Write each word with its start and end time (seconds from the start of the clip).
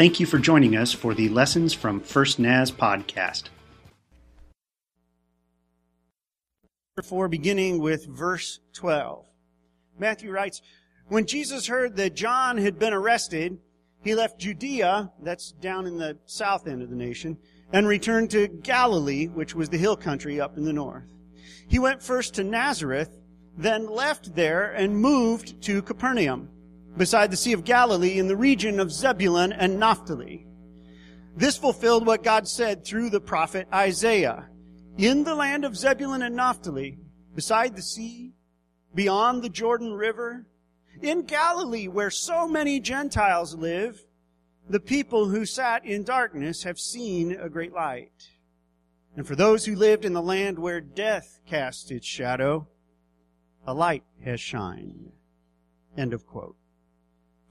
Thank 0.00 0.18
you 0.18 0.24
for 0.24 0.38
joining 0.38 0.76
us 0.76 0.94
for 0.94 1.12
the 1.12 1.28
Lessons 1.28 1.74
from 1.74 2.00
First 2.00 2.38
Naz 2.38 2.72
podcast. 2.72 3.50
For 7.04 7.28
beginning 7.28 7.80
with 7.80 8.06
verse 8.06 8.60
12. 8.72 9.26
Matthew 9.98 10.30
writes, 10.30 10.62
When 11.08 11.26
Jesus 11.26 11.66
heard 11.66 11.96
that 11.96 12.14
John 12.14 12.56
had 12.56 12.78
been 12.78 12.94
arrested, 12.94 13.58
he 14.02 14.14
left 14.14 14.40
Judea, 14.40 15.12
that's 15.22 15.52
down 15.52 15.84
in 15.84 15.98
the 15.98 16.16
south 16.24 16.66
end 16.66 16.80
of 16.80 16.88
the 16.88 16.96
nation, 16.96 17.36
and 17.70 17.86
returned 17.86 18.30
to 18.30 18.48
Galilee, 18.48 19.26
which 19.26 19.54
was 19.54 19.68
the 19.68 19.76
hill 19.76 19.98
country 19.98 20.40
up 20.40 20.56
in 20.56 20.64
the 20.64 20.72
north. 20.72 21.12
He 21.68 21.78
went 21.78 22.02
first 22.02 22.32
to 22.36 22.42
Nazareth, 22.42 23.18
then 23.58 23.86
left 23.86 24.34
there 24.34 24.72
and 24.72 24.96
moved 24.96 25.60
to 25.64 25.82
Capernaum, 25.82 26.48
beside 26.96 27.30
the 27.30 27.36
Sea 27.36 27.52
of 27.52 27.64
Galilee 27.64 28.18
in 28.18 28.28
the 28.28 28.36
region 28.36 28.80
of 28.80 28.92
Zebulun 28.92 29.52
and 29.52 29.78
Naphtali. 29.78 30.46
This 31.36 31.56
fulfilled 31.56 32.06
what 32.06 32.22
God 32.22 32.48
said 32.48 32.84
through 32.84 33.10
the 33.10 33.20
prophet 33.20 33.68
Isaiah. 33.72 34.48
In 34.98 35.24
the 35.24 35.34
land 35.34 35.64
of 35.64 35.76
Zebulun 35.76 36.22
and 36.22 36.36
Naphtali, 36.36 36.98
beside 37.34 37.76
the 37.76 37.82
sea, 37.82 38.34
beyond 38.94 39.42
the 39.42 39.48
Jordan 39.48 39.92
River, 39.92 40.46
in 41.00 41.22
Galilee 41.22 41.88
where 41.88 42.10
so 42.10 42.46
many 42.46 42.80
Gentiles 42.80 43.54
live, 43.54 44.04
the 44.68 44.80
people 44.80 45.28
who 45.28 45.46
sat 45.46 45.84
in 45.84 46.04
darkness 46.04 46.64
have 46.64 46.78
seen 46.78 47.32
a 47.32 47.48
great 47.48 47.72
light. 47.72 48.28
And 49.16 49.26
for 49.26 49.34
those 49.34 49.64
who 49.64 49.74
lived 49.74 50.04
in 50.04 50.12
the 50.12 50.22
land 50.22 50.58
where 50.58 50.80
death 50.80 51.40
cast 51.46 51.90
its 51.90 52.06
shadow, 52.06 52.68
a 53.66 53.74
light 53.74 54.04
has 54.24 54.40
shined. 54.40 55.12
End 55.96 56.12
of 56.12 56.26
quote. 56.26 56.56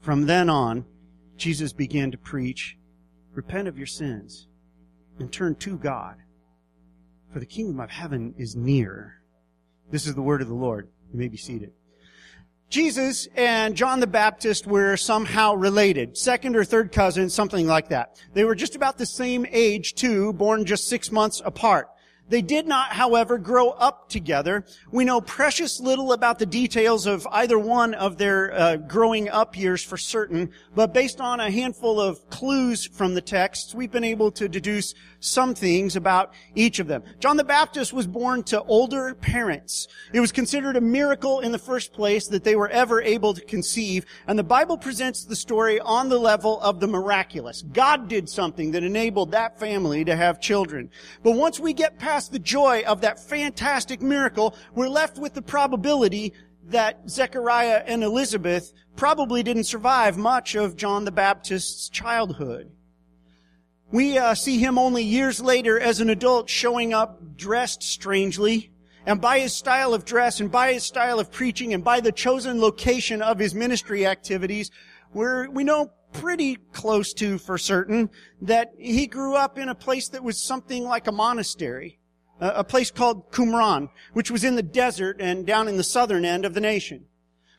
From 0.00 0.26
then 0.26 0.48
on, 0.48 0.84
Jesus 1.36 1.72
began 1.72 2.10
to 2.10 2.18
preach, 2.18 2.76
repent 3.32 3.68
of 3.68 3.76
your 3.76 3.86
sins 3.86 4.48
and 5.18 5.30
turn 5.30 5.54
to 5.56 5.76
God, 5.76 6.16
for 7.32 7.38
the 7.38 7.46
kingdom 7.46 7.80
of 7.80 7.90
heaven 7.90 8.34
is 8.38 8.56
near. 8.56 9.22
This 9.90 10.06
is 10.06 10.14
the 10.14 10.22
word 10.22 10.40
of 10.40 10.48
the 10.48 10.54
Lord. 10.54 10.88
You 11.12 11.18
may 11.18 11.28
be 11.28 11.36
seated. 11.36 11.72
Jesus 12.70 13.26
and 13.34 13.74
John 13.74 13.98
the 13.98 14.06
Baptist 14.06 14.66
were 14.66 14.96
somehow 14.96 15.54
related, 15.54 16.16
second 16.16 16.54
or 16.54 16.64
third 16.64 16.92
cousins, 16.92 17.34
something 17.34 17.66
like 17.66 17.88
that. 17.88 18.22
They 18.32 18.44
were 18.44 18.54
just 18.54 18.76
about 18.76 18.96
the 18.96 19.06
same 19.06 19.44
age 19.50 19.94
too, 19.94 20.32
born 20.32 20.64
just 20.64 20.88
six 20.88 21.10
months 21.10 21.42
apart. 21.44 21.88
They 22.30 22.42
did 22.42 22.68
not, 22.68 22.92
however, 22.92 23.38
grow 23.38 23.70
up 23.70 24.08
together. 24.08 24.64
We 24.92 25.04
know 25.04 25.20
precious 25.20 25.80
little 25.80 26.12
about 26.12 26.38
the 26.38 26.46
details 26.46 27.06
of 27.06 27.26
either 27.32 27.58
one 27.58 27.92
of 27.94 28.18
their 28.18 28.54
uh, 28.54 28.76
growing 28.76 29.28
up 29.28 29.58
years 29.58 29.82
for 29.82 29.96
certain, 29.96 30.50
but 30.74 30.94
based 30.94 31.20
on 31.20 31.40
a 31.40 31.50
handful 31.50 32.00
of 32.00 32.30
clues 32.30 32.86
from 32.86 33.14
the 33.14 33.20
texts, 33.20 33.74
we've 33.74 33.90
been 33.90 34.04
able 34.04 34.30
to 34.30 34.48
deduce 34.48 34.94
some 35.18 35.54
things 35.54 35.96
about 35.96 36.32
each 36.54 36.78
of 36.78 36.86
them. 36.86 37.02
John 37.18 37.36
the 37.36 37.44
Baptist 37.44 37.92
was 37.92 38.06
born 38.06 38.44
to 38.44 38.62
older 38.62 39.14
parents. 39.16 39.88
It 40.12 40.20
was 40.20 40.30
considered 40.30 40.76
a 40.76 40.80
miracle 40.80 41.40
in 41.40 41.50
the 41.50 41.58
first 41.58 41.92
place 41.92 42.28
that 42.28 42.44
they 42.44 42.54
were 42.54 42.68
ever 42.68 43.02
able 43.02 43.34
to 43.34 43.44
conceive, 43.44 44.06
and 44.28 44.38
the 44.38 44.44
Bible 44.44 44.78
presents 44.78 45.24
the 45.24 45.34
story 45.34 45.80
on 45.80 46.08
the 46.08 46.18
level 46.18 46.60
of 46.60 46.78
the 46.78 46.86
miraculous. 46.86 47.62
God 47.72 48.08
did 48.08 48.28
something 48.28 48.70
that 48.70 48.84
enabled 48.84 49.32
that 49.32 49.58
family 49.58 50.04
to 50.04 50.14
have 50.14 50.40
children. 50.40 50.90
But 51.24 51.32
once 51.32 51.58
we 51.58 51.72
get 51.72 51.98
past 51.98 52.19
past 52.20 52.32
the 52.32 52.38
joy 52.38 52.82
of 52.86 53.00
that 53.00 53.18
fantastic 53.18 54.02
miracle, 54.02 54.54
we're 54.74 54.90
left 54.90 55.16
with 55.16 55.32
the 55.32 55.40
probability 55.40 56.34
that 56.66 57.08
Zechariah 57.08 57.82
and 57.86 58.04
Elizabeth 58.04 58.74
probably 58.94 59.42
didn't 59.42 59.64
survive 59.64 60.18
much 60.18 60.54
of 60.54 60.76
John 60.76 61.06
the 61.06 61.12
Baptist's 61.12 61.88
childhood. 61.88 62.70
We 63.90 64.18
uh, 64.18 64.34
see 64.34 64.58
him 64.58 64.76
only 64.76 65.02
years 65.02 65.40
later 65.40 65.80
as 65.80 66.00
an 66.00 66.10
adult 66.10 66.50
showing 66.50 66.92
up 66.92 67.38
dressed 67.38 67.82
strangely. 67.82 68.70
And 69.06 69.18
by 69.18 69.38
his 69.38 69.54
style 69.54 69.94
of 69.94 70.04
dress 70.04 70.40
and 70.40 70.50
by 70.50 70.74
his 70.74 70.84
style 70.84 71.20
of 71.20 71.32
preaching 71.32 71.72
and 71.72 71.82
by 71.82 72.00
the 72.00 72.12
chosen 72.12 72.60
location 72.60 73.22
of 73.22 73.38
his 73.38 73.54
ministry 73.54 74.04
activities, 74.04 74.70
we're, 75.14 75.48
we 75.48 75.64
know 75.64 75.90
pretty 76.12 76.56
close 76.72 77.14
to 77.14 77.38
for 77.38 77.56
certain 77.56 78.10
that 78.42 78.72
he 78.76 79.06
grew 79.06 79.36
up 79.36 79.56
in 79.56 79.70
a 79.70 79.74
place 79.74 80.08
that 80.08 80.22
was 80.22 80.42
something 80.42 80.84
like 80.84 81.06
a 81.06 81.12
monastery 81.12 81.99
a 82.40 82.64
place 82.64 82.90
called 82.90 83.30
Qumran, 83.30 83.90
which 84.12 84.30
was 84.30 84.44
in 84.44 84.56
the 84.56 84.62
desert 84.62 85.20
and 85.20 85.46
down 85.46 85.68
in 85.68 85.76
the 85.76 85.84
southern 85.84 86.24
end 86.24 86.44
of 86.44 86.54
the 86.54 86.60
nation. 86.60 87.04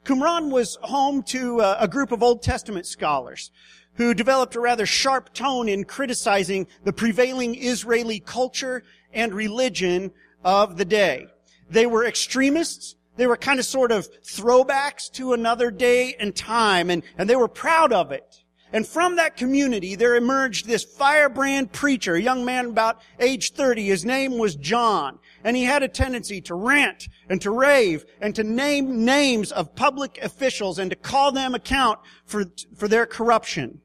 Qumran 0.03 0.49
was 0.49 0.77
home 0.81 1.21
to 1.23 1.61
uh, 1.61 1.77
a 1.79 1.87
group 1.87 2.11
of 2.11 2.23
Old 2.23 2.41
Testament 2.41 2.87
scholars 2.87 3.51
who 3.95 4.13
developed 4.13 4.55
a 4.55 4.59
rather 4.59 4.85
sharp 4.85 5.33
tone 5.33 5.69
in 5.69 5.83
criticizing 5.83 6.67
the 6.83 6.93
prevailing 6.93 7.55
Israeli 7.55 8.19
culture 8.19 8.83
and 9.13 9.33
religion 9.33 10.11
of 10.43 10.77
the 10.77 10.85
day. 10.85 11.27
They 11.69 11.85
were 11.85 12.05
extremists. 12.05 12.95
They 13.17 13.27
were 13.27 13.37
kind 13.37 13.59
of 13.59 13.65
sort 13.65 13.91
of 13.91 14.07
throwbacks 14.23 15.11
to 15.13 15.33
another 15.33 15.69
day 15.69 16.15
and 16.19 16.35
time, 16.35 16.89
and, 16.89 17.03
and 17.17 17.29
they 17.29 17.35
were 17.35 17.47
proud 17.47 17.93
of 17.93 18.11
it. 18.11 18.43
And 18.73 18.87
from 18.87 19.17
that 19.17 19.35
community, 19.35 19.95
there 19.95 20.15
emerged 20.15 20.65
this 20.65 20.83
firebrand 20.83 21.73
preacher, 21.73 22.15
a 22.15 22.21
young 22.21 22.45
man 22.45 22.67
about 22.67 23.01
age 23.19 23.51
30. 23.51 23.85
His 23.85 24.05
name 24.05 24.37
was 24.37 24.55
John. 24.55 25.19
And 25.43 25.57
he 25.57 25.63
had 25.63 25.83
a 25.83 25.87
tendency 25.87 26.39
to 26.41 26.55
rant 26.55 27.09
and 27.29 27.41
to 27.41 27.51
rave 27.51 28.05
and 28.21 28.33
to 28.35 28.43
name 28.43 29.03
names 29.03 29.51
of 29.51 29.75
public 29.75 30.19
officials 30.21 30.79
and 30.79 30.89
to 30.89 30.95
call 30.95 31.31
them 31.31 31.53
account 31.53 31.99
for, 32.25 32.45
for 32.75 32.87
their 32.87 33.05
corruption. 33.05 33.81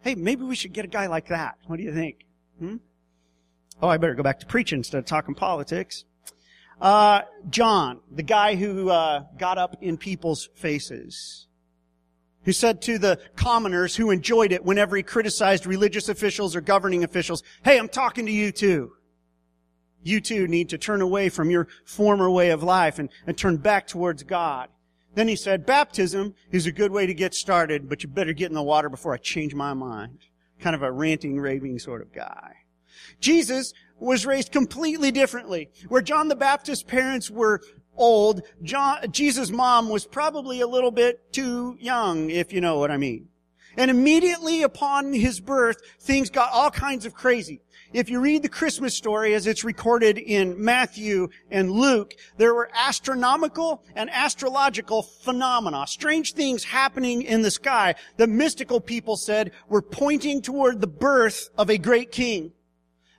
Hey, 0.00 0.14
maybe 0.14 0.44
we 0.44 0.54
should 0.54 0.72
get 0.72 0.84
a 0.84 0.88
guy 0.88 1.06
like 1.06 1.28
that. 1.28 1.58
What 1.66 1.76
do 1.76 1.82
you 1.82 1.92
think? 1.92 2.24
Hmm? 2.58 2.76
Oh, 3.82 3.88
I 3.88 3.98
better 3.98 4.14
go 4.14 4.22
back 4.22 4.40
to 4.40 4.46
preaching 4.46 4.78
instead 4.78 4.98
of 4.98 5.04
talking 5.04 5.34
politics. 5.34 6.04
Uh, 6.80 7.22
John, 7.50 8.00
the 8.10 8.22
guy 8.22 8.54
who 8.54 8.88
uh, 8.88 9.24
got 9.38 9.58
up 9.58 9.76
in 9.82 9.96
people's 9.96 10.48
faces 10.54 11.46
who 12.44 12.52
said 12.52 12.82
to 12.82 12.98
the 12.98 13.18
commoners 13.36 13.96
who 13.96 14.10
enjoyed 14.10 14.52
it 14.52 14.64
whenever 14.64 14.96
he 14.96 15.02
criticized 15.02 15.66
religious 15.66 16.08
officials 16.08 16.56
or 16.56 16.60
governing 16.60 17.04
officials, 17.04 17.42
hey, 17.64 17.78
I'm 17.78 17.88
talking 17.88 18.26
to 18.26 18.32
you 18.32 18.52
too. 18.52 18.92
You 20.02 20.20
too 20.20 20.48
need 20.48 20.68
to 20.70 20.78
turn 20.78 21.00
away 21.00 21.28
from 21.28 21.50
your 21.50 21.68
former 21.84 22.28
way 22.30 22.50
of 22.50 22.62
life 22.62 22.98
and, 22.98 23.08
and 23.26 23.38
turn 23.38 23.58
back 23.58 23.86
towards 23.86 24.24
God. 24.24 24.68
Then 25.14 25.28
he 25.28 25.36
said, 25.36 25.66
baptism 25.66 26.34
is 26.50 26.66
a 26.66 26.72
good 26.72 26.90
way 26.90 27.06
to 27.06 27.14
get 27.14 27.34
started, 27.34 27.88
but 27.88 28.02
you 28.02 28.08
better 28.08 28.32
get 28.32 28.48
in 28.48 28.54
the 28.54 28.62
water 28.62 28.88
before 28.88 29.14
I 29.14 29.18
change 29.18 29.54
my 29.54 29.74
mind. 29.74 30.18
Kind 30.58 30.74
of 30.74 30.82
a 30.82 30.90
ranting, 30.90 31.38
raving 31.38 31.78
sort 31.78 32.02
of 32.02 32.12
guy. 32.12 32.54
Jesus 33.20 33.72
was 33.98 34.26
raised 34.26 34.50
completely 34.50 35.10
differently. 35.10 35.70
Where 35.88 36.02
John 36.02 36.28
the 36.28 36.36
Baptist's 36.36 36.82
parents 36.82 37.30
were 37.30 37.60
old. 37.96 38.42
John, 38.62 39.10
Jesus' 39.10 39.50
mom 39.50 39.88
was 39.88 40.06
probably 40.06 40.60
a 40.60 40.66
little 40.66 40.90
bit 40.90 41.32
too 41.32 41.76
young, 41.80 42.30
if 42.30 42.52
you 42.52 42.60
know 42.60 42.78
what 42.78 42.90
I 42.90 42.96
mean. 42.96 43.28
And 43.76 43.90
immediately 43.90 44.62
upon 44.62 45.12
his 45.12 45.40
birth, 45.40 45.80
things 46.00 46.30
got 46.30 46.52
all 46.52 46.70
kinds 46.70 47.06
of 47.06 47.14
crazy. 47.14 47.62
If 47.92 48.08
you 48.08 48.20
read 48.20 48.42
the 48.42 48.48
Christmas 48.48 48.94
story 48.94 49.34
as 49.34 49.46
it's 49.46 49.64
recorded 49.64 50.16
in 50.16 50.62
Matthew 50.62 51.28
and 51.50 51.70
Luke, 51.70 52.14
there 52.38 52.54
were 52.54 52.70
astronomical 52.74 53.84
and 53.94 54.10
astrological 54.10 55.02
phenomena, 55.02 55.86
strange 55.86 56.32
things 56.32 56.64
happening 56.64 57.22
in 57.22 57.42
the 57.42 57.50
sky 57.50 57.94
that 58.16 58.28
mystical 58.28 58.80
people 58.80 59.16
said 59.16 59.52
were 59.68 59.82
pointing 59.82 60.40
toward 60.40 60.80
the 60.80 60.86
birth 60.86 61.50
of 61.58 61.68
a 61.68 61.78
great 61.78 62.10
king. 62.10 62.52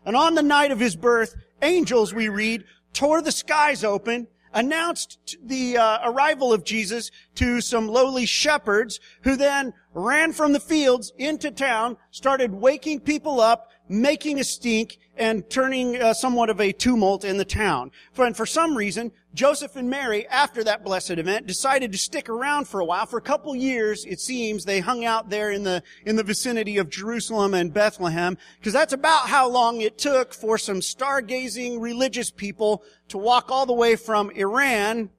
And 0.06 0.16
on 0.16 0.36
the 0.36 0.44
night 0.44 0.72
of 0.72 0.80
his 0.80 0.96
birth, 0.96 1.36
angels, 1.62 2.14
we 2.14 2.30
read, 2.30 2.64
tore 2.94 3.22
the 3.22 3.32
skies 3.32 3.84
open 3.84 4.28
announced 4.54 5.38
the 5.44 5.78
uh, 5.78 6.10
arrival 6.10 6.54
of 6.54 6.64
Jesus 6.64 7.12
to 7.36 7.62
some 7.62 7.88
lowly 7.88 8.26
shepherds 8.26 9.00
who 9.22 9.36
then 9.36 9.74
ran 9.94 10.34
from 10.34 10.54
the 10.54 10.60
fields 10.60 11.14
into 11.18 11.52
town, 11.52 11.98
started 12.12 12.54
waking 12.54 13.00
people 13.00 13.40
up, 13.40 13.72
making 13.90 14.40
a 14.40 14.44
stink, 14.44 14.98
and 15.18 15.48
turning 15.50 16.02
uh, 16.02 16.14
somewhat 16.14 16.50
of 16.50 16.60
a 16.60 16.72
tumult 16.72 17.24
in 17.24 17.38
the 17.38 17.46
town. 17.46 17.92
And 18.18 18.36
for 18.36 18.46
some 18.46 18.76
reason, 18.76 19.12
Joseph 19.34 19.76
and 19.76 19.90
Mary, 19.90 20.28
after 20.28 20.64
that 20.64 20.84
blessed 20.84 21.12
event, 21.12 21.48
decided 21.48 21.92
to 21.92 21.98
stick 21.98 22.30
around 22.30 22.68
for 22.68 22.80
a 22.80 22.86
while. 22.86 23.08
For 23.08 23.18
a 23.18 23.22
couple 23.22 23.56
years, 23.56 24.06
it 24.06 24.20
seems, 24.20 24.64
they 24.64 24.80
hung 24.80 25.06
out 25.06 25.30
there 25.30 25.50
in 25.50 25.64
the, 25.64 25.82
in 26.06 26.16
the 26.16 26.24
vicinity 26.24 26.78
of 26.78 26.90
Jerusalem 26.90 27.56
and 27.56 27.74
Bethlehem, 27.74 28.38
because 28.60 28.74
that's 28.74 28.94
about 28.94 29.28
how 29.28 29.50
long 29.50 29.82
it 29.82 29.98
took 29.98 30.36
for 30.36 30.60
some 30.60 30.82
stargazing 30.82 31.82
religious 31.82 32.30
people 32.30 32.84
to 33.08 33.18
walk 33.18 33.50
all 33.50 33.66
the 33.66 33.74
way 33.74 33.96
from 33.96 34.30
Iran 34.32 35.10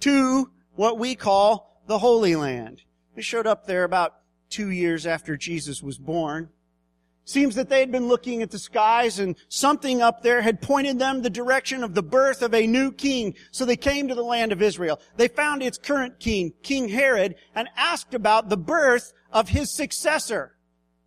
to 0.00 0.50
what 0.74 0.98
we 0.98 1.14
call 1.14 1.82
the 1.86 1.98
Holy 1.98 2.36
Land. 2.36 2.82
They 3.16 3.22
showed 3.22 3.46
up 3.46 3.66
there 3.66 3.84
about 3.84 4.14
two 4.48 4.70
years 4.70 5.06
after 5.06 5.36
Jesus 5.36 5.82
was 5.82 5.98
born. 5.98 6.48
Seems 7.28 7.56
that 7.56 7.68
they 7.68 7.80
had 7.80 7.92
been 7.92 8.08
looking 8.08 8.40
at 8.40 8.50
the 8.50 8.58
skies 8.58 9.18
and 9.18 9.36
something 9.50 10.00
up 10.00 10.22
there 10.22 10.40
had 10.40 10.62
pointed 10.62 10.98
them 10.98 11.20
the 11.20 11.28
direction 11.28 11.84
of 11.84 11.94
the 11.94 12.02
birth 12.02 12.40
of 12.40 12.54
a 12.54 12.66
new 12.66 12.90
king. 12.90 13.34
So 13.50 13.66
they 13.66 13.76
came 13.76 14.08
to 14.08 14.14
the 14.14 14.22
land 14.24 14.50
of 14.50 14.62
Israel. 14.62 14.98
They 15.18 15.28
found 15.28 15.62
its 15.62 15.76
current 15.76 16.20
king, 16.20 16.54
King 16.62 16.88
Herod, 16.88 17.34
and 17.54 17.68
asked 17.76 18.14
about 18.14 18.48
the 18.48 18.56
birth 18.56 19.12
of 19.30 19.50
his 19.50 19.70
successor. 19.70 20.56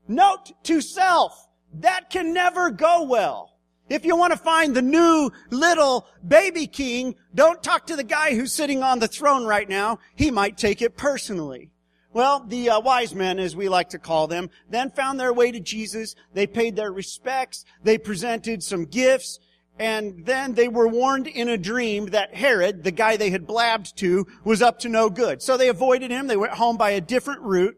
Note 0.08 0.52
to 0.66 0.80
self, 0.80 1.48
that 1.74 2.12
can 2.12 2.36
never 2.36 2.70
go 2.70 3.02
well. 3.02 3.58
If 3.90 4.06
you 4.06 4.16
want 4.16 4.32
to 4.32 4.38
find 4.38 4.76
the 4.76 4.84
new 4.84 5.32
little 5.50 6.06
baby 6.28 6.68
king, 6.68 7.16
don't 7.34 7.64
talk 7.64 7.88
to 7.88 7.96
the 7.96 8.04
guy 8.04 8.36
who's 8.36 8.54
sitting 8.54 8.84
on 8.84 9.00
the 9.00 9.08
throne 9.08 9.46
right 9.46 9.68
now. 9.68 9.98
He 10.16 10.30
might 10.30 10.56
take 10.56 10.84
it 10.84 10.98
personally. 10.98 11.71
Well, 12.14 12.44
the 12.46 12.72
uh, 12.72 12.80
wise 12.82 13.16
men, 13.16 13.40
as 13.40 13.56
we 13.56 13.70
like 13.70 13.90
to 13.90 14.00
call 14.00 14.28
them, 14.28 14.50
then 14.70 14.90
found 14.90 15.18
their 15.18 15.32
way 15.32 15.52
to 15.52 15.62
Jesus. 15.62 16.16
They 16.34 16.46
paid 16.46 16.76
their 16.76 16.92
respects. 16.92 17.64
They 17.84 17.98
presented 17.98 18.64
some 18.64 18.86
gifts. 18.86 19.40
And 19.80 20.26
then 20.26 20.54
they 20.54 20.68
were 20.68 20.90
warned 20.90 21.28
in 21.28 21.48
a 21.48 21.58
dream 21.58 22.08
that 22.08 22.36
Herod, 22.36 22.84
the 22.84 22.92
guy 22.92 23.16
they 23.16 23.30
had 23.30 23.48
blabbed 23.48 23.98
to, 24.00 24.28
was 24.44 24.62
up 24.62 24.80
to 24.80 24.90
no 24.90 25.10
good. 25.10 25.42
So 25.42 25.56
they 25.56 25.70
avoided 25.70 26.12
him. 26.12 26.28
They 26.28 26.36
went 26.36 26.54
home 26.54 26.76
by 26.76 26.92
a 26.92 27.02
different 27.02 27.42
route. 27.42 27.78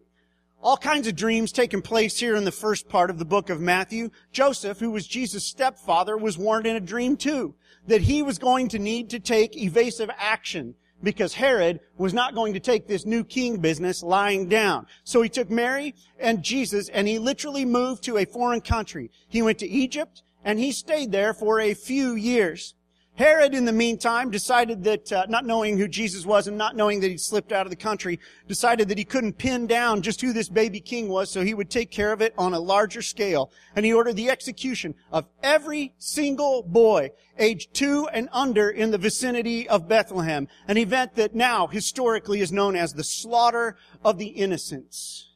All 0.64 0.78
kinds 0.78 1.08
of 1.08 1.16
dreams 1.16 1.52
taking 1.52 1.84
place 1.84 2.18
here 2.18 2.36
in 2.36 2.46
the 2.46 2.52
first 2.52 2.90
part 2.90 3.12
of 3.12 3.20
the 3.20 3.26
book 3.26 3.52
of 3.52 3.62
Matthew. 3.62 4.10
Joseph, 4.32 4.80
who 4.80 4.90
was 4.90 5.06
Jesus' 5.06 5.46
stepfather, 5.46 6.18
was 6.18 6.38
warned 6.38 6.66
in 6.66 6.76
a 6.76 6.80
dream 6.80 7.18
too, 7.18 7.54
that 7.86 8.02
he 8.02 8.24
was 8.24 8.40
going 8.40 8.70
to 8.70 8.80
need 8.80 9.12
to 9.12 9.20
take 9.20 9.56
evasive 9.56 10.10
action 10.18 10.74
because 11.04 11.34
Herod 11.34 11.82
was 11.98 12.14
not 12.14 12.34
going 12.34 12.54
to 12.54 12.60
take 12.60 12.88
this 12.88 13.06
new 13.06 13.24
king 13.24 13.58
business 13.58 14.02
lying 14.02 14.48
down. 14.48 14.88
So 15.04 15.22
he 15.22 15.30
took 15.30 15.50
Mary 15.50 15.94
and 16.18 16.42
Jesus 16.42 16.90
and 16.90 17.08
he 17.08 17.20
literally 17.20 17.66
moved 17.66 18.04
to 18.06 18.18
a 18.18 18.26
foreign 18.26 18.62
country. 18.62 19.12
He 19.28 19.42
went 19.42 19.60
to 19.60 19.68
Egypt 19.68 20.24
and 20.46 20.60
he 20.60 20.72
stayed 20.72 21.12
there 21.12 21.34
for 21.34 21.60
a 21.60 21.74
few 21.74 22.16
years. 22.16 22.74
Herod, 23.16 23.54
in 23.54 23.66
the 23.66 23.72
meantime, 23.72 24.32
decided 24.32 24.84
that, 24.86 25.12
uh, 25.12 25.26
not 25.30 25.46
knowing 25.46 25.78
who 25.78 25.88
Jesus 25.88 26.26
was 26.26 26.48
and 26.48 26.58
not 26.58 26.76
knowing 26.76 27.00
that 27.02 27.12
he'd 27.12 27.22
slipped 27.22 27.52
out 27.52 27.68
of 27.68 27.70
the 27.70 27.76
country, 27.76 28.20
decided 28.48 28.90
that 28.90 28.98
he 28.98 29.04
couldn't 29.04 29.38
pin 29.38 29.68
down 29.68 30.02
just 30.02 30.20
who 30.20 30.34
this 30.34 30.50
baby 30.50 30.80
king 30.80 31.10
was, 31.10 31.30
so 31.30 31.44
he 31.44 31.54
would 31.54 31.70
take 31.70 31.92
care 31.92 32.12
of 32.12 32.24
it 32.24 32.34
on 32.40 32.56
a 32.56 32.60
larger 32.60 33.04
scale. 33.04 33.52
And 33.76 33.86
he 33.86 33.94
ordered 33.94 34.16
the 34.16 34.32
execution 34.32 34.96
of 35.12 35.28
every 35.44 35.94
single 36.00 36.64
boy 36.64 37.12
aged 37.38 37.76
two 37.76 38.08
and 38.12 38.30
under 38.32 38.72
in 38.72 38.90
the 38.90 38.98
vicinity 38.98 39.70
of 39.70 39.88
Bethlehem, 39.88 40.48
an 40.68 40.78
event 40.78 41.16
that 41.16 41.36
now 41.36 41.68
historically 41.68 42.42
is 42.42 42.52
known 42.52 42.76
as 42.76 42.94
the 42.94 43.04
slaughter 43.04 43.78
of 44.04 44.18
the 44.18 44.28
innocents. 44.28 45.30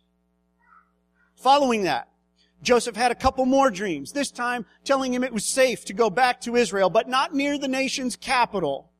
Following 1.35 1.83
that, 1.83 2.07
Joseph 2.63 2.95
had 2.95 3.11
a 3.11 3.15
couple 3.15 3.45
more 3.45 3.69
dreams, 3.69 4.11
this 4.11 4.31
time 4.31 4.65
telling 4.83 5.13
him 5.13 5.23
it 5.23 5.33
was 5.33 5.45
safe 5.45 5.85
to 5.85 5.93
go 5.93 6.09
back 6.09 6.41
to 6.41 6.55
Israel, 6.55 6.89
but 6.89 7.07
not 7.07 7.33
near 7.33 7.57
the 7.57 7.67
nation's 7.67 8.15
capital. 8.15 8.91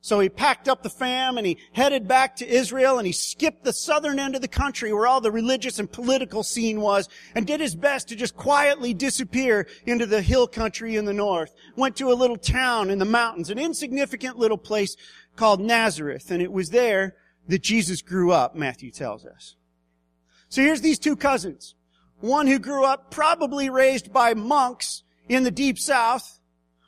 So 0.00 0.20
he 0.20 0.28
packed 0.28 0.68
up 0.68 0.82
the 0.82 0.90
fam 0.90 1.38
and 1.38 1.46
he 1.46 1.58
headed 1.72 2.06
back 2.06 2.36
to 2.36 2.46
Israel 2.46 2.98
and 2.98 3.06
he 3.06 3.12
skipped 3.12 3.64
the 3.64 3.72
southern 3.72 4.20
end 4.20 4.36
of 4.36 4.40
the 4.40 4.48
country 4.48 4.92
where 4.92 5.08
all 5.08 5.20
the 5.20 5.32
religious 5.32 5.78
and 5.80 5.90
political 5.90 6.44
scene 6.44 6.80
was 6.80 7.08
and 7.34 7.46
did 7.46 7.60
his 7.60 7.74
best 7.74 8.08
to 8.08 8.16
just 8.16 8.36
quietly 8.36 8.94
disappear 8.94 9.66
into 9.86 10.06
the 10.06 10.22
hill 10.22 10.46
country 10.46 10.96
in 10.96 11.04
the 11.04 11.12
north. 11.12 11.52
Went 11.76 11.96
to 11.96 12.12
a 12.12 12.14
little 12.14 12.36
town 12.36 12.90
in 12.90 12.98
the 12.98 13.04
mountains, 13.04 13.50
an 13.50 13.58
insignificant 13.58 14.38
little 14.38 14.56
place 14.56 14.96
called 15.34 15.60
Nazareth. 15.60 16.30
And 16.30 16.40
it 16.40 16.52
was 16.52 16.70
there 16.70 17.16
that 17.48 17.62
Jesus 17.62 18.00
grew 18.00 18.30
up, 18.30 18.54
Matthew 18.54 18.92
tells 18.92 19.26
us. 19.26 19.56
So 20.48 20.62
here's 20.62 20.80
these 20.80 20.98
two 20.98 21.16
cousins. 21.16 21.74
One 22.20 22.46
who 22.46 22.58
grew 22.58 22.84
up 22.84 23.10
probably 23.10 23.70
raised 23.70 24.12
by 24.12 24.34
monks 24.34 25.02
in 25.28 25.44
the 25.44 25.50
deep 25.50 25.78
south. 25.78 26.40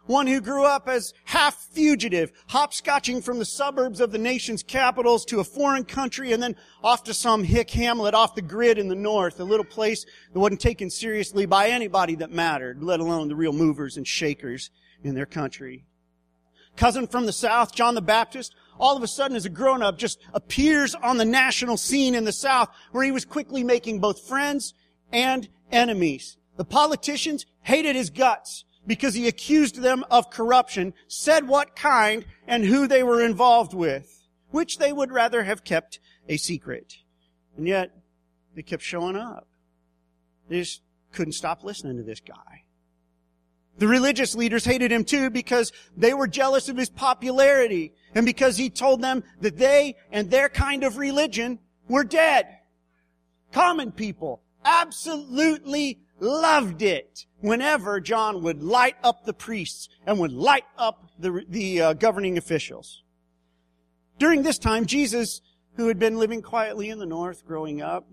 One 0.07 0.27
who 0.27 0.41
grew 0.41 0.65
up 0.65 0.89
as 0.89 1.15
half 1.25 1.55
fugitive, 1.73 2.33
hopscotching 2.49 3.23
from 3.23 3.39
the 3.39 3.45
suburbs 3.45 4.01
of 4.01 4.11
the 4.11 4.19
nation's 4.19 4.65
capitals 4.65 5.25
to 5.27 5.39
a 5.39 5.45
foreign 5.45 5.85
country 5.85 6.33
and 6.33 6.43
then 6.43 6.57
off 6.83 7.05
to 7.05 7.15
some 7.15 7.45
hick 7.45 7.71
hamlet 7.71 8.13
off 8.13 8.35
the 8.35 8.43
grid 8.43 8.77
in 8.77 8.89
the 8.89 8.97
north, 8.97 9.39
a 9.39 9.45
little 9.45 9.65
place 9.65 10.05
that 10.33 10.41
wasn't 10.41 10.61
taken 10.61 10.91
seriously 10.91 11.47
by 11.47 11.69
anybody 11.69 12.17
that 12.17 12.33
mattered, 12.33 12.83
let 12.83 12.99
alone 12.99 13.29
the 13.29 13.37
real 13.37 13.53
movers 13.53 13.97
and 13.97 14.09
shakers 14.09 14.71
in 15.05 15.15
their 15.15 15.27
country. 15.27 15.85
Cousin 16.77 17.07
from 17.07 17.27
the 17.27 17.33
south, 17.33 17.73
John 17.73 17.95
the 17.95 18.03
Baptist, 18.03 18.57
all 18.81 18.97
of 18.97 19.03
a 19.05 19.09
sudden 19.09 19.37
as 19.37 19.45
a 19.45 19.51
grown 19.51 19.83
up 19.83 19.97
just 19.97 20.19
appears 20.33 20.97
on 20.97 21.19
the 21.19 21.25
national 21.25 21.77
scene 21.77 22.17
in 22.17 22.25
the 22.25 22.33
south 22.33 22.71
where 22.91 23.05
he 23.05 23.13
was 23.13 23.25
quickly 23.25 23.63
making 23.63 24.01
both 24.01 24.27
friends 24.27 24.75
and 25.13 25.49
enemies. 25.73 26.37
The 26.57 26.65
politicians 26.65 27.47
hated 27.63 27.97
his 27.97 28.11
guts 28.11 28.65
because 28.87 29.15
he 29.15 29.29
accused 29.29 29.77
them 29.77 30.05
of 30.11 30.31
corruption, 30.31 30.95
said 31.07 31.47
what 31.47 31.77
kind 31.77 32.25
and 32.47 32.65
who 32.65 32.87
they 32.87 33.03
were 33.03 33.25
involved 33.25 33.75
with, 33.75 34.27
which 34.51 34.79
they 34.79 34.93
would 34.93 35.13
rather 35.13 35.45
have 35.45 35.65
kept 35.65 36.01
a 36.29 36.37
secret. 36.37 36.97
And 37.57 37.67
yet, 37.67 37.93
they 38.55 38.63
kept 38.63 38.83
showing 38.83 39.17
up. 39.17 39.47
They 40.49 40.61
just 40.61 40.83
couldn't 41.13 41.33
stop 41.33 41.63
listening 41.63 41.97
to 41.99 42.03
this 42.03 42.21
guy. 42.21 42.65
The 43.79 43.89
religious 43.89 44.35
leaders 44.35 44.65
hated 44.65 44.93
him 44.93 45.05
too 45.05 45.31
because 45.31 45.73
they 45.97 46.13
were 46.13 46.27
jealous 46.27 46.69
of 46.69 46.77
his 46.77 46.91
popularity 46.91 47.95
and 48.15 48.27
because 48.27 48.57
he 48.57 48.69
told 48.69 49.01
them 49.01 49.25
that 49.41 49.57
they 49.57 49.97
and 50.13 50.31
their 50.31 50.49
kind 50.49 50.85
of 50.85 50.99
religion 50.99 51.59
were 51.89 52.05
dead. 52.05 52.47
Common 53.53 53.91
people, 53.91 54.43
absolutely 54.65 56.01
loved 56.19 56.83
it 56.83 57.27
whenever 57.41 58.01
John 58.01 58.43
would 58.43 58.63
light 58.63 58.97
up 59.03 59.25
the 59.25 59.33
priests 59.33 59.89
and 60.07 60.19
would 60.19 60.33
light 60.33 60.65
up 60.77 61.11
the, 61.19 61.45
the 61.49 61.81
uh, 61.81 61.93
governing 61.95 62.37
officials. 62.39 63.03
During 64.19 64.43
this 64.43 64.59
time, 64.59 64.85
Jesus, 64.85 65.41
who 65.77 65.89
had 65.89 65.99
been 65.99 66.19
living 66.19 66.43
quietly 66.43 66.91
in 66.91 66.99
the 66.99 67.07
north 67.07 67.47
growing 67.47 67.81
up, 67.81 68.07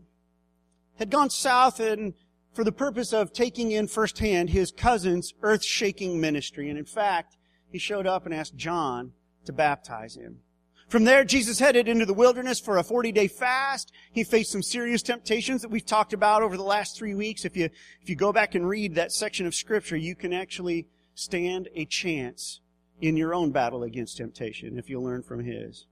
had 0.98 1.10
gone 1.10 1.30
south 1.30 1.80
and 1.80 2.14
for 2.54 2.64
the 2.64 2.72
purpose 2.72 3.14
of 3.14 3.34
taking 3.34 3.72
in 3.72 3.88
firsthand 3.88 4.50
his 4.50 4.72
cousin's 4.72 5.34
earth-shaking 5.44 6.20
ministry. 6.20 6.70
And 6.70 6.80
in 6.80 6.86
fact, 6.86 7.38
he 7.70 7.78
showed 7.78 8.08
up 8.08 8.26
and 8.26 8.34
asked 8.34 8.56
John 8.56 9.12
to 9.46 9.54
baptize 9.54 10.16
him. 10.16 10.40
From 10.88 11.04
there, 11.04 11.26
Jesus 11.26 11.60
headed 11.60 11.90
into 11.90 12.06
the 12.06 12.14
wilderness 12.14 12.62
for 12.62 12.78
a 12.78 12.84
40 12.84 13.12
day 13.12 13.28
fast. 13.28 13.92
He 14.12 14.24
faced 14.24 14.52
some 14.52 14.64
serious 14.64 15.02
temptations 15.02 15.62
that 15.62 15.70
we've 15.70 15.86
talked 15.86 16.14
about 16.14 16.44
over 16.44 16.56
the 16.56 16.64
last 16.64 16.96
three 16.96 17.14
weeks. 17.14 17.44
If 17.44 17.58
you, 17.58 17.66
if 18.02 18.10
you 18.10 18.16
go 18.16 18.32
back 18.32 18.56
and 18.56 18.68
read 18.68 18.96
that 18.96 19.12
section 19.12 19.46
of 19.46 19.54
scripture, 19.54 19.98
you 19.98 20.16
can 20.16 20.32
actually 20.32 20.88
stand 21.14 21.68
a 21.76 21.84
chance 21.86 22.62
in 23.02 23.18
your 23.18 23.34
own 23.34 23.52
battle 23.52 23.84
against 23.84 24.18
temptation 24.18 24.78
if 24.78 24.90
you 24.90 25.02
learn 25.02 25.24
from 25.24 25.44
his. 25.44 25.86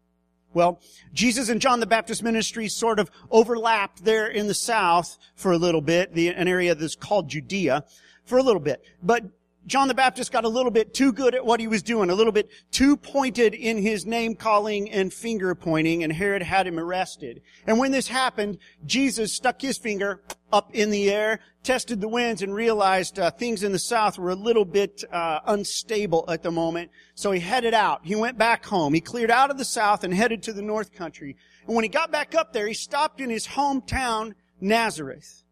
Well, 0.54 0.80
Jesus 1.14 1.50
and 1.50 1.60
John 1.60 1.82
the 1.82 1.86
Baptist 1.86 2.24
ministry 2.24 2.70
sort 2.70 2.98
of 2.98 3.12
overlapped 3.30 4.06
there 4.06 4.28
in 4.28 4.48
the 4.48 4.54
south 4.54 5.18
for 5.36 5.52
a 5.52 5.58
little 5.58 5.82
bit, 5.82 6.14
the, 6.14 6.30
an 6.30 6.48
area 6.48 6.74
that's 6.74 6.96
called 6.96 7.28
Judea, 7.28 7.84
for 8.24 8.38
a 8.38 8.44
little 8.44 8.62
bit. 8.62 8.82
But 9.04 9.26
John 9.68 9.88
the 9.88 9.96
Baptist 9.96 10.32
got 10.32 10.44
a 10.44 10.50
little 10.50 10.72
bit 10.72 10.94
too 10.94 11.12
good 11.12 11.34
at 11.34 11.44
what 11.44 11.60
he 11.60 11.68
was 11.68 11.82
doing, 11.82 12.12
a 12.12 12.16
little 12.16 12.32
bit 12.32 12.50
too 12.70 12.96
pointed 12.96 13.56
in 13.56 13.78
his 13.78 14.06
name 14.06 14.36
calling 14.36 14.92
and 14.92 15.12
finger 15.12 15.56
pointing, 15.56 16.04
and 16.04 16.14
Herod 16.14 16.44
had 16.44 16.68
him 16.68 16.78
arrested. 16.78 17.42
And 17.66 17.80
when 17.80 17.92
this 17.92 18.08
happened, 18.08 18.60
Jesus 18.86 19.34
stuck 19.34 19.62
his 19.62 19.80
finger 19.80 20.22
up 20.54 20.76
in 20.76 20.92
the 20.92 21.10
air, 21.10 21.40
tested 21.64 22.00
the 22.00 22.08
winds, 22.08 22.44
and 22.44 22.54
realized 22.54 23.18
uh, 23.18 23.32
things 23.32 23.64
in 23.64 23.72
the 23.72 23.80
south 23.80 24.20
were 24.20 24.30
a 24.30 24.36
little 24.36 24.66
bit 24.66 25.04
uh, 25.12 25.40
unstable 25.48 26.26
at 26.30 26.44
the 26.44 26.52
moment. 26.52 26.92
So 27.16 27.32
he 27.32 27.40
headed 27.40 27.74
out. 27.74 28.02
He 28.04 28.16
went 28.16 28.38
back 28.38 28.66
home. 28.66 28.94
He 28.94 29.02
cleared 29.02 29.32
out 29.32 29.50
of 29.50 29.58
the 29.58 29.66
south 29.66 30.04
and 30.04 30.14
headed 30.14 30.44
to 30.44 30.54
the 30.54 30.62
north 30.62 30.94
country. 30.94 31.38
And 31.66 31.76
when 31.76 31.84
he 31.84 31.90
got 31.90 32.12
back 32.12 32.36
up 32.36 32.54
there, 32.54 32.68
he 32.68 32.76
stopped 32.76 33.20
in 33.20 33.32
his 33.32 33.48
hometown, 33.48 34.34
Nazareth. 34.62 35.44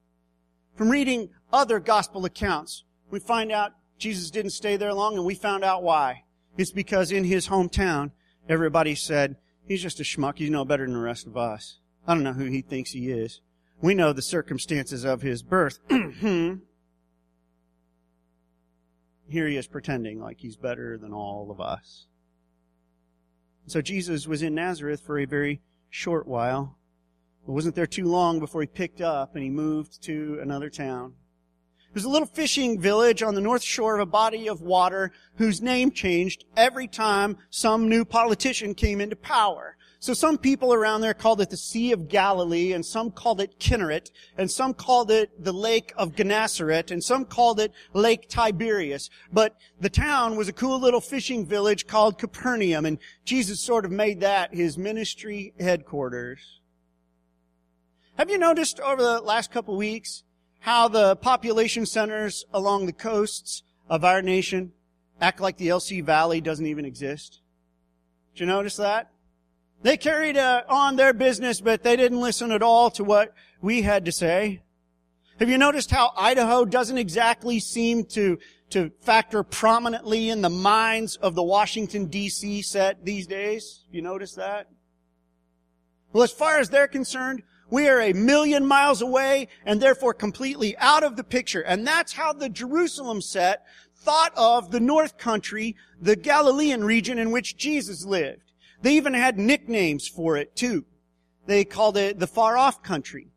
From 0.75 0.89
reading 0.89 1.29
other 1.51 1.79
gospel 1.79 2.25
accounts, 2.25 2.83
we 3.09 3.19
find 3.19 3.51
out 3.51 3.73
Jesus 3.97 4.31
didn't 4.31 4.51
stay 4.51 4.75
there 4.75 4.93
long, 4.93 5.15
and 5.15 5.25
we 5.25 5.35
found 5.35 5.63
out 5.63 5.83
why. 5.83 6.23
It's 6.57 6.71
because 6.71 7.11
in 7.11 7.23
his 7.23 7.47
hometown, 7.47 8.11
everybody 8.47 8.95
said, 8.95 9.37
he's 9.67 9.81
just 9.81 9.99
a 9.99 10.03
schmuck. 10.03 10.37
He's 10.37 10.49
no 10.49 10.65
better 10.65 10.85
than 10.85 10.93
the 10.93 10.99
rest 10.99 11.25
of 11.27 11.37
us. 11.37 11.79
I 12.07 12.13
don't 12.13 12.23
know 12.23 12.33
who 12.33 12.45
he 12.45 12.61
thinks 12.61 12.91
he 12.91 13.09
is. 13.11 13.41
We 13.81 13.95
know 13.95 14.13
the 14.13 14.21
circumstances 14.21 15.03
of 15.03 15.21
his 15.21 15.41
birth. 15.41 15.79
Here 15.89 16.59
he 19.27 19.57
is 19.57 19.67
pretending 19.67 20.19
like 20.19 20.39
he's 20.39 20.57
better 20.57 20.97
than 20.97 21.13
all 21.13 21.49
of 21.49 21.59
us. 21.59 22.07
So 23.65 23.81
Jesus 23.81 24.27
was 24.27 24.43
in 24.43 24.55
Nazareth 24.55 25.01
for 25.01 25.17
a 25.17 25.25
very 25.25 25.61
short 25.89 26.27
while. 26.27 26.77
It 27.47 27.51
wasn't 27.51 27.75
there 27.75 27.87
too 27.87 28.05
long 28.05 28.39
before 28.39 28.61
he 28.61 28.67
picked 28.67 29.01
up 29.01 29.35
and 29.35 29.43
he 29.43 29.49
moved 29.49 30.03
to 30.03 30.39
another 30.41 30.69
town. 30.69 31.13
Was 31.93 32.05
a 32.05 32.09
little 32.09 32.27
fishing 32.27 32.79
village 32.79 33.21
on 33.21 33.35
the 33.35 33.41
north 33.41 33.61
shore 33.61 33.95
of 33.95 34.01
a 34.01 34.05
body 34.05 34.47
of 34.47 34.61
water 34.61 35.11
whose 35.35 35.61
name 35.61 35.91
changed 35.91 36.45
every 36.57 36.87
time 36.87 37.37
some 37.51 37.87
new 37.87 38.03
politician 38.03 38.73
came 38.73 38.99
into 38.99 39.15
power. 39.15 39.77
So 39.99 40.13
some 40.13 40.37
people 40.37 40.73
around 40.73 40.99
there 40.99 41.13
called 41.13 41.39
it 41.39 41.49
the 41.49 41.55
Sea 41.55 41.93
of 41.93 42.09
Galilee, 42.09 42.73
and 42.73 42.85
some 42.85 43.09
called 43.09 43.39
it 43.39 43.57
Kinneret, 43.57 44.11
and 44.37 44.51
some 44.51 44.73
called 44.73 45.11
it 45.11 45.41
the 45.41 45.53
Lake 45.53 45.93
of 45.95 46.13
Gennesaret, 46.15 46.91
and 46.91 47.01
some 47.01 47.23
called 47.23 47.59
it 47.61 47.71
Lake 47.93 48.27
Tiberias. 48.27 49.09
But 49.31 49.55
the 49.79 49.89
town 49.89 50.35
was 50.35 50.49
a 50.49 50.53
cool 50.53 50.77
little 50.79 50.99
fishing 50.99 51.45
village 51.45 51.87
called 51.87 52.17
Capernaum, 52.17 52.85
and 52.85 52.97
Jesus 53.23 53.61
sort 53.61 53.85
of 53.85 53.91
made 53.91 54.19
that 54.19 54.53
his 54.53 54.77
ministry 54.77 55.53
headquarters. 55.57 56.59
Have 58.17 58.29
you 58.29 58.37
noticed 58.37 58.81
over 58.81 59.01
the 59.01 59.21
last 59.21 59.51
couple 59.51 59.77
weeks 59.77 60.23
how 60.63 60.87
the 60.87 61.13
population 61.17 61.85
centers 61.85 62.45
along 62.53 62.85
the 62.85 62.93
coasts 62.93 63.63
of 63.89 64.05
our 64.05 64.21
nation 64.21 64.71
act 65.19 65.41
like 65.41 65.57
the 65.57 65.67
LC 65.67 66.01
Valley 66.01 66.39
doesn't 66.39 66.65
even 66.65 66.85
exist. 66.85 67.41
Did 68.33 68.39
you 68.39 68.45
notice 68.45 68.77
that? 68.77 69.11
They 69.81 69.97
carried 69.97 70.37
uh, 70.37 70.63
on 70.69 70.95
their 70.95 71.11
business, 71.11 71.59
but 71.59 71.83
they 71.83 71.97
didn't 71.97 72.21
listen 72.21 72.49
at 72.49 72.63
all 72.63 72.89
to 72.91 73.03
what 73.03 73.33
we 73.61 73.81
had 73.81 74.05
to 74.05 74.13
say. 74.13 74.63
Have 75.37 75.49
you 75.49 75.57
noticed 75.57 75.91
how 75.91 76.13
Idaho 76.15 76.63
doesn't 76.63 76.97
exactly 76.97 77.59
seem 77.59 78.05
to, 78.05 78.39
to 78.69 78.89
factor 79.01 79.43
prominently 79.43 80.29
in 80.29 80.41
the 80.41 80.49
minds 80.49 81.17
of 81.17 81.35
the 81.35 81.43
Washington 81.43 82.07
DC 82.07 82.63
set 82.63 83.03
these 83.03 83.27
days? 83.27 83.83
You 83.91 84.01
notice 84.01 84.35
that? 84.35 84.69
Well, 86.13 86.23
as 86.23 86.31
far 86.31 86.59
as 86.59 86.69
they're 86.69 86.87
concerned, 86.87 87.43
we 87.73 87.89
are 87.89 88.01
a 88.01 88.13
million 88.13 88.63
miles 88.67 89.01
away 89.01 89.47
and 89.65 89.81
therefore 89.81 90.13
completely 90.13 90.77
out 90.77 91.03
of 91.03 91.15
the 91.15 91.23
picture. 91.23 91.61
And 91.61 91.87
that's 91.87 92.13
how 92.13 92.31
the 92.31 92.47
Jerusalem 92.47 93.19
set 93.19 93.65
thought 93.95 94.31
of 94.37 94.69
the 94.69 94.79
North 94.79 95.17
Country, 95.17 95.75
the 95.99 96.15
Galilean 96.15 96.83
region 96.83 97.17
in 97.17 97.31
which 97.31 97.57
Jesus 97.57 98.05
lived. 98.05 98.51
They 98.83 98.93
even 98.93 99.15
had 99.15 99.39
nicknames 99.39 100.07
for 100.07 100.37
it 100.37 100.55
too. 100.55 100.85
They 101.47 101.65
called 101.65 101.97
it 101.97 102.19
the 102.19 102.27
far 102.27 102.55
off 102.57 102.83
country, 102.83 103.31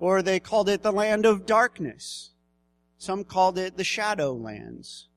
or 0.00 0.22
they 0.22 0.40
called 0.40 0.70
it 0.70 0.82
the 0.82 0.90
land 0.90 1.26
of 1.26 1.44
darkness. 1.44 2.30
Some 2.96 3.24
called 3.24 3.58
it 3.58 3.76
the 3.76 3.84
shadow 3.84 4.32
lands. 4.32 5.08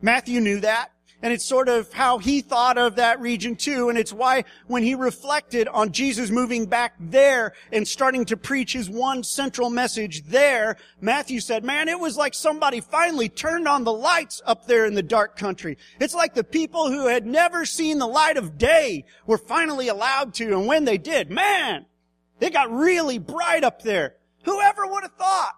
Matthew 0.00 0.40
knew 0.40 0.60
that. 0.60 0.92
And 1.22 1.32
it's 1.32 1.44
sort 1.44 1.68
of 1.68 1.92
how 1.92 2.18
he 2.18 2.42
thought 2.42 2.76
of 2.76 2.96
that 2.96 3.20
region 3.20 3.56
too. 3.56 3.88
And 3.88 3.98
it's 3.98 4.12
why 4.12 4.44
when 4.66 4.82
he 4.82 4.94
reflected 4.94 5.66
on 5.68 5.92
Jesus 5.92 6.30
moving 6.30 6.66
back 6.66 6.94
there 7.00 7.54
and 7.72 7.88
starting 7.88 8.26
to 8.26 8.36
preach 8.36 8.74
his 8.74 8.90
one 8.90 9.24
central 9.24 9.70
message 9.70 10.24
there, 10.24 10.76
Matthew 11.00 11.40
said, 11.40 11.64
man, 11.64 11.88
it 11.88 11.98
was 11.98 12.16
like 12.16 12.34
somebody 12.34 12.80
finally 12.80 13.28
turned 13.28 13.66
on 13.66 13.84
the 13.84 13.92
lights 13.92 14.42
up 14.44 14.66
there 14.66 14.84
in 14.84 14.94
the 14.94 15.02
dark 15.02 15.36
country. 15.36 15.78
It's 16.00 16.14
like 16.14 16.34
the 16.34 16.44
people 16.44 16.90
who 16.90 17.06
had 17.06 17.26
never 17.26 17.64
seen 17.64 17.98
the 17.98 18.06
light 18.06 18.36
of 18.36 18.58
day 18.58 19.04
were 19.26 19.38
finally 19.38 19.88
allowed 19.88 20.34
to. 20.34 20.48
And 20.48 20.66
when 20.66 20.84
they 20.84 20.98
did, 20.98 21.30
man, 21.30 21.86
they 22.38 22.50
got 22.50 22.70
really 22.70 23.18
bright 23.18 23.64
up 23.64 23.80
there. 23.82 24.16
Whoever 24.44 24.86
would 24.86 25.02
have 25.02 25.14
thought 25.14 25.54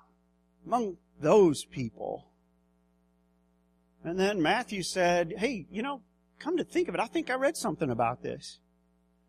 among 0.65 0.99
those 1.21 1.65
people 1.65 2.28
and 4.09 4.19
then 4.19 4.41
Matthew 4.41 4.83
said, 4.83 5.35
Hey, 5.37 5.67
you 5.71 5.83
know, 5.83 6.01
come 6.39 6.57
to 6.57 6.65
think 6.65 6.89
of 6.89 6.95
it, 6.95 7.01
I 7.01 7.07
think 7.07 7.31
I 7.31 7.35
read 7.35 7.57
something 7.57 7.91
about 7.91 8.23
this. 8.23 8.59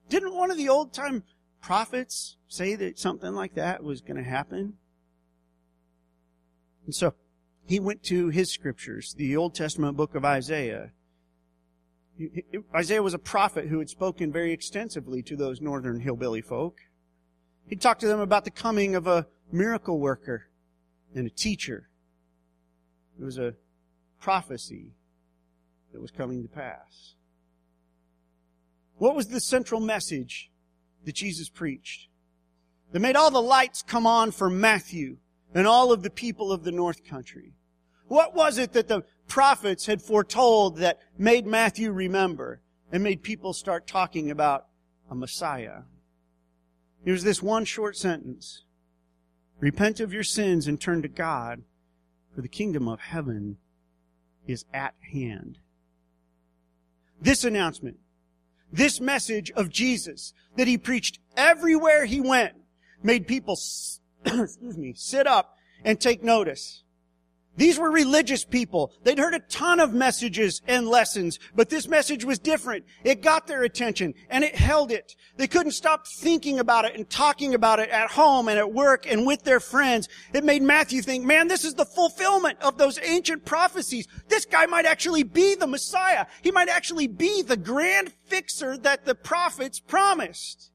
Didn't 0.07 0.35
one 0.35 0.51
of 0.51 0.57
the 0.57 0.69
old 0.69 0.93
time 0.93 1.23
prophets 1.61 2.37
say 2.47 2.75
that 2.75 2.97
something 2.97 3.33
like 3.35 3.55
that 3.55 3.83
was 3.83 3.99
going 3.99 4.15
to 4.15 4.23
happen? 4.23 4.75
And 6.85 6.95
so 6.95 7.13
he 7.67 7.79
went 7.79 8.03
to 8.03 8.29
his 8.29 8.51
scriptures, 8.51 9.13
the 9.13 9.35
Old 9.35 9.53
Testament 9.53 9.97
book 9.97 10.15
of 10.15 10.23
Isaiah. 10.23 10.91
Isaiah 12.73 13.03
was 13.03 13.13
a 13.13 13.19
prophet 13.19 13.67
who 13.67 13.79
had 13.79 13.89
spoken 13.89 14.31
very 14.31 14.53
extensively 14.53 15.21
to 15.23 15.35
those 15.35 15.61
northern 15.61 15.99
hillbilly 15.99 16.41
folk. 16.41 16.79
He 17.67 17.75
talked 17.75 18.01
to 18.01 18.07
them 18.07 18.21
about 18.21 18.45
the 18.45 18.51
coming 18.51 18.95
of 18.95 19.07
a 19.07 19.27
miracle 19.51 19.99
worker 19.99 20.47
and 21.13 21.27
a 21.27 21.29
teacher. 21.29 21.89
It 23.19 23.25
was 23.25 23.37
a 23.37 23.55
prophecy 24.19 24.91
that 25.91 26.01
was 26.01 26.11
coming 26.11 26.43
to 26.43 26.49
pass. 26.49 27.15
What 28.97 29.15
was 29.15 29.27
the 29.27 29.39
central 29.39 29.79
message 29.79 30.51
that 31.05 31.15
Jesus 31.15 31.49
preached? 31.49 32.07
That 32.91 32.99
made 32.99 33.15
all 33.15 33.31
the 33.31 33.41
lights 33.41 33.81
come 33.81 34.05
on 34.05 34.31
for 34.31 34.49
Matthew 34.49 35.17
and 35.53 35.65
all 35.65 35.91
of 35.91 36.03
the 36.03 36.09
people 36.09 36.51
of 36.51 36.63
the 36.63 36.71
North 36.71 37.05
Country. 37.05 37.53
What 38.07 38.35
was 38.35 38.57
it 38.57 38.73
that 38.73 38.87
the 38.87 39.03
prophets 39.27 39.85
had 39.85 40.01
foretold 40.01 40.77
that 40.77 40.99
made 41.17 41.45
Matthew 41.45 41.91
remember 41.91 42.61
and 42.91 43.03
made 43.03 43.23
people 43.23 43.53
start 43.53 43.87
talking 43.87 44.31
about 44.31 44.65
a 45.09 45.15
Messiah? 45.15 45.83
Here's 47.05 47.23
this 47.23 47.41
one 47.41 47.65
short 47.65 47.95
sentence. 47.95 48.65
Repent 49.59 49.99
of 49.99 50.13
your 50.13 50.23
sins 50.23 50.67
and 50.67 50.79
turn 50.79 51.01
to 51.01 51.07
God, 51.07 51.63
for 52.33 52.41
the 52.41 52.47
kingdom 52.47 52.87
of 52.87 52.99
heaven 52.99 53.57
is 54.49 54.65
at 54.73 54.95
hand. 55.13 55.59
This 57.21 57.43
announcement, 57.43 57.97
this 58.71 58.99
message 58.99 59.51
of 59.51 59.69
Jesus 59.69 60.33
that 60.55 60.67
he 60.67 60.77
preached 60.77 61.19
everywhere 61.35 62.05
he 62.05 62.21
went 62.21 62.53
made 63.03 63.27
people, 63.27 63.53
excuse 64.25 64.77
me, 64.77 64.93
sit 64.95 65.27
up 65.27 65.55
and 65.83 65.99
take 65.99 66.23
notice. 66.23 66.83
These 67.59 67.77
were 67.77 67.91
religious 67.91 68.45
people. 68.45 68.93
They'd 69.03 69.19
heard 69.19 69.33
a 69.33 69.39
ton 69.39 69.81
of 69.81 69.93
messages 69.93 70.61
and 70.65 70.87
lessons, 70.87 71.39
but 71.53 71.69
this 71.69 71.89
message 71.89 72.23
was 72.23 72.39
different. 72.39 72.85
It 73.03 73.21
got 73.21 73.47
their 73.47 73.63
attention 73.63 74.13
and 74.29 74.45
it 74.45 74.55
held 74.55 74.93
it. 74.93 75.17
They 75.35 75.45
couldn't 75.45 75.73
stop 75.73 76.07
thinking 76.07 76.59
about 76.59 76.85
it 76.85 76.95
and 76.95 77.09
talking 77.09 77.53
about 77.53 77.81
it 77.81 77.89
at 77.89 78.11
home 78.11 78.47
and 78.47 78.57
at 78.57 78.71
work 78.71 79.05
and 79.05 79.27
with 79.27 79.43
their 79.43 79.59
friends. 79.59 80.07
It 80.31 80.45
made 80.45 80.61
Matthew 80.61 81.01
think, 81.01 81.25
man, 81.25 81.49
this 81.49 81.65
is 81.65 81.73
the 81.73 81.83
fulfillment 81.83 82.57
of 82.61 82.77
those 82.77 82.97
ancient 83.03 83.43
prophecies. 83.43 84.07
This 84.29 84.45
guy 84.45 84.65
might 84.65 84.85
actually 84.85 85.23
be 85.23 85.55
the 85.55 85.67
Messiah. 85.67 86.27
He 86.41 86.51
might 86.51 86.69
actually 86.69 87.07
be 87.07 87.41
the 87.41 87.57
grand 87.57 88.13
fixer 88.27 88.77
that 88.77 89.03
the 89.03 89.15
prophets 89.15 89.81
promised. 89.81 90.71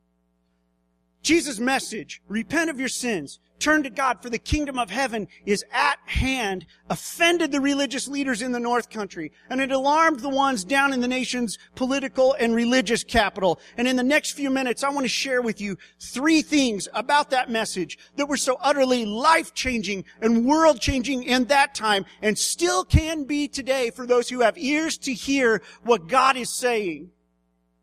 Jesus' 1.22 1.58
message, 1.58 2.20
repent 2.28 2.68
of 2.68 2.78
your 2.78 2.90
sins, 2.90 3.40
turn 3.58 3.82
to 3.82 3.90
God 3.90 4.22
for 4.22 4.28
the 4.28 4.38
kingdom 4.38 4.78
of 4.78 4.90
heaven 4.90 5.28
is 5.46 5.64
at 5.72 5.98
hand, 6.06 6.66
offended 6.90 7.52
the 7.52 7.60
religious 7.60 8.08
leaders 8.08 8.42
in 8.42 8.52
the 8.52 8.60
North 8.60 8.90
Country, 8.90 9.32
and 9.48 9.60
it 9.60 9.72
alarmed 9.72 10.20
the 10.20 10.28
ones 10.28 10.64
down 10.64 10.92
in 10.92 11.00
the 11.00 11.08
nation's 11.08 11.58
political 11.74 12.34
and 12.38 12.54
religious 12.54 13.04
capital. 13.04 13.58
And 13.76 13.88
in 13.88 13.96
the 13.96 14.02
next 14.02 14.32
few 14.32 14.50
minutes, 14.50 14.84
I 14.84 14.90
want 14.90 15.04
to 15.04 15.08
share 15.08 15.40
with 15.40 15.60
you 15.60 15.78
three 16.00 16.42
things 16.42 16.88
about 16.92 17.30
that 17.30 17.50
message 17.50 17.98
that 18.16 18.28
were 18.28 18.36
so 18.36 18.58
utterly 18.60 19.06
life-changing 19.06 20.04
and 20.20 20.44
world-changing 20.44 21.22
in 21.22 21.44
that 21.46 21.74
time, 21.74 22.04
and 22.22 22.38
still 22.38 22.84
can 22.84 23.24
be 23.24 23.48
today 23.48 23.90
for 23.90 24.06
those 24.06 24.28
who 24.28 24.40
have 24.40 24.58
ears 24.58 24.98
to 24.98 25.14
hear 25.14 25.62
what 25.84 26.08
God 26.08 26.36
is 26.36 26.50
saying. 26.50 27.10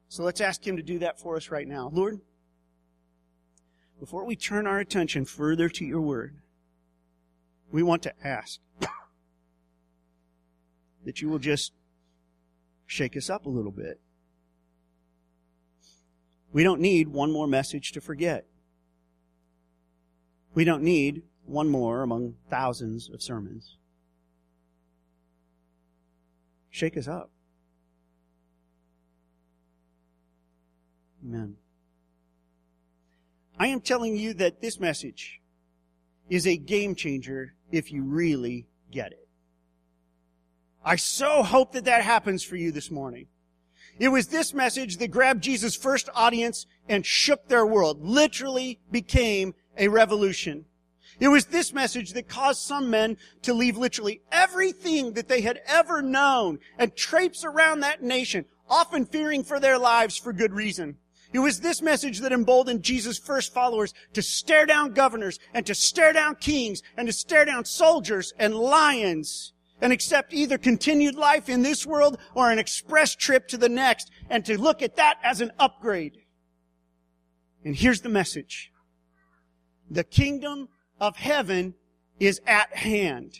So 0.09 0.23
let's 0.23 0.41
ask 0.41 0.65
Him 0.65 0.77
to 0.77 0.83
do 0.83 0.99
that 0.99 1.19
for 1.19 1.37
us 1.37 1.49
right 1.49 1.67
now. 1.67 1.89
Lord, 1.93 2.19
before 4.01 4.25
we 4.25 4.35
turn 4.35 4.65
our 4.65 4.79
attention 4.79 5.25
further 5.25 5.69
to 5.69 5.85
your 5.85 6.01
word, 6.01 6.35
we 7.71 7.83
want 7.83 8.01
to 8.01 8.11
ask 8.25 8.59
that 11.05 11.21
you 11.21 11.29
will 11.29 11.37
just 11.37 11.71
shake 12.87 13.15
us 13.15 13.29
up 13.29 13.45
a 13.45 13.49
little 13.49 13.71
bit. 13.71 14.01
We 16.51 16.63
don't 16.63 16.81
need 16.81 17.09
one 17.09 17.31
more 17.31 17.45
message 17.45 17.91
to 17.91 18.01
forget. 18.01 18.47
We 20.55 20.63
don't 20.63 20.81
need 20.81 21.21
one 21.45 21.69
more 21.69 22.01
among 22.01 22.37
thousands 22.49 23.07
of 23.07 23.21
sermons. 23.21 23.77
Shake 26.71 26.97
us 26.97 27.07
up. 27.07 27.29
Amen. 31.23 31.60
I 33.61 33.67
am 33.67 33.81
telling 33.81 34.17
you 34.17 34.33
that 34.33 34.59
this 34.59 34.79
message 34.79 35.39
is 36.31 36.47
a 36.47 36.57
game 36.57 36.95
changer 36.95 37.53
if 37.71 37.91
you 37.91 38.01
really 38.01 38.65
get 38.91 39.11
it. 39.11 39.27
I 40.83 40.95
so 40.95 41.43
hope 41.43 41.73
that 41.73 41.85
that 41.85 42.01
happens 42.01 42.43
for 42.43 42.55
you 42.55 42.71
this 42.71 42.89
morning. 42.89 43.27
It 43.99 44.07
was 44.07 44.29
this 44.29 44.55
message 44.55 44.97
that 44.97 45.09
grabbed 45.09 45.43
Jesus' 45.43 45.75
first 45.75 46.09
audience 46.15 46.65
and 46.89 47.05
shook 47.05 47.49
their 47.49 47.63
world, 47.63 48.03
literally 48.03 48.79
became 48.89 49.53
a 49.77 49.89
revolution. 49.89 50.65
It 51.19 51.27
was 51.27 51.45
this 51.45 51.71
message 51.71 52.13
that 52.13 52.27
caused 52.27 52.61
some 52.61 52.89
men 52.89 53.15
to 53.43 53.53
leave 53.53 53.77
literally 53.77 54.23
everything 54.31 55.13
that 55.13 55.27
they 55.27 55.41
had 55.41 55.61
ever 55.67 56.01
known 56.01 56.57
and 56.79 56.95
traipse 56.95 57.45
around 57.45 57.81
that 57.81 58.01
nation, 58.01 58.45
often 58.67 59.05
fearing 59.05 59.43
for 59.43 59.59
their 59.59 59.77
lives 59.77 60.17
for 60.17 60.33
good 60.33 60.51
reason. 60.51 60.97
It 61.33 61.39
was 61.39 61.59
this 61.59 61.81
message 61.81 62.19
that 62.19 62.33
emboldened 62.33 62.83
Jesus' 62.83 63.17
first 63.17 63.53
followers 63.53 63.93
to 64.13 64.21
stare 64.21 64.65
down 64.65 64.93
governors 64.93 65.39
and 65.53 65.65
to 65.65 65.75
stare 65.75 66.13
down 66.13 66.35
kings 66.35 66.81
and 66.97 67.07
to 67.07 67.13
stare 67.13 67.45
down 67.45 67.65
soldiers 67.65 68.33
and 68.37 68.53
lions 68.53 69.53
and 69.79 69.93
accept 69.93 70.33
either 70.33 70.57
continued 70.57 71.15
life 71.15 71.49
in 71.49 71.61
this 71.61 71.85
world 71.85 72.17
or 72.35 72.51
an 72.51 72.59
express 72.59 73.15
trip 73.15 73.47
to 73.47 73.57
the 73.57 73.69
next 73.69 74.11
and 74.29 74.45
to 74.45 74.59
look 74.59 74.81
at 74.81 74.97
that 74.97 75.17
as 75.23 75.41
an 75.41 75.51
upgrade. 75.57 76.17
And 77.63 77.75
here's 77.75 78.01
the 78.01 78.09
message. 78.09 78.71
The 79.89 80.03
kingdom 80.03 80.69
of 80.99 81.15
heaven 81.15 81.75
is 82.19 82.41
at 82.45 82.75
hand. 82.75 83.39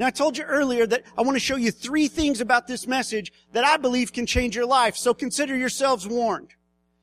Now 0.00 0.06
I 0.06 0.10
told 0.10 0.38
you 0.38 0.44
earlier 0.44 0.86
that 0.86 1.02
I 1.18 1.20
want 1.20 1.36
to 1.36 1.40
show 1.40 1.56
you 1.56 1.70
three 1.70 2.08
things 2.08 2.40
about 2.40 2.66
this 2.66 2.86
message 2.86 3.34
that 3.52 3.64
I 3.64 3.76
believe 3.76 4.14
can 4.14 4.24
change 4.24 4.56
your 4.56 4.64
life. 4.64 4.96
So 4.96 5.12
consider 5.12 5.54
yourselves 5.54 6.08
warned. 6.08 6.54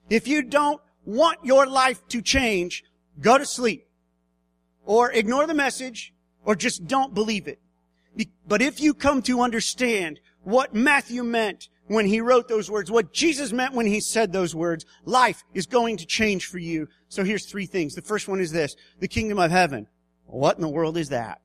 If 0.10 0.28
you 0.28 0.42
don't 0.42 0.82
want 1.06 1.38
your 1.44 1.68
life 1.68 2.06
to 2.08 2.24
change, 2.24 2.84
go 3.22 3.38
to 3.38 3.46
sleep. 3.46 3.86
Or 4.84 5.12
ignore 5.12 5.46
the 5.46 5.54
message, 5.54 6.12
or 6.44 6.56
just 6.56 6.88
don't 6.88 7.14
believe 7.14 7.48
it. 7.48 7.60
But 8.48 8.64
if 8.64 8.82
you 8.82 8.96
come 8.96 9.22
to 9.24 9.42
understand 9.42 10.20
what 10.44 10.74
Matthew 10.74 11.24
meant 11.24 11.70
when 11.86 12.08
he 12.08 12.20
wrote 12.20 12.48
those 12.48 12.72
words, 12.72 12.90
what 12.90 13.14
Jesus 13.14 13.54
meant 13.54 13.76
when 13.76 13.86
he 13.86 14.00
said 14.00 14.34
those 14.34 14.56
words, 14.56 14.86
life 15.06 15.44
is 15.54 15.68
going 15.68 15.98
to 15.98 16.06
change 16.08 16.48
for 16.48 16.58
you. 16.58 16.88
So 17.10 17.24
here's 17.24 17.46
three 17.46 17.68
things. 17.68 17.94
The 17.94 18.02
first 18.02 18.28
one 18.28 18.40
is 18.40 18.52
this, 18.52 18.76
the 19.00 19.08
kingdom 19.08 19.38
of 19.38 19.52
heaven. 19.52 19.86
What 20.26 20.56
in 20.56 20.64
the 20.64 20.68
world 20.68 20.98
is 20.98 21.10
that? 21.10 21.42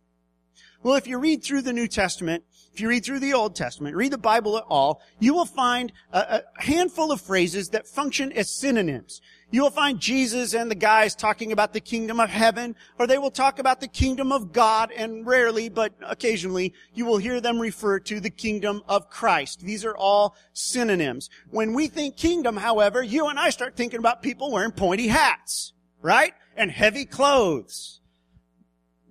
Well, 0.83 0.97
if 0.97 1.07
you 1.07 1.19
read 1.19 1.45
through 1.45 1.63
the 1.63 1.73
New 1.73 1.87
Testament, 1.87 2.43
if 2.73 2.81
you 2.81 2.89
read 2.89 3.05
through 3.05 3.21
the 3.21 3.35
Old 3.35 3.55
Testament, 3.55 3.95
read 3.95 4.11
the 4.11 4.19
Bible 4.19 4.59
at 4.59 4.65
all, 4.69 5.01
you 5.21 5.33
will 5.33 5.45
find 5.45 5.93
a, 6.13 6.19
a, 6.19 6.43
handful 6.61 7.13
of 7.13 7.21
phrases 7.21 7.69
that 7.69 7.87
function 7.87 8.33
as 8.33 8.51
synonyms. 8.51 9.21
You 9.53 9.63
will 9.63 9.71
find 9.71 10.01
Jesus 10.01 10.55
and 10.55 10.69
the 10.69 10.75
guys 10.75 11.15
talking 11.15 11.53
about 11.53 11.73
the 11.73 11.81
kingdom 11.81 12.19
of 12.19 12.31
heaven, 12.31 12.75
or 12.99 13.07
they 13.07 13.19
will 13.19 13.31
talk 13.31 13.61
about 13.61 13.81
the 13.81 13.87
kingdom 13.87 14.33
of 14.33 14.53
God, 14.53 14.91
and 14.91 15.25
rarely, 15.25 15.69
but 15.69 15.93
occasionally, 16.03 16.75
you 16.95 17.05
will 17.05 17.19
hear 17.19 17.41
them 17.41 17.61
refer 17.61 18.01
to 18.01 18.19
the 18.19 18.31
kingdom 18.31 18.83
of 18.89 19.09
Christ. 19.09 19.61
These 19.61 19.85
are 19.85 19.97
all 19.97 20.35
synonyms. 20.53 21.31
When 21.51 21.75
we 21.75 21.87
think 21.87 22.17
kingdom, 22.17 22.57
however, 22.57 23.05
you 23.05 23.29
and 23.29 23.39
I 23.39 23.51
start 23.51 23.77
thinking 23.77 24.01
about 24.01 24.21
people 24.21 24.51
wearing 24.51 24.73
pointy 24.73 25.07
hats, 25.07 25.75
right? 26.01 26.33
And 26.57 26.73
heavy 26.73 27.05
clothes 27.05 28.01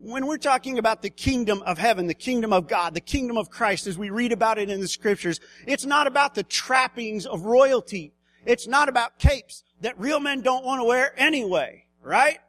when 0.04 0.26
we're 0.26 0.38
talking 0.38 0.80
about 0.80 1.04
the 1.04 1.10
kingdom 1.10 1.62
of 1.64 1.78
heaven, 1.78 2.08
the 2.08 2.14
kingdom 2.14 2.52
of 2.52 2.68
God, 2.68 2.96
the 2.96 3.02
kingdom 3.02 3.38
of 3.38 3.52
Christ, 3.52 3.86
as 3.86 3.98
we 3.98 4.10
read 4.10 4.32
about 4.32 4.58
it 4.58 4.70
in 4.70 4.82
the 4.82 4.88
scriptures, 4.88 5.40
it's 5.68 5.86
not 5.86 6.08
about 6.08 6.34
the 6.34 6.44
trappings 6.44 7.28
of 7.28 7.46
royalty. 7.46 8.14
It's 8.44 8.68
not 8.68 8.90
about 8.90 9.20
capes 9.20 9.64
that 9.82 10.00
real 10.00 10.20
men 10.20 10.42
don't 10.42 10.66
want 10.66 10.80
to 10.80 10.86
wear 10.86 11.14
anyway, 11.18 11.86
right? 12.02 12.40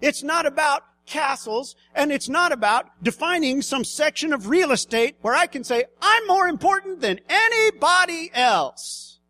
It's 0.00 0.24
not 0.24 0.44
about 0.44 0.82
castles, 1.06 1.76
and 1.94 2.10
it's 2.10 2.28
not 2.28 2.50
about 2.50 3.02
defining 3.02 3.62
some 3.62 3.84
section 3.84 4.32
of 4.32 4.48
real 4.48 4.72
estate 4.72 5.16
where 5.20 5.34
I 5.34 5.46
can 5.46 5.62
say, 5.62 5.84
I'm 6.02 6.26
more 6.26 6.48
important 6.48 7.00
than 7.00 7.20
anybody 7.28 8.30
else. 8.34 9.20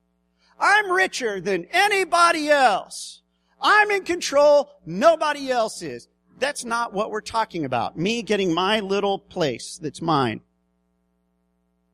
I'm 0.58 0.90
richer 0.90 1.40
than 1.40 1.66
anybody 1.70 2.48
else. 2.48 3.22
I'm 3.60 3.90
in 3.90 4.04
control. 4.04 4.70
Nobody 4.86 5.50
else 5.50 5.82
is. 5.82 6.08
That's 6.40 6.64
not 6.64 6.92
what 6.92 7.10
we're 7.10 7.20
talking 7.20 7.64
about. 7.64 7.96
Me 7.96 8.22
getting 8.22 8.52
my 8.52 8.80
little 8.80 9.18
place 9.18 9.78
that's 9.80 10.02
mine, 10.02 10.40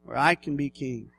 where 0.04 0.16
I 0.16 0.36
can 0.36 0.56
be 0.56 0.70
king. 0.70 1.10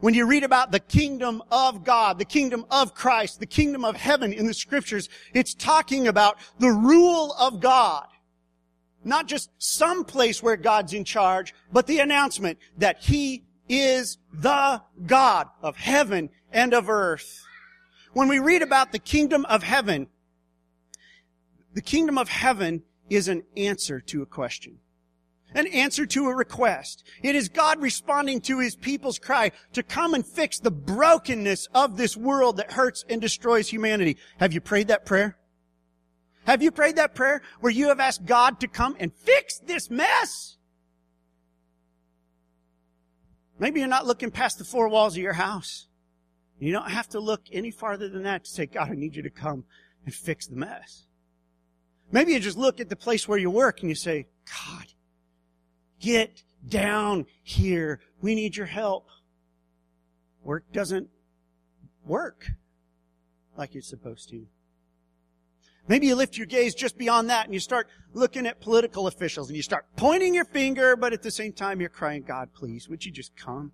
When 0.00 0.14
you 0.14 0.26
read 0.26 0.44
about 0.44 0.70
the 0.70 0.80
kingdom 0.80 1.42
of 1.50 1.84
God, 1.84 2.18
the 2.18 2.24
kingdom 2.24 2.66
of 2.70 2.94
Christ, 2.94 3.40
the 3.40 3.46
kingdom 3.46 3.84
of 3.84 3.96
heaven 3.96 4.32
in 4.32 4.46
the 4.46 4.54
scriptures, 4.54 5.08
it's 5.32 5.54
talking 5.54 6.06
about 6.08 6.38
the 6.58 6.70
rule 6.70 7.34
of 7.38 7.60
God. 7.60 8.06
Not 9.04 9.28
just 9.28 9.50
some 9.58 10.04
place 10.04 10.42
where 10.42 10.56
God's 10.56 10.92
in 10.92 11.04
charge, 11.04 11.54
but 11.72 11.86
the 11.86 12.00
announcement 12.00 12.58
that 12.78 13.02
He 13.02 13.44
is 13.68 14.18
the 14.32 14.82
God 15.06 15.48
of 15.62 15.76
heaven 15.76 16.30
and 16.52 16.74
of 16.74 16.90
earth. 16.90 17.40
When 18.12 18.28
we 18.28 18.38
read 18.38 18.60
about 18.60 18.92
the 18.92 18.98
kingdom 18.98 19.46
of 19.46 19.62
heaven, 19.62 20.08
the 21.74 21.82
kingdom 21.82 22.18
of 22.18 22.28
heaven 22.28 22.82
is 23.08 23.28
an 23.28 23.42
answer 23.56 24.00
to 24.00 24.22
a 24.22 24.26
question. 24.26 24.78
An 25.54 25.66
answer 25.66 26.06
to 26.06 26.28
a 26.28 26.34
request. 26.34 27.04
It 27.22 27.34
is 27.34 27.50
God 27.50 27.82
responding 27.82 28.40
to 28.42 28.58
His 28.58 28.74
people's 28.74 29.18
cry 29.18 29.52
to 29.74 29.82
come 29.82 30.14
and 30.14 30.26
fix 30.26 30.58
the 30.58 30.70
brokenness 30.70 31.68
of 31.74 31.96
this 31.96 32.16
world 32.16 32.56
that 32.56 32.72
hurts 32.72 33.04
and 33.08 33.20
destroys 33.20 33.68
humanity. 33.68 34.16
Have 34.38 34.54
you 34.54 34.60
prayed 34.62 34.88
that 34.88 35.04
prayer? 35.04 35.36
Have 36.46 36.62
you 36.62 36.70
prayed 36.70 36.96
that 36.96 37.14
prayer 37.14 37.42
where 37.60 37.72
you 37.72 37.88
have 37.88 38.00
asked 38.00 38.24
God 38.24 38.60
to 38.60 38.68
come 38.68 38.96
and 38.98 39.12
fix 39.12 39.58
this 39.58 39.90
mess? 39.90 40.56
Maybe 43.58 43.80
you're 43.80 43.88
not 43.88 44.06
looking 44.06 44.30
past 44.30 44.58
the 44.58 44.64
four 44.64 44.88
walls 44.88 45.14
of 45.14 45.22
your 45.22 45.34
house. 45.34 45.86
You 46.58 46.72
don't 46.72 46.90
have 46.90 47.08
to 47.10 47.20
look 47.20 47.42
any 47.52 47.70
farther 47.70 48.08
than 48.08 48.22
that 48.22 48.44
to 48.44 48.50
say, 48.50 48.66
God, 48.66 48.90
I 48.90 48.94
need 48.94 49.16
you 49.16 49.22
to 49.22 49.30
come 49.30 49.64
and 50.04 50.14
fix 50.14 50.46
the 50.46 50.56
mess. 50.56 51.06
Maybe 52.12 52.32
you 52.32 52.40
just 52.40 52.58
look 52.58 52.78
at 52.78 52.90
the 52.90 52.96
place 52.96 53.26
where 53.26 53.38
you 53.38 53.50
work 53.50 53.80
and 53.80 53.88
you 53.88 53.94
say, 53.94 54.26
God, 54.46 54.86
get 55.98 56.42
down 56.68 57.26
here. 57.42 58.00
We 58.20 58.34
need 58.34 58.54
your 58.54 58.66
help. 58.66 59.08
Work 60.44 60.70
doesn't 60.72 61.08
work 62.04 62.50
like 63.56 63.74
it's 63.74 63.88
supposed 63.88 64.28
to. 64.30 64.46
Maybe 65.88 66.06
you 66.06 66.14
lift 66.14 66.36
your 66.36 66.46
gaze 66.46 66.74
just 66.74 66.96
beyond 66.96 67.30
that 67.30 67.46
and 67.46 67.54
you 67.54 67.60
start 67.60 67.88
looking 68.12 68.46
at 68.46 68.60
political 68.60 69.06
officials 69.06 69.48
and 69.48 69.56
you 69.56 69.62
start 69.62 69.86
pointing 69.96 70.34
your 70.34 70.44
finger, 70.44 70.94
but 70.96 71.12
at 71.12 71.22
the 71.22 71.30
same 71.30 71.52
time 71.52 71.80
you're 71.80 71.90
crying, 71.90 72.22
God, 72.22 72.50
please, 72.54 72.88
would 72.88 73.04
you 73.04 73.10
just 73.10 73.34
come? 73.36 73.72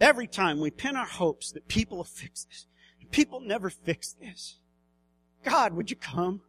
Every 0.00 0.26
time 0.26 0.60
we 0.60 0.70
pin 0.70 0.96
our 0.96 1.06
hopes 1.06 1.50
that 1.52 1.68
people 1.68 1.98
will 1.98 2.04
fix 2.04 2.44
this, 2.44 2.66
people 3.10 3.40
never 3.40 3.68
fix 3.68 4.12
this. 4.12 4.60
God, 5.44 5.74
would 5.74 5.90
you 5.90 5.96
come? 5.96 6.42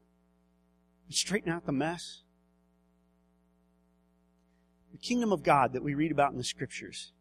And 1.10 1.16
straighten 1.16 1.52
out 1.52 1.66
the 1.66 1.72
mess? 1.72 2.22
The 4.92 5.00
kingdom 5.00 5.34
of 5.34 5.44
God 5.44 5.74
that 5.74 5.84
we 5.84 5.96
read 5.96 6.12
about 6.12 6.32
in 6.32 6.38
the 6.38 6.44
scriptures 6.44 7.12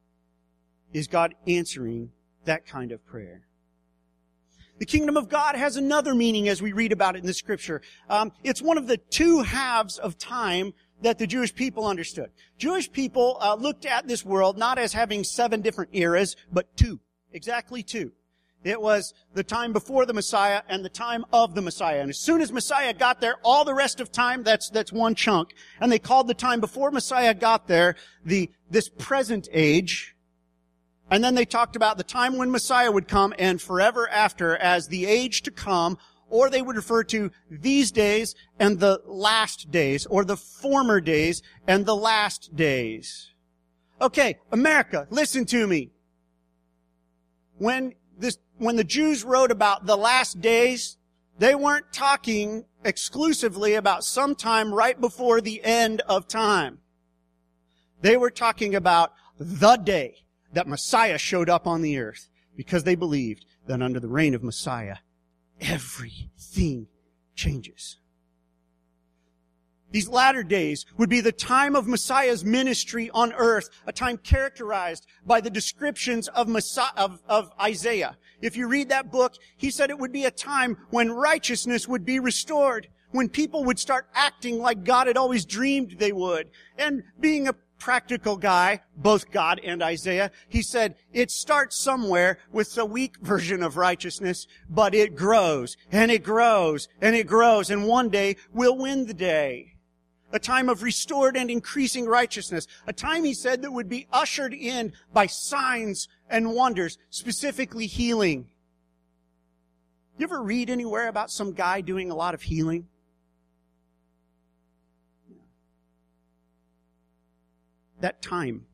is 0.92 1.06
God 1.06 1.34
answering 1.46 2.10
that 2.44 2.66
kind 2.66 2.92
of 2.92 3.04
prayer. 3.06 3.46
The 4.78 4.86
kingdom 4.86 5.16
of 5.16 5.28
God 5.28 5.56
has 5.56 5.76
another 5.76 6.14
meaning 6.14 6.48
as 6.48 6.62
we 6.62 6.72
read 6.72 6.92
about 6.92 7.16
it 7.16 7.20
in 7.20 7.26
the 7.26 7.34
scripture. 7.34 7.82
Um, 8.08 8.30
it's 8.44 8.62
one 8.62 8.78
of 8.78 8.86
the 8.86 8.98
two 8.98 9.40
halves 9.40 9.98
of 9.98 10.18
time 10.18 10.72
that 11.00 11.18
the 11.18 11.26
Jewish 11.26 11.54
people 11.54 11.86
understood. 11.86 12.30
Jewish 12.58 12.90
people 12.92 13.38
uh, 13.40 13.54
looked 13.54 13.86
at 13.86 14.06
this 14.06 14.24
world 14.24 14.58
not 14.58 14.78
as 14.78 14.92
having 14.92 15.24
seven 15.24 15.62
different 15.62 15.90
eras, 15.94 16.36
but 16.52 16.76
two. 16.76 17.00
Exactly 17.32 17.82
two. 17.82 18.12
It 18.68 18.82
was 18.82 19.14
the 19.32 19.42
time 19.42 19.72
before 19.72 20.04
the 20.04 20.12
Messiah 20.12 20.60
and 20.68 20.84
the 20.84 20.90
time 20.90 21.24
of 21.32 21.54
the 21.54 21.62
Messiah. 21.62 22.00
And 22.02 22.10
as 22.10 22.18
soon 22.18 22.42
as 22.42 22.52
Messiah 22.52 22.92
got 22.92 23.18
there, 23.18 23.36
all 23.42 23.64
the 23.64 23.72
rest 23.72 23.98
of 23.98 24.12
time, 24.12 24.42
that's, 24.42 24.68
that's 24.68 24.92
one 24.92 25.14
chunk. 25.14 25.54
And 25.80 25.90
they 25.90 25.98
called 25.98 26.28
the 26.28 26.34
time 26.34 26.60
before 26.60 26.90
Messiah 26.90 27.32
got 27.32 27.66
there 27.66 27.96
the, 28.26 28.50
this 28.70 28.90
present 28.90 29.48
age. 29.54 30.14
And 31.10 31.24
then 31.24 31.34
they 31.34 31.46
talked 31.46 31.76
about 31.76 31.96
the 31.96 32.04
time 32.04 32.36
when 32.36 32.50
Messiah 32.50 32.92
would 32.92 33.08
come 33.08 33.32
and 33.38 33.58
forever 33.58 34.06
after 34.10 34.54
as 34.54 34.88
the 34.88 35.06
age 35.06 35.40
to 35.44 35.50
come, 35.50 35.96
or 36.28 36.50
they 36.50 36.60
would 36.60 36.76
refer 36.76 37.02
to 37.04 37.30
these 37.50 37.90
days 37.90 38.34
and 38.58 38.80
the 38.80 39.00
last 39.06 39.70
days, 39.70 40.04
or 40.04 40.26
the 40.26 40.36
former 40.36 41.00
days 41.00 41.40
and 41.66 41.86
the 41.86 41.96
last 41.96 42.54
days. 42.54 43.32
Okay, 43.98 44.36
America, 44.52 45.06
listen 45.08 45.46
to 45.46 45.66
me. 45.66 45.90
When 47.56 47.94
this 48.18 48.36
when 48.58 48.76
the 48.76 48.84
Jews 48.84 49.24
wrote 49.24 49.50
about 49.50 49.86
the 49.86 49.96
last 49.96 50.40
days, 50.40 50.96
they 51.38 51.54
weren't 51.54 51.92
talking 51.92 52.64
exclusively 52.84 53.74
about 53.74 54.04
sometime 54.04 54.74
right 54.74 55.00
before 55.00 55.40
the 55.40 55.62
end 55.64 56.00
of 56.02 56.28
time. 56.28 56.78
They 58.00 58.16
were 58.16 58.30
talking 58.30 58.74
about 58.74 59.12
the 59.38 59.76
day 59.76 60.24
that 60.52 60.68
Messiah 60.68 61.18
showed 61.18 61.48
up 61.48 61.66
on 61.66 61.82
the 61.82 61.98
earth 61.98 62.28
because 62.56 62.84
they 62.84 62.94
believed 62.94 63.44
that 63.66 63.82
under 63.82 64.00
the 64.00 64.08
reign 64.08 64.34
of 64.34 64.42
Messiah, 64.42 64.96
everything 65.60 66.88
changes. 67.34 67.98
These 69.90 70.08
latter 70.08 70.42
days 70.42 70.84
would 70.98 71.08
be 71.08 71.22
the 71.22 71.32
time 71.32 71.74
of 71.74 71.88
Messiah's 71.88 72.44
ministry 72.44 73.10
on 73.14 73.32
earth, 73.32 73.70
a 73.86 73.92
time 73.92 74.18
characterized 74.18 75.06
by 75.24 75.40
the 75.40 75.50
descriptions 75.50 76.28
of, 76.28 76.46
Messiah, 76.46 76.90
of, 76.96 77.22
of, 77.26 77.50
Isaiah. 77.60 78.18
If 78.42 78.56
you 78.56 78.68
read 78.68 78.90
that 78.90 79.10
book, 79.10 79.34
he 79.56 79.70
said 79.70 79.88
it 79.90 79.98
would 79.98 80.12
be 80.12 80.26
a 80.26 80.30
time 80.30 80.76
when 80.90 81.10
righteousness 81.10 81.88
would 81.88 82.04
be 82.04 82.20
restored, 82.20 82.88
when 83.12 83.30
people 83.30 83.64
would 83.64 83.78
start 83.78 84.08
acting 84.14 84.58
like 84.58 84.84
God 84.84 85.06
had 85.06 85.16
always 85.16 85.46
dreamed 85.46 85.96
they 85.98 86.12
would, 86.12 86.50
and 86.76 87.02
being 87.18 87.48
a 87.48 87.54
practical 87.78 88.36
guy, 88.36 88.80
both 88.96 89.30
God 89.30 89.60
and 89.64 89.82
Isaiah. 89.82 90.30
He 90.48 90.62
said, 90.62 90.96
it 91.12 91.30
starts 91.30 91.76
somewhere 91.76 92.38
with 92.52 92.74
the 92.74 92.84
weak 92.84 93.16
version 93.22 93.62
of 93.62 93.76
righteousness, 93.76 94.46
but 94.68 94.94
it 94.94 95.16
grows 95.16 95.76
and 95.90 96.10
it 96.10 96.24
grows 96.24 96.88
and 97.00 97.14
it 97.14 97.26
grows 97.26 97.70
and 97.70 97.86
one 97.86 98.08
day 98.08 98.36
we'll 98.52 98.76
win 98.76 99.06
the 99.06 99.14
day. 99.14 99.77
A 100.32 100.38
time 100.38 100.68
of 100.68 100.82
restored 100.82 101.36
and 101.36 101.50
increasing 101.50 102.04
righteousness. 102.04 102.66
A 102.86 102.92
time, 102.92 103.24
he 103.24 103.32
said, 103.32 103.62
that 103.62 103.72
would 103.72 103.88
be 103.88 104.06
ushered 104.12 104.52
in 104.52 104.92
by 105.12 105.26
signs 105.26 106.06
and 106.28 106.52
wonders, 106.52 106.98
specifically 107.08 107.86
healing. 107.86 108.48
You 110.18 110.24
ever 110.24 110.42
read 110.42 110.68
anywhere 110.68 111.08
about 111.08 111.30
some 111.30 111.52
guy 111.52 111.80
doing 111.80 112.10
a 112.10 112.14
lot 112.14 112.34
of 112.34 112.42
healing? 112.42 112.88
That 118.00 118.20
time, 118.20 118.66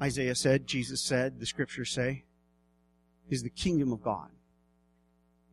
Isaiah 0.00 0.34
said, 0.34 0.66
Jesus 0.66 1.02
said, 1.02 1.40
the 1.40 1.46
scriptures 1.46 1.90
say, 1.90 2.24
is 3.28 3.42
the 3.42 3.50
kingdom 3.50 3.92
of 3.92 4.02
God. 4.02 4.28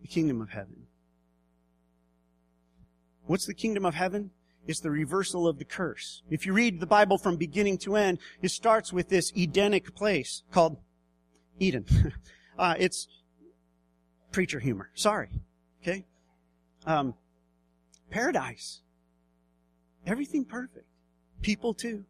The 0.01 0.07
kingdom 0.07 0.41
of 0.41 0.49
heaven. 0.49 0.87
What's 3.25 3.45
the 3.45 3.53
kingdom 3.53 3.85
of 3.85 3.95
heaven? 3.95 4.31
It's 4.67 4.79
the 4.79 4.91
reversal 4.91 5.47
of 5.47 5.57
the 5.57 5.65
curse. 5.65 6.21
If 6.29 6.45
you 6.45 6.53
read 6.53 6.79
the 6.79 6.85
Bible 6.85 7.17
from 7.17 7.37
beginning 7.37 7.79
to 7.79 7.95
end, 7.95 8.19
it 8.41 8.49
starts 8.49 8.93
with 8.93 9.09
this 9.09 9.31
Edenic 9.35 9.95
place 9.95 10.43
called 10.51 10.77
Eden. 11.59 11.85
uh, 12.59 12.75
it's 12.77 13.07
preacher 14.31 14.59
humor. 14.59 14.91
Sorry. 14.93 15.29
Okay? 15.81 16.05
Um, 16.85 17.15
paradise. 18.09 18.81
Everything 20.05 20.45
perfect. 20.45 20.85
People 21.41 21.73
too. 21.73 22.05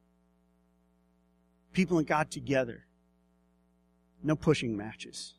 People 1.73 1.97
and 1.97 2.07
God 2.07 2.29
together. 2.31 2.85
No 4.23 4.35
pushing 4.35 4.75
matches. 4.75 5.35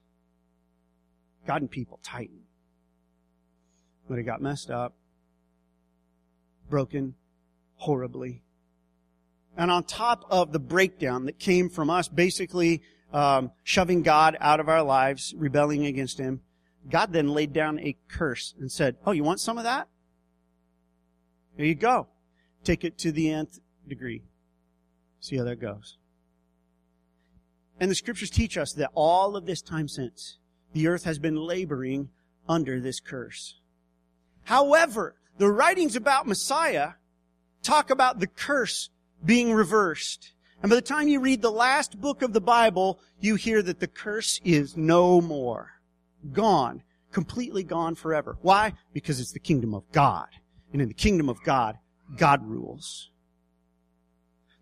God 1.46 1.60
and 1.60 1.70
people 1.70 2.00
tighten. 2.02 2.40
But 4.08 4.18
it 4.18 4.24
got 4.24 4.40
messed 4.40 4.70
up, 4.70 4.94
broken 6.72 7.14
horribly. 7.74 8.42
And 9.58 9.70
on 9.70 9.84
top 9.84 10.24
of 10.30 10.52
the 10.52 10.58
breakdown 10.58 11.26
that 11.26 11.38
came 11.38 11.68
from 11.68 11.90
us 11.90 12.08
basically 12.08 12.80
um, 13.12 13.50
shoving 13.62 14.00
God 14.00 14.38
out 14.40 14.58
of 14.58 14.70
our 14.70 14.82
lives, 14.82 15.34
rebelling 15.36 15.84
against 15.84 16.16
Him, 16.16 16.40
God 16.88 17.12
then 17.12 17.28
laid 17.28 17.52
down 17.52 17.78
a 17.78 17.94
curse 18.08 18.54
and 18.58 18.72
said, 18.72 18.96
Oh, 19.04 19.12
you 19.12 19.22
want 19.22 19.38
some 19.38 19.58
of 19.58 19.64
that? 19.64 19.86
Here 21.58 21.66
you 21.66 21.74
go. 21.74 22.08
Take 22.64 22.84
it 22.84 22.96
to 23.00 23.12
the 23.12 23.28
nth 23.28 23.60
degree. 23.86 24.22
See 25.20 25.36
how 25.36 25.44
that 25.44 25.60
goes. 25.60 25.98
And 27.78 27.90
the 27.90 27.94
scriptures 27.94 28.30
teach 28.30 28.56
us 28.56 28.72
that 28.72 28.90
all 28.94 29.36
of 29.36 29.44
this 29.44 29.60
time 29.60 29.88
since, 29.88 30.38
the 30.72 30.88
earth 30.88 31.04
has 31.04 31.18
been 31.18 31.36
laboring 31.36 32.08
under 32.48 32.80
this 32.80 32.98
curse. 32.98 33.60
However, 34.44 35.16
the 35.38 35.50
writings 35.50 35.96
about 35.96 36.26
Messiah 36.26 36.92
talk 37.62 37.90
about 37.90 38.20
the 38.20 38.26
curse 38.26 38.90
being 39.24 39.52
reversed. 39.52 40.32
And 40.62 40.70
by 40.70 40.76
the 40.76 40.82
time 40.82 41.08
you 41.08 41.20
read 41.20 41.42
the 41.42 41.50
last 41.50 42.00
book 42.00 42.22
of 42.22 42.32
the 42.32 42.40
Bible, 42.40 43.00
you 43.20 43.34
hear 43.34 43.62
that 43.62 43.80
the 43.80 43.88
curse 43.88 44.40
is 44.44 44.76
no 44.76 45.20
more. 45.20 45.72
Gone. 46.32 46.82
Completely 47.10 47.62
gone 47.62 47.94
forever. 47.94 48.38
Why? 48.42 48.74
Because 48.92 49.20
it's 49.20 49.32
the 49.32 49.38
kingdom 49.38 49.74
of 49.74 49.90
God. 49.92 50.28
And 50.72 50.80
in 50.80 50.88
the 50.88 50.94
kingdom 50.94 51.28
of 51.28 51.42
God, 51.44 51.78
God 52.16 52.46
rules. 52.46 53.10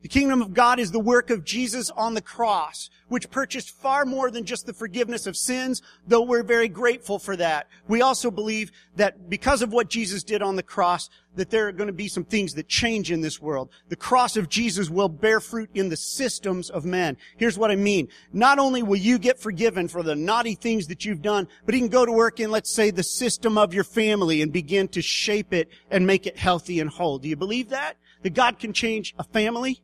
The 0.03 0.09
kingdom 0.09 0.41
of 0.41 0.55
God 0.55 0.81
is 0.81 0.93
the 0.93 0.99
work 0.99 1.29
of 1.29 1.45
Jesus 1.45 1.91
on 1.91 2.15
the 2.15 2.23
cross, 2.23 2.89
which 3.09 3.31
purchased 3.31 3.71
far 3.71 4.07
more 4.07 4.31
than 4.31 4.47
just 4.47 4.65
the 4.65 4.73
forgiveness 4.73 5.27
of 5.27 5.37
sins, 5.37 5.83
though 6.09 6.23
we're 6.23 6.43
very 6.43 6.69
grateful 6.69 7.19
for 7.19 7.37
that. 7.37 7.69
We 7.87 8.01
also 8.01 8.31
believe 8.31 8.73
that 8.97 9.29
because 9.29 9.61
of 9.61 9.75
what 9.75 9.91
Jesus 9.91 10.23
did 10.23 10.41
on 10.41 10.57
the 10.57 10.63
cross, 10.63 11.11
that 11.37 11.51
there 11.51 11.69
are 11.69 11.73
going 11.73 11.89
to 11.89 11.93
be 11.93 12.09
some 12.09 12.25
things 12.25 12.55
that 12.55 12.67
change 12.67 13.11
in 13.11 13.21
this 13.21 13.43
world. 13.43 13.69
The 13.91 13.97
cross 13.97 14.39
of 14.39 14.49
Jesus 14.49 14.89
will 14.89 15.11
bear 15.11 15.39
fruit 15.39 15.69
in 15.75 15.91
the 15.91 15.97
systems 15.97 16.71
of 16.71 16.87
men. 16.87 17.19
Here's 17.37 17.59
what 17.59 17.71
I 17.71 17.77
mean. 17.77 18.09
Not 18.33 18.59
only 18.59 18.83
will 18.83 18.97
you 18.97 19.19
get 19.19 19.39
forgiven 19.39 19.87
for 19.87 20.03
the 20.03 20.17
naughty 20.17 20.55
things 20.55 20.87
that 20.87 21.05
you've 21.05 21.23
done, 21.23 21.47
but 21.67 21.75
you 21.75 21.81
can 21.81 21.89
go 21.89 22.07
to 22.07 22.13
work 22.13 22.41
in, 22.41 22.51
let's 22.51 22.71
say, 22.71 22.91
the 22.91 23.03
system 23.03 23.59
of 23.59 23.75
your 23.75 23.85
family 23.85 24.41
and 24.41 24.51
begin 24.51 24.89
to 24.89 25.03
shape 25.03 25.53
it 25.53 25.69
and 25.91 26.07
make 26.07 26.27
it 26.27 26.39
healthy 26.39 26.81
and 26.81 26.89
whole. 26.89 27.19
Do 27.19 27.29
you 27.29 27.37
believe 27.37 27.69
that? 27.69 27.99
That 28.23 28.35
God 28.35 28.59
can 28.59 28.73
change 28.73 29.15
a 29.19 29.25
family? 29.25 29.83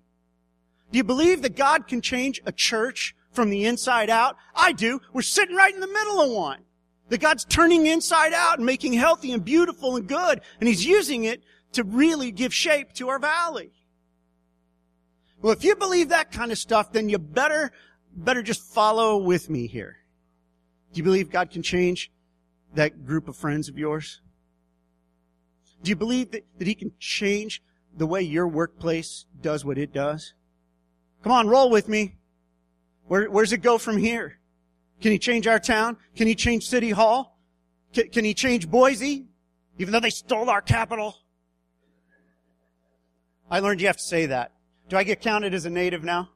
Do 0.91 0.99
you 0.99 1.05
believe 1.05 1.43
that 1.43 1.57
God 1.57 1.87
can 1.87 2.01
change 2.01 2.41
a 2.47 2.53
church 2.53 3.15
from 3.33 3.51
the 3.51 3.65
inside 3.65 4.11
out? 4.11 4.37
I 4.55 4.73
do. 4.73 5.01
We're 5.13 5.23
sitting 5.23 5.57
right 5.57 5.75
in 5.75 5.81
the 5.81 5.87
middle 5.87 6.21
of 6.21 6.31
one. 6.31 6.61
That 7.09 7.21
God's 7.21 7.45
turning 7.45 7.87
inside 7.87 8.33
out 8.33 8.59
and 8.59 8.67
making 8.67 8.95
healthy 8.95 9.33
and 9.33 9.45
beautiful 9.45 9.97
and 9.97 10.09
good. 10.09 10.41
And 10.59 10.69
He's 10.69 10.85
using 10.85 11.25
it 11.25 11.43
to 11.73 11.85
really 11.85 12.31
give 12.33 12.53
shape 12.53 12.93
to 12.95 13.09
our 13.09 13.19
valley. 13.19 13.73
Well, 15.41 15.53
if 15.53 15.63
you 15.63 15.77
believe 15.77 16.09
that 16.09 16.33
kind 16.33 16.51
of 16.51 16.59
stuff, 16.59 16.93
then 16.93 17.09
you 17.09 17.19
better, 17.19 17.71
better 18.17 18.43
just 18.43 18.63
follow 18.63 19.19
with 19.19 19.51
me 19.51 19.67
here. 19.67 19.99
Do 20.93 20.99
you 20.99 21.05
believe 21.05 21.31
God 21.31 21.51
can 21.51 21.63
change 21.63 22.11
that 22.75 23.05
group 23.05 23.29
of 23.29 23.37
friends 23.37 23.69
of 23.69 23.79
yours? 23.79 24.21
Do 25.83 25.91
you 25.91 25.97
believe 25.97 26.31
that, 26.33 26.45
that 26.59 26.67
He 26.67 26.75
can 26.75 26.93
change 26.99 27.63
the 27.97 28.07
way 28.07 28.23
your 28.23 28.49
workplace 28.49 29.27
does 29.41 29.65
what 29.65 29.79
it 29.79 29.93
does? 29.93 30.33
Come 31.27 31.33
on, 31.33 31.49
roll 31.49 31.71
with 31.71 31.89
me. 31.89 32.15
Where, 33.09 33.29
where's 33.29 33.53
it 33.53 33.61
go 33.61 33.79
from 33.79 33.97
here? 33.97 34.39
Can 35.01 35.11
he 35.11 35.19
change 35.19 35.49
our 35.49 35.59
town? 35.59 35.97
Can 36.15 36.29
he 36.29 36.37
change 36.37 36.69
City 36.69 36.91
Hall? 36.91 37.37
Can, 37.93 38.11
can 38.11 38.25
he 38.25 38.33
change 38.33 38.71
Boise? 38.71 39.27
Even 39.77 39.91
though 39.91 39.99
they 39.99 40.11
stole 40.11 40.49
our 40.49 40.61
capital? 40.61 41.17
I 43.51 43.59
learned 43.59 43.81
you 43.81 43.89
have 43.89 43.97
to 43.97 44.03
say 44.05 44.27
that. 44.27 44.53
Do 44.89 44.97
I 44.97 45.03
get 45.03 45.21
counted 45.21 45.53
as 45.53 45.65
a 45.65 45.71
native 45.71 46.05
now? 46.05 46.29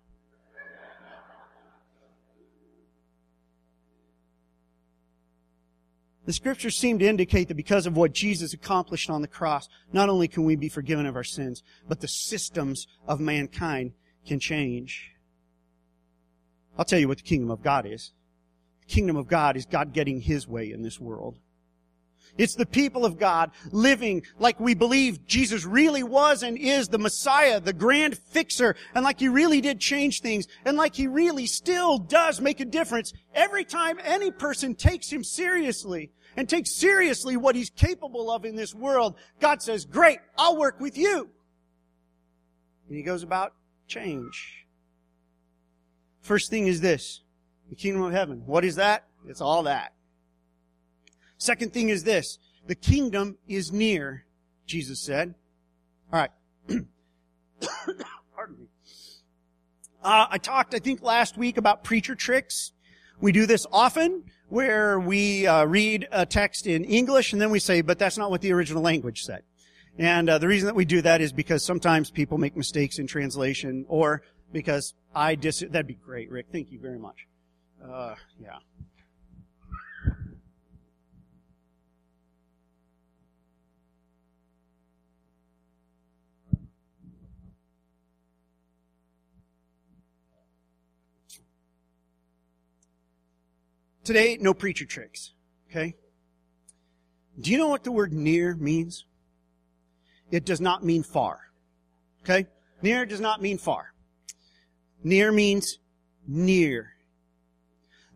The 6.26 6.32
scriptures 6.32 6.76
seem 6.76 6.98
to 6.98 7.06
indicate 7.06 7.46
that 7.46 7.54
because 7.54 7.86
of 7.86 7.96
what 7.96 8.12
Jesus 8.12 8.54
accomplished 8.54 9.08
on 9.08 9.22
the 9.22 9.28
cross, 9.28 9.68
not 9.92 10.08
only 10.08 10.26
can 10.26 10.42
we 10.42 10.56
be 10.56 10.68
forgiven 10.68 11.06
of 11.06 11.14
our 11.14 11.22
sins, 11.22 11.62
but 11.88 12.00
the 12.00 12.08
systems 12.08 12.88
of 13.06 13.20
mankind 13.20 13.92
can 14.26 14.40
change. 14.40 15.12
I'll 16.78 16.84
tell 16.84 16.98
you 16.98 17.08
what 17.08 17.18
the 17.18 17.24
kingdom 17.24 17.50
of 17.50 17.62
God 17.62 17.86
is. 17.86 18.12
The 18.80 18.92
kingdom 18.92 19.16
of 19.16 19.28
God 19.28 19.56
is 19.56 19.66
God 19.66 19.92
getting 19.92 20.20
His 20.20 20.48
way 20.48 20.72
in 20.72 20.82
this 20.82 20.98
world. 20.98 21.38
It's 22.38 22.54
the 22.54 22.66
people 22.66 23.04
of 23.04 23.18
God 23.18 23.50
living 23.72 24.22
like 24.38 24.60
we 24.60 24.74
believe 24.74 25.26
Jesus 25.26 25.64
really 25.64 26.02
was 26.02 26.42
and 26.42 26.56
is 26.56 26.88
the 26.88 26.98
Messiah, 26.98 27.60
the 27.60 27.72
grand 27.72 28.16
fixer, 28.16 28.76
and 28.94 29.04
like 29.04 29.18
He 29.18 29.28
really 29.28 29.60
did 29.60 29.80
change 29.80 30.20
things, 30.20 30.46
and 30.64 30.76
like 30.76 30.94
He 30.94 31.06
really 31.06 31.46
still 31.46 31.98
does 31.98 32.40
make 32.40 32.60
a 32.60 32.64
difference 32.64 33.12
every 33.34 33.64
time 33.64 33.98
any 34.04 34.30
person 34.30 34.74
takes 34.74 35.10
Him 35.10 35.24
seriously 35.24 36.12
and 36.36 36.48
takes 36.48 36.74
seriously 36.76 37.36
what 37.36 37.56
He's 37.56 37.70
capable 37.70 38.30
of 38.30 38.44
in 38.44 38.54
this 38.54 38.74
world. 38.74 39.16
God 39.40 39.60
says, 39.60 39.84
great, 39.84 40.20
I'll 40.38 40.56
work 40.56 40.80
with 40.80 40.96
you. 40.96 41.28
And 42.88 42.96
He 42.96 43.02
goes 43.02 43.22
about 43.22 43.54
change. 43.90 44.66
First 46.22 46.48
thing 46.48 46.66
is 46.66 46.80
this 46.80 47.20
the 47.68 47.74
kingdom 47.74 48.02
of 48.02 48.12
heaven. 48.12 48.42
What 48.46 48.64
is 48.64 48.76
that? 48.76 49.04
It's 49.26 49.40
all 49.40 49.64
that. 49.64 49.92
Second 51.36 51.72
thing 51.72 51.88
is 51.88 52.04
this 52.04 52.38
the 52.66 52.74
kingdom 52.74 53.36
is 53.48 53.72
near, 53.72 54.24
Jesus 54.66 55.00
said. 55.00 55.34
All 56.12 56.20
right. 56.20 56.30
Pardon 58.34 58.58
me. 58.58 58.66
Uh, 60.02 60.26
I 60.30 60.38
talked, 60.38 60.74
I 60.74 60.78
think, 60.78 61.02
last 61.02 61.36
week 61.36 61.58
about 61.58 61.84
preacher 61.84 62.14
tricks. 62.14 62.72
We 63.20 63.32
do 63.32 63.44
this 63.44 63.66
often 63.70 64.24
where 64.48 64.98
we 64.98 65.46
uh, 65.46 65.64
read 65.64 66.08
a 66.10 66.24
text 66.24 66.66
in 66.66 66.84
English 66.84 67.32
and 67.32 67.42
then 67.42 67.50
we 67.50 67.58
say, 67.58 67.82
but 67.82 67.98
that's 67.98 68.16
not 68.16 68.30
what 68.30 68.40
the 68.40 68.52
original 68.52 68.82
language 68.82 69.24
said. 69.24 69.42
And 69.98 70.30
uh, 70.30 70.38
the 70.38 70.48
reason 70.48 70.66
that 70.66 70.74
we 70.74 70.84
do 70.84 71.02
that 71.02 71.20
is 71.20 71.32
because 71.32 71.64
sometimes 71.64 72.10
people 72.10 72.38
make 72.38 72.56
mistakes 72.56 72.98
in 72.98 73.06
translation, 73.06 73.84
or 73.88 74.22
because 74.52 74.94
I 75.14 75.34
dis. 75.34 75.60
That'd 75.60 75.86
be 75.86 75.94
great, 75.94 76.30
Rick. 76.30 76.46
Thank 76.52 76.72
you 76.72 76.78
very 76.80 76.98
much. 76.98 77.26
Uh, 77.82 78.14
yeah. 78.40 78.58
Today, 94.02 94.38
no 94.40 94.54
preacher 94.54 94.86
tricks. 94.86 95.34
Okay? 95.70 95.94
Do 97.38 97.52
you 97.52 97.58
know 97.58 97.68
what 97.68 97.84
the 97.84 97.92
word 97.92 98.12
near 98.12 98.56
means? 98.56 99.04
It 100.30 100.44
does 100.44 100.60
not 100.60 100.84
mean 100.84 101.02
far. 101.02 101.40
Okay? 102.22 102.46
Near 102.82 103.06
does 103.06 103.20
not 103.20 103.42
mean 103.42 103.58
far. 103.58 103.92
Near 105.02 105.32
means 105.32 105.78
near. 106.26 106.94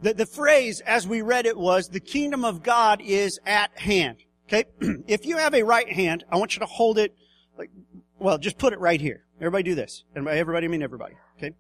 The, 0.02 0.14
the 0.14 0.26
phrase, 0.26 0.80
as 0.80 1.06
we 1.06 1.22
read 1.22 1.46
it, 1.46 1.56
was, 1.56 1.88
the 1.88 2.00
kingdom 2.00 2.44
of 2.44 2.62
God 2.62 3.00
is 3.00 3.40
at 3.46 3.78
hand. 3.78 4.18
Okay? 4.48 4.64
if 5.06 5.26
you 5.26 5.38
have 5.38 5.54
a 5.54 5.62
right 5.62 5.90
hand, 5.90 6.24
I 6.30 6.36
want 6.36 6.54
you 6.54 6.60
to 6.60 6.66
hold 6.66 6.98
it, 6.98 7.14
like, 7.58 7.70
well, 8.18 8.38
just 8.38 8.58
put 8.58 8.72
it 8.72 8.80
right 8.80 9.00
here. 9.00 9.24
Everybody 9.38 9.64
do 9.64 9.74
this. 9.74 10.04
And 10.14 10.24
by 10.24 10.36
everybody, 10.36 10.66
I 10.66 10.68
mean 10.68 10.82
everybody. 10.82 11.14
Okay? 11.38 11.52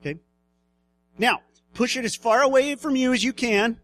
Okay? 0.00 0.18
Now, 1.18 1.40
push 1.74 1.96
it 1.96 2.04
as 2.04 2.16
far 2.16 2.42
away 2.42 2.74
from 2.74 2.96
you 2.96 3.12
as 3.12 3.22
you 3.22 3.32
can. 3.32 3.78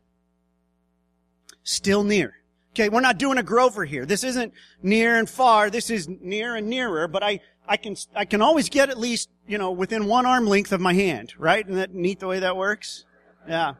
Still 1.62 2.02
near. 2.02 2.34
Okay, 2.72 2.88
we're 2.88 3.00
not 3.00 3.18
doing 3.18 3.38
a 3.38 3.42
Grover 3.42 3.84
here. 3.84 4.06
This 4.06 4.24
isn't 4.24 4.52
near 4.82 5.18
and 5.18 5.28
far. 5.28 5.70
This 5.70 5.90
is 5.90 6.08
near 6.08 6.54
and 6.54 6.68
nearer, 6.68 7.08
but 7.08 7.22
I, 7.22 7.40
I 7.66 7.76
can, 7.76 7.96
I 8.14 8.24
can 8.24 8.42
always 8.42 8.68
get 8.68 8.88
at 8.88 8.98
least, 8.98 9.30
you 9.46 9.58
know, 9.58 9.70
within 9.72 10.06
one 10.06 10.26
arm 10.26 10.46
length 10.46 10.72
of 10.72 10.80
my 10.80 10.94
hand, 10.94 11.34
right? 11.38 11.64
Isn't 11.64 11.76
that 11.76 11.94
neat 11.94 12.20
the 12.20 12.28
way 12.28 12.40
that 12.40 12.56
works? 12.56 13.04
Yeah. 13.48 13.74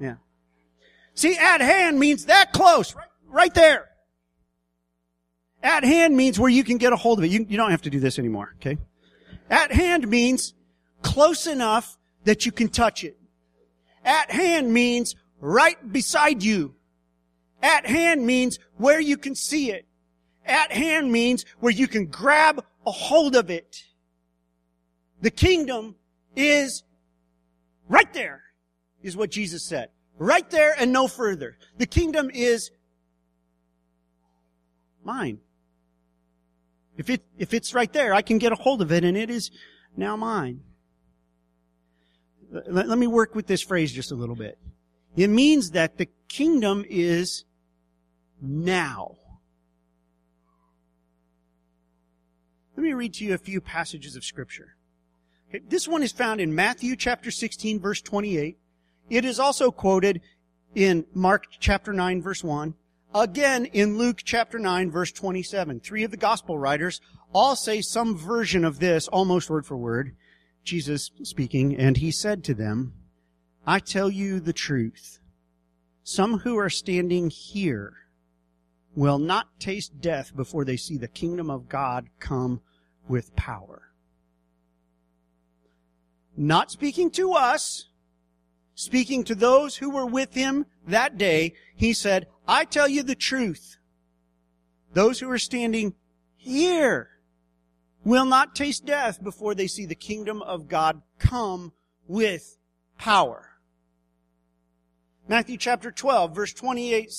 Yeah. 0.00 0.14
See, 1.14 1.36
at 1.36 1.60
hand 1.60 2.00
means 2.00 2.26
that 2.26 2.52
close, 2.52 2.94
right, 2.94 3.08
right 3.28 3.54
there. 3.54 3.90
At 5.62 5.84
hand 5.84 6.16
means 6.16 6.38
where 6.38 6.50
you 6.50 6.64
can 6.64 6.78
get 6.78 6.92
a 6.92 6.96
hold 6.96 7.18
of 7.18 7.24
it. 7.24 7.30
You, 7.30 7.46
you 7.48 7.56
don't 7.56 7.70
have 7.70 7.82
to 7.82 7.90
do 7.90 8.00
this 8.00 8.18
anymore, 8.18 8.54
okay? 8.56 8.78
At 9.48 9.72
hand 9.72 10.08
means 10.08 10.52
close 11.02 11.46
enough 11.46 11.96
that 12.24 12.44
you 12.44 12.52
can 12.52 12.68
touch 12.68 13.04
it. 13.04 13.16
At 14.04 14.30
hand 14.30 14.72
means 14.72 15.14
right 15.40 15.76
beside 15.92 16.42
you. 16.42 16.74
At 17.64 17.86
hand 17.86 18.26
means 18.26 18.58
where 18.76 19.00
you 19.00 19.16
can 19.16 19.34
see 19.34 19.70
it. 19.70 19.86
At 20.44 20.70
hand 20.70 21.10
means 21.10 21.46
where 21.60 21.72
you 21.72 21.88
can 21.88 22.08
grab 22.08 22.62
a 22.86 22.90
hold 22.90 23.34
of 23.34 23.48
it. 23.48 23.84
The 25.22 25.30
kingdom 25.30 25.96
is 26.36 26.82
right 27.88 28.12
there, 28.12 28.42
is 29.02 29.16
what 29.16 29.30
Jesus 29.30 29.62
said. 29.62 29.88
Right 30.18 30.48
there 30.50 30.74
and 30.78 30.92
no 30.92 31.08
further. 31.08 31.56
The 31.78 31.86
kingdom 31.86 32.30
is 32.34 32.70
mine. 35.02 35.38
If 36.98 37.08
it, 37.08 37.24
if 37.38 37.54
it's 37.54 37.72
right 37.72 37.90
there, 37.94 38.12
I 38.12 38.20
can 38.20 38.36
get 38.36 38.52
a 38.52 38.56
hold 38.56 38.82
of 38.82 38.92
it 38.92 39.04
and 39.04 39.16
it 39.16 39.30
is 39.30 39.50
now 39.96 40.16
mine. 40.16 40.60
Let, 42.52 42.88
let 42.88 42.98
me 42.98 43.06
work 43.06 43.34
with 43.34 43.46
this 43.46 43.62
phrase 43.62 43.90
just 43.90 44.12
a 44.12 44.14
little 44.14 44.36
bit. 44.36 44.58
It 45.16 45.28
means 45.28 45.70
that 45.70 45.96
the 45.96 46.08
kingdom 46.28 46.84
is 46.86 47.46
now. 48.44 49.16
Let 52.76 52.82
me 52.82 52.92
read 52.92 53.14
to 53.14 53.24
you 53.24 53.34
a 53.34 53.38
few 53.38 53.60
passages 53.60 54.16
of 54.16 54.24
scripture. 54.24 54.76
This 55.68 55.86
one 55.86 56.02
is 56.02 56.10
found 56.10 56.40
in 56.40 56.54
Matthew 56.54 56.96
chapter 56.96 57.30
16 57.30 57.78
verse 57.78 58.00
28. 58.00 58.58
It 59.10 59.24
is 59.24 59.38
also 59.38 59.70
quoted 59.70 60.20
in 60.74 61.04
Mark 61.14 61.46
chapter 61.60 61.92
9 61.92 62.20
verse 62.20 62.42
1. 62.42 62.74
Again 63.14 63.66
in 63.66 63.96
Luke 63.96 64.22
chapter 64.24 64.58
9 64.58 64.90
verse 64.90 65.12
27. 65.12 65.80
Three 65.80 66.02
of 66.02 66.10
the 66.10 66.16
gospel 66.16 66.58
writers 66.58 67.00
all 67.32 67.54
say 67.54 67.80
some 67.80 68.16
version 68.16 68.64
of 68.64 68.80
this 68.80 69.06
almost 69.08 69.48
word 69.48 69.66
for 69.66 69.76
word. 69.76 70.16
Jesus 70.64 71.10
speaking, 71.22 71.76
and 71.76 71.98
he 71.98 72.10
said 72.10 72.42
to 72.44 72.54
them, 72.54 72.94
I 73.66 73.78
tell 73.78 74.10
you 74.10 74.40
the 74.40 74.52
truth. 74.52 75.20
Some 76.02 76.38
who 76.38 76.58
are 76.58 76.70
standing 76.70 77.30
here 77.30 77.94
will 78.94 79.18
not 79.18 79.58
taste 79.58 80.00
death 80.00 80.34
before 80.34 80.64
they 80.64 80.76
see 80.76 80.96
the 80.96 81.08
kingdom 81.08 81.50
of 81.50 81.68
God 81.68 82.08
come 82.20 82.60
with 83.08 83.34
power. 83.36 83.82
Not 86.36 86.70
speaking 86.70 87.10
to 87.12 87.32
us, 87.32 87.88
speaking 88.74 89.24
to 89.24 89.34
those 89.34 89.76
who 89.76 89.90
were 89.90 90.06
with 90.06 90.34
him 90.34 90.66
that 90.86 91.16
day, 91.16 91.54
he 91.76 91.92
said, 91.92 92.26
I 92.46 92.64
tell 92.64 92.88
you 92.88 93.02
the 93.02 93.14
truth. 93.14 93.76
Those 94.92 95.20
who 95.20 95.30
are 95.30 95.38
standing 95.38 95.94
here 96.36 97.10
will 98.04 98.24
not 98.26 98.54
taste 98.54 98.84
death 98.84 99.22
before 99.22 99.54
they 99.54 99.66
see 99.66 99.86
the 99.86 99.94
kingdom 99.94 100.42
of 100.42 100.68
God 100.68 101.02
come 101.18 101.72
with 102.06 102.58
power. 102.98 103.50
Matthew 105.26 105.56
chapter 105.56 105.90
12, 105.90 106.34
verse 106.34 106.52
28, 106.52 107.12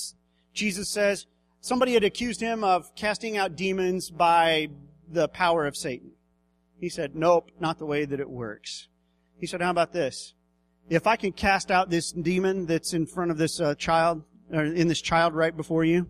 Jesus 0.52 0.88
says, 0.88 1.26
somebody 1.66 1.94
had 1.94 2.04
accused 2.04 2.40
him 2.40 2.62
of 2.62 2.94
casting 2.94 3.36
out 3.36 3.56
demons 3.56 4.08
by 4.08 4.68
the 5.10 5.26
power 5.26 5.66
of 5.66 5.76
Satan. 5.76 6.12
He 6.78 6.88
said, 6.88 7.16
nope, 7.16 7.50
not 7.58 7.78
the 7.78 7.86
way 7.86 8.04
that 8.04 8.20
it 8.20 8.30
works. 8.30 8.86
He 9.40 9.48
said, 9.48 9.60
how 9.60 9.70
about 9.70 9.92
this? 9.92 10.34
If 10.88 11.08
I 11.08 11.16
can 11.16 11.32
cast 11.32 11.72
out 11.72 11.90
this 11.90 12.12
demon 12.12 12.66
that's 12.66 12.94
in 12.94 13.04
front 13.04 13.32
of 13.32 13.38
this 13.38 13.60
uh, 13.60 13.74
child, 13.74 14.22
or 14.52 14.62
in 14.62 14.86
this 14.86 15.00
child 15.00 15.34
right 15.34 15.56
before 15.56 15.84
you, 15.84 16.06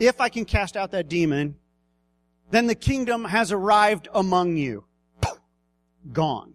if 0.00 0.20
I 0.20 0.28
can 0.28 0.44
cast 0.44 0.76
out 0.76 0.90
that 0.90 1.08
demon, 1.08 1.54
then 2.50 2.66
the 2.66 2.74
kingdom 2.74 3.26
has 3.26 3.52
arrived 3.52 4.08
among 4.12 4.56
you. 4.56 4.86
Gone. 6.12 6.54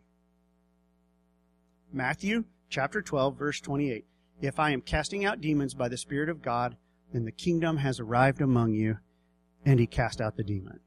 Matthew 1.94 2.44
chapter 2.70 3.02
12 3.02 3.40
verse 3.40 3.62
28. 3.62 4.04
If 4.42 4.60
I 4.60 4.72
am 4.72 4.82
casting 4.82 5.24
out 5.24 5.40
demons 5.40 5.74
by 5.74 5.88
the 5.88 5.96
Spirit 5.96 6.28
of 6.28 6.42
God, 6.42 6.76
then 7.14 7.26
the 7.26 7.32
kingdom 7.32 7.78
has 7.78 8.00
arrived 8.00 8.42
among 8.42 8.74
you. 8.74 8.98
And 9.66 9.80
he 9.80 9.88
cast 9.88 10.22
out 10.22 10.38
the 10.38 10.44
demon. 10.44 10.80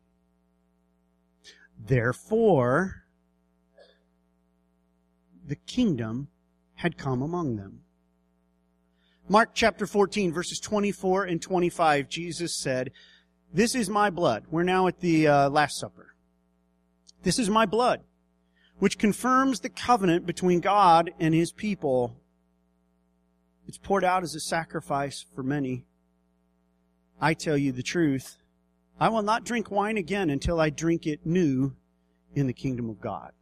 Therefore, 1.77 3.05
the 5.45 5.57
kingdom 5.57 6.29
had 6.77 6.97
come 6.97 7.23
among 7.23 7.57
them. 7.57 7.81
Mark 9.29 9.51
chapter 9.53 9.87
14 9.87 10.33
verses 10.33 10.61
24 10.61 11.25
and 11.25 11.43
25, 11.43 12.09
Jesus 12.09 12.57
said, 12.57 12.93
this 13.53 13.75
is 13.75 13.89
my 13.89 14.11
blood. 14.11 14.45
We're 14.51 14.63
now 14.63 14.89
at 14.89 15.01
the 15.01 15.27
uh, 15.27 15.49
Last 15.49 15.79
Supper. 15.79 16.15
This 17.23 17.39
is 17.39 17.49
my 17.49 17.65
blood, 17.65 18.03
which 18.79 18.99
confirms 18.99 19.61
the 19.61 19.71
covenant 19.71 20.27
between 20.27 20.61
God 20.61 21.11
and 21.19 21.35
his 21.35 21.51
people. 21.51 22.21
It's 23.67 23.79
poured 23.79 24.05
out 24.05 24.23
as 24.23 24.35
a 24.35 24.41
sacrifice 24.41 25.25
for 25.35 25.43
many. 25.43 25.85
I 27.21 27.35
tell 27.35 27.57
you 27.57 27.73
the 27.73 27.83
truth. 27.83 28.39
I 29.01 29.09
will 29.09 29.23
not 29.23 29.45
drink 29.45 29.71
wine 29.71 29.97
again 29.97 30.31
until 30.31 30.61
I 30.61 30.71
drink 30.71 31.07
it 31.07 31.25
new 31.25 31.75
in 32.35 32.47
the 32.47 32.53
kingdom 32.53 32.89
of 32.89 33.01
God. 33.01 33.33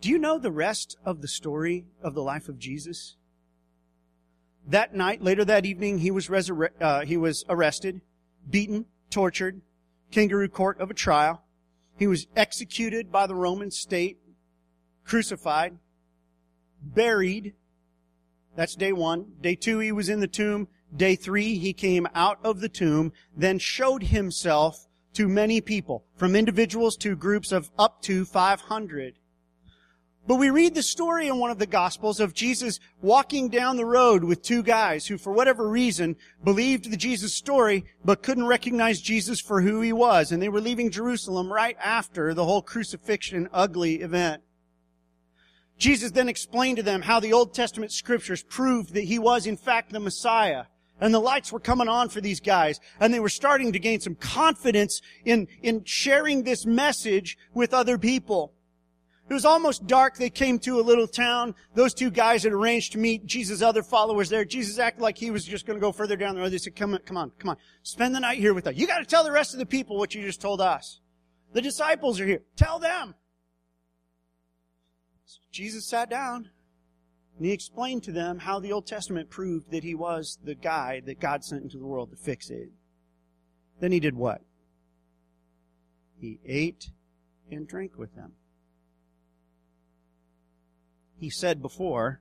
Do 0.00 0.10
you 0.10 0.18
know 0.18 0.38
the 0.38 0.52
rest 0.52 0.98
of 1.04 1.22
the 1.22 1.28
story 1.28 1.86
of 2.02 2.14
the 2.14 2.22
life 2.22 2.48
of 2.48 2.58
Jesus? 2.58 3.16
That 4.66 4.94
night, 4.94 5.22
later 5.22 5.44
that 5.44 5.66
evening, 5.66 5.98
he 5.98 6.10
was, 6.10 6.28
resurre- 6.28 6.70
uh, 6.80 7.04
he 7.04 7.16
was 7.16 7.44
arrested 7.48 8.00
beaten, 8.48 8.86
tortured, 9.10 9.60
kangaroo 10.10 10.48
court 10.48 10.80
of 10.80 10.90
a 10.90 10.94
trial. 10.94 11.42
He 11.98 12.06
was 12.06 12.26
executed 12.36 13.12
by 13.12 13.26
the 13.26 13.34
Roman 13.34 13.70
state, 13.70 14.18
crucified, 15.04 15.78
buried. 16.82 17.54
That's 18.56 18.74
day 18.74 18.92
one. 18.92 19.32
Day 19.40 19.54
two, 19.54 19.78
he 19.78 19.92
was 19.92 20.08
in 20.08 20.20
the 20.20 20.28
tomb. 20.28 20.68
Day 20.94 21.16
three, 21.16 21.58
he 21.58 21.72
came 21.72 22.06
out 22.14 22.38
of 22.44 22.60
the 22.60 22.68
tomb, 22.68 23.12
then 23.36 23.58
showed 23.58 24.04
himself 24.04 24.86
to 25.14 25.28
many 25.28 25.60
people, 25.60 26.04
from 26.16 26.34
individuals 26.34 26.96
to 26.98 27.16
groups 27.16 27.52
of 27.52 27.70
up 27.78 28.02
to 28.02 28.24
500. 28.24 29.18
But 30.26 30.36
we 30.36 30.48
read 30.48 30.74
the 30.74 30.82
story 30.82 31.28
in 31.28 31.38
one 31.38 31.50
of 31.50 31.58
the 31.58 31.66
Gospels 31.66 32.18
of 32.18 32.32
Jesus 32.32 32.80
walking 33.02 33.50
down 33.50 33.76
the 33.76 33.84
road 33.84 34.24
with 34.24 34.40
two 34.40 34.62
guys 34.62 35.06
who, 35.06 35.18
for 35.18 35.32
whatever 35.34 35.68
reason, 35.68 36.16
believed 36.42 36.90
the 36.90 36.96
Jesus 36.96 37.34
story, 37.34 37.84
but 38.02 38.22
couldn't 38.22 38.46
recognize 38.46 39.02
Jesus 39.02 39.38
for 39.38 39.60
who 39.60 39.82
he 39.82 39.92
was. 39.92 40.32
And 40.32 40.40
they 40.40 40.48
were 40.48 40.62
leaving 40.62 40.90
Jerusalem 40.90 41.52
right 41.52 41.76
after 41.78 42.32
the 42.32 42.46
whole 42.46 42.62
crucifixion 42.62 43.50
ugly 43.52 43.96
event. 43.96 44.42
Jesus 45.76 46.12
then 46.12 46.30
explained 46.30 46.78
to 46.78 46.82
them 46.82 47.02
how 47.02 47.20
the 47.20 47.32
Old 47.34 47.52
Testament 47.52 47.92
scriptures 47.92 48.42
proved 48.42 48.94
that 48.94 49.04
he 49.04 49.18
was 49.18 49.46
in 49.46 49.58
fact 49.58 49.92
the 49.92 50.00
Messiah. 50.00 50.64
And 51.00 51.12
the 51.12 51.20
lights 51.20 51.52
were 51.52 51.60
coming 51.60 51.88
on 51.88 52.08
for 52.08 52.20
these 52.20 52.40
guys, 52.40 52.78
and 53.00 53.12
they 53.12 53.20
were 53.20 53.28
starting 53.28 53.72
to 53.72 53.78
gain 53.78 54.00
some 54.00 54.14
confidence 54.14 55.02
in, 55.24 55.48
in 55.62 55.84
sharing 55.84 56.44
this 56.44 56.64
message 56.64 57.36
with 57.52 57.74
other 57.74 57.98
people. 57.98 58.54
It 59.28 59.32
was 59.32 59.46
almost 59.46 59.86
dark. 59.86 60.16
They 60.16 60.28
came 60.28 60.58
to 60.60 60.78
a 60.78 60.82
little 60.82 61.08
town. 61.08 61.54
Those 61.74 61.94
two 61.94 62.10
guys 62.10 62.42
had 62.42 62.52
arranged 62.52 62.92
to 62.92 62.98
meet 62.98 63.24
Jesus' 63.24 63.62
other 63.62 63.82
followers 63.82 64.28
there. 64.28 64.44
Jesus 64.44 64.78
acted 64.78 65.02
like 65.02 65.16
he 65.16 65.30
was 65.30 65.44
just 65.44 65.66
going 65.66 65.78
to 65.78 65.80
go 65.80 65.92
further 65.92 66.16
down 66.16 66.34
the 66.34 66.42
road. 66.42 66.50
They 66.50 66.58
said, 66.58 66.76
come 66.76 66.92
on, 66.92 67.00
come 67.00 67.16
on, 67.16 67.32
come 67.38 67.50
on. 67.50 67.56
Spend 67.82 68.14
the 68.14 68.20
night 68.20 68.38
here 68.38 68.52
with 68.52 68.66
us. 68.66 68.74
You 68.76 68.86
got 68.86 68.98
to 68.98 69.06
tell 69.06 69.24
the 69.24 69.32
rest 69.32 69.54
of 69.54 69.58
the 69.58 69.66
people 69.66 69.96
what 69.96 70.14
you 70.14 70.22
just 70.22 70.42
told 70.42 70.60
us. 70.60 71.00
The 71.54 71.62
disciples 71.62 72.20
are 72.20 72.26
here. 72.26 72.42
Tell 72.56 72.78
them. 72.78 73.14
So 75.24 75.40
Jesus 75.50 75.86
sat 75.86 76.10
down 76.10 76.50
and 77.36 77.46
he 77.46 77.52
explained 77.52 78.02
to 78.04 78.12
them 78.12 78.38
how 78.38 78.60
the 78.60 78.72
Old 78.72 78.86
Testament 78.86 79.30
proved 79.30 79.70
that 79.70 79.82
he 79.82 79.94
was 79.94 80.38
the 80.44 80.54
guy 80.54 81.00
that 81.06 81.20
God 81.20 81.44
sent 81.44 81.62
into 81.62 81.78
the 81.78 81.86
world 81.86 82.10
to 82.10 82.16
fix 82.16 82.48
it. 82.50 82.70
Then 83.80 83.92
he 83.92 84.00
did 84.00 84.14
what? 84.14 84.40
He 86.20 86.38
ate 86.46 86.90
and 87.50 87.66
drank 87.66 87.98
with 87.98 88.14
them. 88.14 88.32
He 91.18 91.28
said 91.28 91.60
before, 91.60 92.20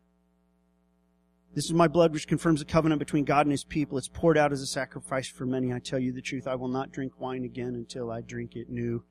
this 1.54 1.66
is 1.66 1.74
my 1.74 1.88
blood 1.88 2.14
which 2.14 2.28
confirms 2.28 2.60
the 2.62 2.66
covenant 2.66 2.98
between 2.98 3.26
God 3.26 3.46
and 3.46 3.52
his 3.52 3.64
people. 3.64 4.00
It's 4.00 4.08
poured 4.08 4.38
out 4.38 4.52
as 4.52 4.62
a 4.62 4.68
sacrifice 4.68 5.28
for 5.28 5.46
many. 5.46 5.72
I 5.72 5.78
tell 5.78 6.00
you 6.00 6.12
the 6.12 6.22
truth, 6.22 6.48
I 6.48 6.56
will 6.56 6.68
not 6.68 6.92
drink 6.92 7.20
wine 7.20 7.44
again 7.44 7.76
until 7.76 8.10
I 8.12 8.22
drink 8.22 8.56
it 8.56 8.70
new 8.70 9.04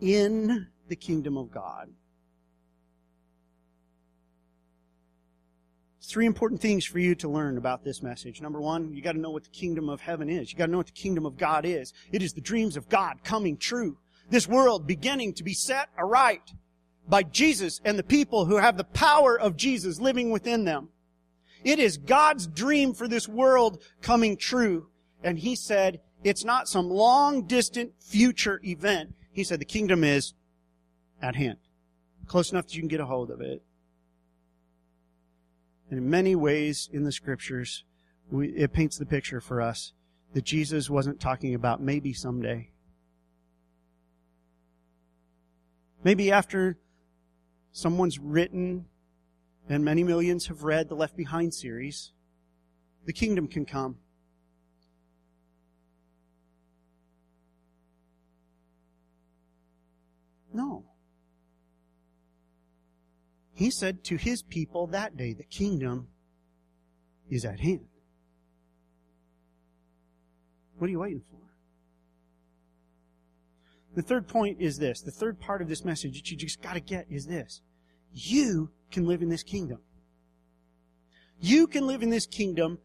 in 0.00 0.66
the 0.88 0.96
kingdom 0.96 1.36
of 1.36 1.52
God. 1.52 1.90
Three 6.04 6.26
important 6.26 6.60
things 6.60 6.84
for 6.84 6.98
you 6.98 7.14
to 7.16 7.28
learn 7.28 7.56
about 7.56 7.84
this 7.84 8.02
message. 8.02 8.40
Number 8.40 8.60
one, 8.60 8.92
you 8.92 9.02
got 9.02 9.12
to 9.12 9.20
know 9.20 9.30
what 9.30 9.44
the 9.44 9.50
kingdom 9.50 9.88
of 9.88 10.00
heaven 10.00 10.28
is. 10.28 10.50
You 10.50 10.58
got 10.58 10.66
to 10.66 10.72
know 10.72 10.78
what 10.78 10.88
the 10.88 10.92
kingdom 10.92 11.24
of 11.24 11.36
God 11.36 11.64
is. 11.64 11.92
It 12.10 12.22
is 12.22 12.32
the 12.32 12.40
dreams 12.40 12.76
of 12.76 12.88
God 12.88 13.22
coming 13.22 13.56
true. 13.56 13.98
This 14.28 14.48
world 14.48 14.86
beginning 14.86 15.34
to 15.34 15.44
be 15.44 15.54
set 15.54 15.88
aright 15.96 16.52
by 17.08 17.22
Jesus 17.22 17.80
and 17.84 17.98
the 17.98 18.02
people 18.02 18.46
who 18.46 18.56
have 18.56 18.76
the 18.76 18.84
power 18.84 19.38
of 19.38 19.56
Jesus 19.56 20.00
living 20.00 20.30
within 20.30 20.64
them. 20.64 20.88
It 21.62 21.78
is 21.78 21.96
God's 21.98 22.48
dream 22.48 22.94
for 22.94 23.06
this 23.06 23.28
world 23.28 23.80
coming 24.00 24.36
true. 24.36 24.88
And 25.22 25.38
he 25.38 25.54
said, 25.54 26.00
it's 26.24 26.44
not 26.44 26.68
some 26.68 26.90
long 26.90 27.46
distant 27.46 27.92
future 28.00 28.60
event. 28.64 29.14
He 29.32 29.44
said 29.44 29.60
the 29.60 29.64
kingdom 29.64 30.02
is 30.02 30.34
at 31.20 31.36
hand. 31.36 31.58
Close 32.26 32.50
enough 32.50 32.66
that 32.66 32.74
you 32.74 32.80
can 32.80 32.88
get 32.88 33.00
a 33.00 33.06
hold 33.06 33.30
of 33.30 33.40
it. 33.40 33.62
In 35.92 36.08
many 36.08 36.34
ways 36.34 36.88
in 36.90 37.04
the 37.04 37.12
scriptures, 37.12 37.84
we, 38.30 38.48
it 38.48 38.72
paints 38.72 38.96
the 38.96 39.04
picture 39.04 39.42
for 39.42 39.60
us 39.60 39.92
that 40.32 40.42
Jesus 40.42 40.88
wasn't 40.88 41.20
talking 41.20 41.54
about 41.54 41.82
maybe 41.82 42.14
someday. 42.14 42.70
Maybe 46.02 46.32
after 46.32 46.78
someone's 47.72 48.18
written 48.18 48.86
and 49.68 49.84
many 49.84 50.02
millions 50.02 50.46
have 50.46 50.64
read 50.64 50.88
the 50.88 50.94
Left 50.94 51.14
Behind 51.14 51.52
series, 51.52 52.12
the 53.04 53.12
kingdom 53.12 53.46
can 53.46 53.66
come. 53.66 53.98
No. 60.54 60.86
He 63.54 63.70
said 63.70 64.02
to 64.04 64.16
his 64.16 64.42
people 64.42 64.86
that 64.88 65.16
day, 65.16 65.32
the 65.34 65.44
kingdom 65.44 66.08
is 67.30 67.44
at 67.44 67.60
hand. 67.60 67.86
What 70.78 70.88
are 70.88 70.90
you 70.90 71.00
waiting 71.00 71.22
for? 71.30 71.38
The 73.94 74.02
third 74.02 74.26
point 74.26 74.60
is 74.60 74.78
this. 74.78 75.02
The 75.02 75.10
third 75.10 75.38
part 75.38 75.60
of 75.60 75.68
this 75.68 75.84
message 75.84 76.14
that 76.14 76.30
you 76.30 76.36
just 76.36 76.62
gotta 76.62 76.80
get 76.80 77.06
is 77.10 77.26
this. 77.26 77.60
You 78.12 78.70
can 78.90 79.06
live 79.06 79.22
in 79.22 79.28
this 79.28 79.42
kingdom. 79.42 79.78
You 81.40 81.66
can 81.66 81.86
live 81.86 82.02
in 82.02 82.10
this 82.10 82.26
kingdom 82.26 82.78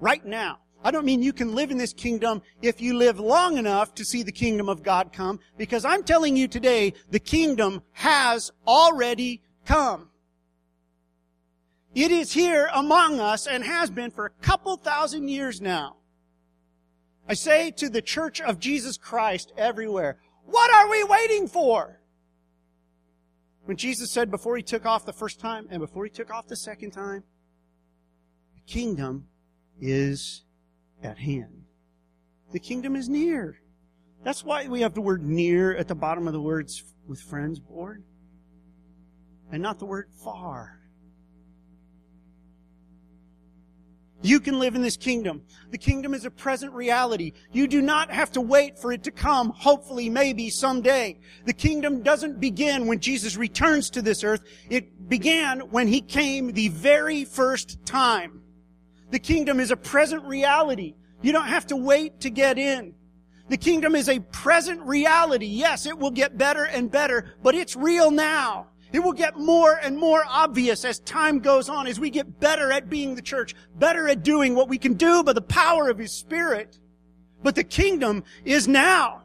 right 0.00 0.24
now. 0.24 0.58
I 0.82 0.90
don't 0.90 1.04
mean 1.04 1.22
you 1.22 1.32
can 1.32 1.54
live 1.54 1.70
in 1.70 1.78
this 1.78 1.92
kingdom 1.92 2.42
if 2.62 2.80
you 2.80 2.96
live 2.96 3.18
long 3.18 3.58
enough 3.58 3.94
to 3.96 4.04
see 4.04 4.22
the 4.22 4.32
kingdom 4.32 4.68
of 4.68 4.82
God 4.82 5.12
come, 5.12 5.40
because 5.56 5.84
I'm 5.84 6.04
telling 6.04 6.36
you 6.36 6.46
today, 6.46 6.92
the 7.10 7.18
kingdom 7.18 7.82
has 7.92 8.52
already 8.66 9.42
come. 9.68 10.08
It 11.94 12.10
is 12.10 12.32
here 12.32 12.68
among 12.74 13.20
us 13.20 13.46
and 13.46 13.62
has 13.62 13.90
been 13.90 14.10
for 14.10 14.26
a 14.26 14.30
couple 14.42 14.76
thousand 14.76 15.28
years 15.28 15.60
now. 15.60 15.96
I 17.28 17.34
say 17.34 17.70
to 17.72 17.90
the 17.90 18.00
church 18.00 18.40
of 18.40 18.58
Jesus 18.58 18.96
Christ 18.96 19.52
everywhere, 19.58 20.18
what 20.46 20.72
are 20.72 20.90
we 20.90 21.04
waiting 21.04 21.46
for? 21.46 22.00
When 23.64 23.76
Jesus 23.76 24.10
said 24.10 24.30
before 24.30 24.56
he 24.56 24.62
took 24.62 24.86
off 24.86 25.04
the 25.04 25.12
first 25.12 25.38
time 25.38 25.66
and 25.70 25.80
before 25.80 26.04
he 26.04 26.10
took 26.10 26.30
off 26.30 26.46
the 26.46 26.56
second 26.56 26.92
time, 26.92 27.22
the 28.54 28.72
kingdom 28.72 29.26
is 29.78 30.44
at 31.02 31.18
hand. 31.18 31.64
The 32.52 32.60
kingdom 32.60 32.96
is 32.96 33.10
near. 33.10 33.58
That's 34.24 34.42
why 34.42 34.66
we 34.68 34.80
have 34.80 34.94
the 34.94 35.02
word 35.02 35.22
near 35.22 35.76
at 35.76 35.88
the 35.88 35.94
bottom 35.94 36.26
of 36.26 36.32
the 36.32 36.40
words 36.40 36.82
with 37.06 37.20
friends 37.20 37.60
board. 37.60 38.04
And 39.50 39.62
not 39.62 39.78
the 39.78 39.86
word 39.86 40.08
far. 40.22 40.78
You 44.20 44.40
can 44.40 44.58
live 44.58 44.74
in 44.74 44.82
this 44.82 44.96
kingdom. 44.96 45.42
The 45.70 45.78
kingdom 45.78 46.12
is 46.12 46.24
a 46.24 46.30
present 46.30 46.72
reality. 46.72 47.34
You 47.52 47.68
do 47.68 47.80
not 47.80 48.10
have 48.10 48.32
to 48.32 48.40
wait 48.40 48.76
for 48.78 48.90
it 48.90 49.04
to 49.04 49.12
come, 49.12 49.50
hopefully, 49.50 50.10
maybe 50.10 50.50
someday. 50.50 51.20
The 51.44 51.52
kingdom 51.52 52.02
doesn't 52.02 52.40
begin 52.40 52.88
when 52.88 52.98
Jesus 52.98 53.36
returns 53.36 53.90
to 53.90 54.02
this 54.02 54.24
earth. 54.24 54.42
It 54.68 55.08
began 55.08 55.60
when 55.70 55.86
he 55.86 56.00
came 56.00 56.52
the 56.52 56.68
very 56.68 57.24
first 57.24 57.84
time. 57.86 58.42
The 59.10 59.20
kingdom 59.20 59.60
is 59.60 59.70
a 59.70 59.76
present 59.76 60.24
reality. 60.24 60.96
You 61.22 61.32
don't 61.32 61.46
have 61.46 61.68
to 61.68 61.76
wait 61.76 62.20
to 62.20 62.30
get 62.30 62.58
in. 62.58 62.94
The 63.48 63.56
kingdom 63.56 63.94
is 63.94 64.08
a 64.08 64.18
present 64.18 64.82
reality. 64.82 65.46
Yes, 65.46 65.86
it 65.86 65.96
will 65.96 66.10
get 66.10 66.36
better 66.36 66.64
and 66.64 66.90
better, 66.90 67.36
but 67.42 67.54
it's 67.54 67.76
real 67.76 68.10
now. 68.10 68.66
It 68.92 69.00
will 69.00 69.12
get 69.12 69.38
more 69.38 69.78
and 69.82 69.98
more 69.98 70.22
obvious 70.26 70.84
as 70.84 70.98
time 71.00 71.40
goes 71.40 71.68
on, 71.68 71.86
as 71.86 72.00
we 72.00 72.10
get 72.10 72.40
better 72.40 72.72
at 72.72 72.88
being 72.88 73.14
the 73.14 73.22
church, 73.22 73.54
better 73.74 74.08
at 74.08 74.22
doing 74.22 74.54
what 74.54 74.68
we 74.68 74.78
can 74.78 74.94
do 74.94 75.22
by 75.22 75.34
the 75.34 75.42
power 75.42 75.88
of 75.88 75.98
His 75.98 76.12
Spirit. 76.12 76.78
But 77.42 77.54
the 77.54 77.64
kingdom 77.64 78.24
is 78.44 78.66
now. 78.66 79.22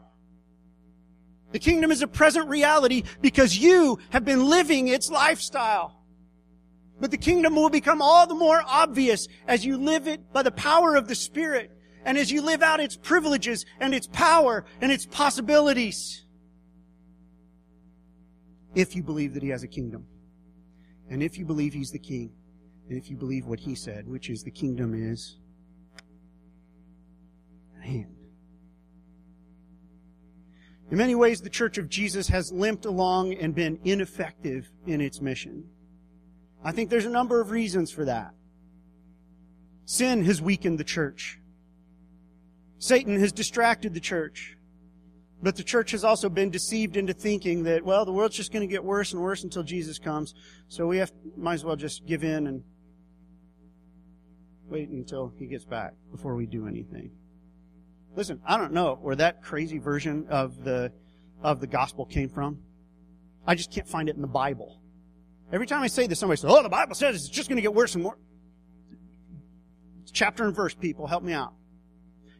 The 1.52 1.60
kingdom 1.60 1.92
is 1.92 2.02
a 2.02 2.08
present 2.08 2.50
reality 2.50 3.04
because 3.22 3.58
you 3.58 4.00
have 4.10 4.26
been 4.26 4.50
living 4.50 4.88
its 4.88 5.10
lifestyle. 5.10 6.04
But 7.00 7.12
the 7.12 7.18
kingdom 7.18 7.56
will 7.56 7.70
become 7.70 8.02
all 8.02 8.28
the 8.28 8.36
more 8.36 8.64
obvious 8.66 9.28
as 9.48 9.66
you 9.66 9.78
live 9.78 10.08
it 10.08 10.32
by 10.34 10.44
the 10.44 10.52
power 10.52 10.96
of 10.96 11.08
the 11.08 11.16
Spirit 11.16 11.72
and 12.06 12.18
as 12.18 12.32
you 12.32 12.42
live 12.42 12.62
out 12.62 12.80
its 12.80 12.98
privileges 12.98 13.66
and 13.80 13.94
its 13.94 14.08
power 14.08 14.66
and 14.82 14.92
its 14.92 15.06
possibilities 15.06 16.23
if 18.76 18.96
you 18.96 19.04
believe 19.04 19.34
that 19.34 19.44
he 19.44 19.50
has 19.50 19.64
a 19.64 19.68
kingdom. 19.68 20.06
And 21.10 21.22
if 21.22 21.38
you 21.38 21.46
believe 21.46 21.74
he's 21.74 21.92
the 21.92 22.00
king. 22.00 22.32
And 22.90 22.98
if 22.98 23.10
you 23.10 23.16
believe 23.16 23.46
what 23.46 23.60
he 23.60 23.76
said, 23.76 24.08
which 24.08 24.30
is 24.30 24.44
the 24.44 24.52
kingdom 24.52 24.94
is 24.94 25.38
at 27.78 27.86
hand. 27.86 28.16
In 30.92 30.98
many 30.98 31.16
ways, 31.16 31.42
the 31.42 31.50
Church 31.50 31.78
of 31.78 31.90
Jesus 31.90 32.28
has 32.28 32.52
limped 32.52 32.86
along 32.86 33.34
and 33.34 33.56
been 33.56 33.80
ineffective 33.84 34.70
in 34.86 35.02
its 35.02 35.22
mission. 35.22 35.66
I 36.64 36.72
think 36.72 36.90
there's 36.90 37.06
a 37.06 37.10
number 37.10 37.42
of 37.42 37.52
reasons 37.52 37.92
for 37.92 38.06
that. 38.06 38.34
Sin 39.86 40.24
has 40.26 40.42
weakened 40.42 40.80
the 40.80 40.84
church. 40.84 41.40
Satan 42.78 43.20
has 43.20 43.32
distracted 43.32 43.94
the 43.94 44.00
church. 44.00 44.58
But 45.44 45.58
the 45.58 45.64
church 45.64 45.92
has 45.92 46.06
also 46.06 46.30
been 46.30 46.50
deceived 46.50 46.96
into 46.96 47.14
thinking 47.14 47.64
that, 47.64 47.84
well, 47.84 48.06
the 48.06 48.14
world's 48.14 48.38
just 48.38 48.54
going 48.54 48.66
to 48.66 48.72
get 48.72 48.82
worse 48.82 49.12
and 49.12 49.22
worse 49.22 49.44
until 49.44 49.62
Jesus 49.62 50.00
comes. 50.00 50.34
So 50.70 50.88
we 50.88 51.00
have, 51.00 51.12
might 51.36 51.56
as 51.56 51.66
well 51.66 51.76
just 51.76 52.06
give 52.06 52.24
in 52.24 52.48
and 52.48 52.64
wait 54.70 54.88
until 54.88 55.34
he 55.38 55.48
gets 55.48 55.66
back 55.66 55.96
before 56.12 56.36
we 56.36 56.46
do 56.46 56.66
anything. 56.66 57.12
Listen, 58.16 58.40
I 58.46 58.58
don't 58.58 58.72
know 58.72 58.98
where 59.02 59.18
that 59.18 59.44
crazy 59.44 59.80
version 59.80 60.28
of 60.30 60.64
the, 60.64 60.94
of 61.42 61.60
the 61.60 61.68
gospel 61.68 62.06
came 62.06 62.30
from. 62.30 62.60
I 63.46 63.56
just 63.56 63.70
can't 63.70 63.88
find 63.88 64.08
it 64.08 64.16
in 64.16 64.22
the 64.22 64.28
Bible. 64.28 64.80
Every 65.52 65.68
time 65.68 65.84
I 65.84 65.88
say 65.88 66.08
this, 66.08 66.20
somebody 66.20 66.40
says, 66.40 66.50
oh, 66.50 66.64
the 66.64 66.70
Bible 66.70 66.96
says 66.96 67.16
it's 67.18 67.28
just 67.28 67.50
going 67.50 67.58
to 67.58 67.62
get 67.62 67.74
worse 67.74 67.96
and 67.96 68.06
worse. 68.06 68.18
Chapter 70.14 70.46
and 70.46 70.56
verse, 70.56 70.74
people, 70.74 71.06
help 71.06 71.22
me 71.22 71.34
out. 71.34 71.54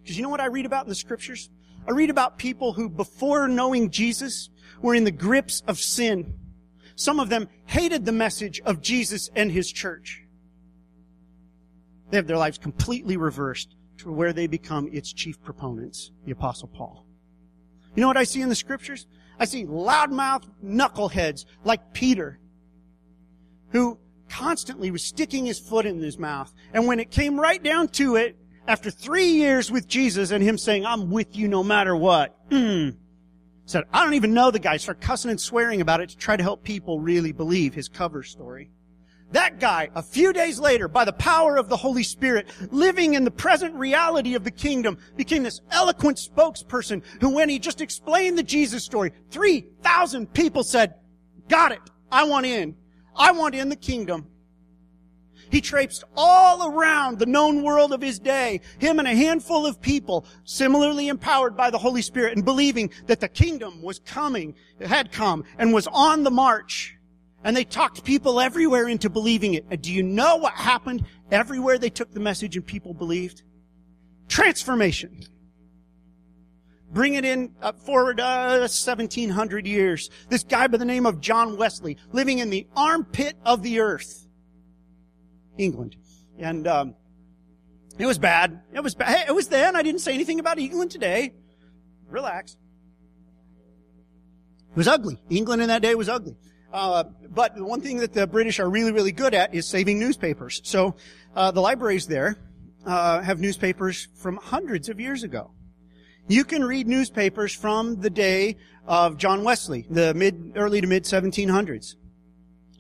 Because 0.02 0.16
you 0.16 0.24
know 0.24 0.30
what 0.30 0.40
I 0.40 0.46
read 0.46 0.66
about 0.66 0.86
in 0.86 0.90
the 0.90 0.96
scriptures? 0.96 1.50
I 1.88 1.92
read 1.92 2.10
about 2.10 2.38
people 2.38 2.74
who, 2.74 2.90
before 2.90 3.48
knowing 3.48 3.90
Jesus, 3.90 4.50
were 4.82 4.96
in 4.96 5.04
the 5.04 5.12
grips 5.12 5.62
of 5.68 5.80
sin. 5.80 6.34
Some 6.96 7.20
of 7.20 7.30
them 7.30 7.50
hated 7.66 8.06
the 8.06 8.12
message 8.12 8.62
of 8.62 8.82
Jesus 8.82 9.30
and 9.36 9.52
His 9.52 9.72
church. 9.72 10.24
They 12.10 12.18
have 12.18 12.28
their 12.28 12.38
lives 12.38 12.58
completely 12.58 13.18
reversed 13.18 13.76
to 13.98 14.12
where 14.12 14.34
they 14.34 14.48
become 14.48 14.90
its 14.92 15.12
chief 15.12 15.42
proponents, 15.42 16.12
the 16.26 16.32
Apostle 16.32 16.68
Paul. 16.68 17.06
You 17.96 18.02
know 18.02 18.08
what 18.08 18.18
I 18.18 18.24
see 18.24 18.42
in 18.42 18.50
the 18.50 18.56
scriptures? 18.56 19.08
I 19.40 19.46
see 19.46 19.66
loudmouth 19.66 20.44
knuckleheads 20.64 21.46
like 21.64 21.94
Peter, 21.94 22.40
who 23.72 23.98
constantly 24.30 24.92
was 24.92 25.04
sticking 25.04 25.46
his 25.46 25.60
foot 25.60 25.86
in 25.86 26.02
his 26.02 26.18
mouth. 26.18 26.54
And 26.74 26.88
when 26.88 27.00
it 27.00 27.12
came 27.12 27.40
right 27.40 27.62
down 27.62 27.88
to 27.90 28.16
it, 28.16 28.38
after 28.68 28.90
three 28.90 29.28
years 29.28 29.72
with 29.72 29.88
Jesus 29.88 30.32
and 30.32 30.44
him 30.44 30.58
saying, 30.58 30.86
I'm 30.86 31.10
with 31.10 31.36
you 31.36 31.48
no 31.48 31.64
matter 31.64 31.96
what, 31.96 32.50
mm, 32.50 32.96
said, 33.66 33.84
I 33.92 34.04
don't 34.04 34.14
even 34.14 34.34
know 34.34 34.52
the 34.52 34.60
guy. 34.60 34.78
Started 34.78 35.02
cussing 35.02 35.32
and 35.32 35.40
swearing 35.40 35.82
about 35.82 36.02
it 36.02 36.10
to 36.10 36.18
try 36.18 36.38
to 36.38 36.44
help 36.44 36.64
people 36.64 37.00
really 37.00 37.32
believe 37.32 37.74
his 37.74 37.90
cover 37.90 38.24
story. 38.24 38.70
That 39.32 39.60
guy, 39.60 39.90
a 39.96 40.04
few 40.04 40.32
days 40.32 40.60
later, 40.60 40.88
by 40.88 41.06
the 41.06 41.14
power 41.14 41.58
of 41.58 41.68
the 41.68 41.76
Holy 41.76 42.04
Spirit, 42.04 42.48
living 42.72 43.16
in 43.16 43.24
the 43.24 43.32
present 43.32 43.74
reality 43.74 44.36
of 44.36 44.44
the 44.44 44.52
kingdom, 44.52 45.00
became 45.16 45.42
this 45.42 45.62
eloquent 45.72 46.18
spokesperson 46.18 47.02
who 47.20 47.32
when 47.32 47.50
he 47.50 47.58
just 47.58 47.82
explained 47.82 48.38
the 48.38 48.44
Jesus 48.44 48.84
story, 48.84 49.12
3,000 49.32 50.32
people 50.34 50.64
said, 50.64 50.96
got 51.50 51.72
it. 51.72 51.80
I 52.12 52.26
want 52.26 52.46
in. 52.46 52.76
I 53.16 53.32
want 53.32 53.56
in 53.56 53.70
the 53.70 53.76
kingdom. 53.76 54.28
He 55.54 55.62
traipsed 55.62 56.04
all 56.18 56.72
around 56.72 57.20
the 57.20 57.28
known 57.28 57.62
world 57.62 57.94
of 57.94 58.02
his 58.02 58.18
day, 58.18 58.60
him 58.80 58.98
and 58.98 59.08
a 59.08 59.14
handful 59.14 59.68
of 59.68 59.80
people, 59.80 60.26
similarly 60.46 61.10
empowered 61.10 61.56
by 61.56 61.70
the 61.70 61.78
Holy 61.78 62.02
Spirit 62.02 62.36
and 62.36 62.44
believing 62.44 62.90
that 63.06 63.20
the 63.20 63.28
kingdom 63.28 63.80
was 63.84 64.00
coming, 64.00 64.56
had 64.84 65.12
come, 65.12 65.44
and 65.60 65.72
was 65.72 65.86
on 65.86 66.24
the 66.24 66.32
march. 66.32 66.98
And 67.44 67.56
they 67.56 67.66
talked 67.66 68.04
people 68.04 68.40
everywhere 68.40 68.90
into 68.90 69.12
believing 69.12 69.54
it. 69.54 69.64
And 69.70 69.80
do 69.80 69.94
you 69.94 70.02
know 70.02 70.38
what 70.38 70.54
happened 70.54 71.06
everywhere 71.30 71.78
they 71.78 71.92
took 71.92 72.12
the 72.12 72.20
message 72.20 72.58
and 72.58 72.66
people 72.66 72.96
believed? 72.96 73.44
Transformation. 74.28 75.22
Bring 76.92 77.14
it 77.14 77.26
in 77.26 77.54
uh, 77.62 77.74
forward 77.74 78.20
uh, 78.20 78.58
1700 78.58 79.68
years. 79.68 80.10
This 80.30 80.44
guy 80.44 80.66
by 80.66 80.78
the 80.78 80.86
name 80.86 81.06
of 81.06 81.22
John 81.22 81.58
Wesley, 81.58 81.98
living 82.12 82.40
in 82.40 82.50
the 82.50 82.66
armpit 82.76 83.38
of 83.46 83.62
the 83.62 83.82
earth, 83.82 84.23
England, 85.58 85.96
and 86.38 86.68
um, 86.68 86.96
it 87.98 88.06
was 88.06 88.18
bad. 88.18 88.62
It 88.74 88.82
was 88.82 88.96
bad. 88.96 89.28
It 89.28 89.34
was 89.34 89.48
then. 89.48 89.76
I 89.76 89.84
didn't 89.84 90.02
say 90.02 90.14
anything 90.14 90.40
about 90.40 90.60
England 90.60 90.92
today. 90.92 91.34
Relax. 92.10 92.58
It 94.72 94.78
was 94.78 94.88
ugly. 94.88 95.22
England 95.30 95.62
in 95.62 95.68
that 95.68 95.82
day 95.82 95.94
was 95.94 96.10
ugly. 96.10 96.36
Uh, 96.72 97.04
but 97.30 97.56
the 97.56 97.64
one 97.64 97.82
thing 97.82 97.98
that 97.98 98.14
the 98.14 98.26
British 98.26 98.60
are 98.60 98.68
really, 98.68 98.92
really 98.92 99.12
good 99.12 99.36
at 99.36 99.54
is 99.54 99.68
saving 99.68 100.00
newspapers. 100.00 100.60
So 100.64 100.96
uh, 101.36 101.52
the 101.52 101.62
libraries 101.62 102.08
there 102.08 102.38
uh, 102.86 103.22
have 103.22 103.40
newspapers 103.40 104.08
from 104.16 104.38
hundreds 104.38 104.90
of 104.90 105.00
years 105.00 105.22
ago. 105.22 105.52
You 106.28 106.44
can 106.44 106.64
read 106.64 106.88
newspapers 106.88 107.54
from 107.54 108.02
the 108.02 108.10
day 108.10 108.58
of 108.88 109.18
John 109.18 109.44
Wesley, 109.44 109.86
the 109.90 110.16
mid, 110.16 110.54
early 110.56 110.82
to 110.82 110.88
mid 110.88 111.04
1700s. 111.04 111.96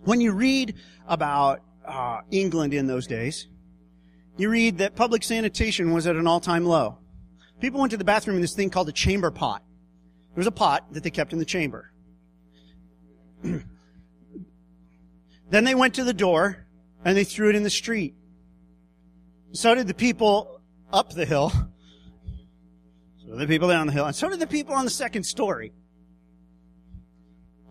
When 0.03 0.19
you 0.19 0.32
read 0.32 0.76
about 1.07 1.61
uh, 1.86 2.21
England 2.31 2.73
in 2.73 2.88
those 2.88 3.07
days, 3.07 3.47
you 4.38 4.49
read 4.49 4.79
that 4.79 4.95
public 4.95 5.23
sanitation 5.23 5.93
was 5.93 6.07
at 6.07 6.15
an 6.15 6.27
all-time 6.27 6.65
low. 6.65 6.97
People 7.59 7.79
went 7.79 7.91
to 7.91 7.97
the 7.97 8.03
bathroom 8.03 8.36
in 8.36 8.41
this 8.41 8.55
thing 8.55 8.69
called 8.69 8.89
a 8.89 8.93
chamber 8.93 9.31
pot. 9.31 9.63
There 10.34 10.41
was 10.41 10.47
a 10.47 10.51
pot 10.51 10.91
that 10.93 11.03
they 11.03 11.11
kept 11.11 11.34
in 11.34 11.39
the 11.39 11.45
chamber. 11.45 11.91
Then 15.53 15.65
they 15.65 15.75
went 15.75 15.93
to 15.95 16.03
the 16.03 16.13
door 16.13 16.65
and 17.05 17.15
they 17.15 17.23
threw 17.23 17.49
it 17.49 17.55
in 17.55 17.61
the 17.61 17.69
street. 17.69 18.15
So 19.51 19.75
did 19.75 19.86
the 19.86 19.93
people 19.93 20.61
up 20.91 21.13
the 21.13 21.25
hill. 21.25 21.51
So 23.25 23.38
the 23.38 23.47
people 23.47 23.69
down 23.69 23.88
the 23.88 23.93
hill. 23.93 24.05
And 24.05 24.15
so 24.15 24.29
did 24.29 24.39
the 24.39 24.47
people 24.47 24.75
on 24.75 24.84
the 24.84 24.91
second 24.91 25.23
story. 25.23 25.71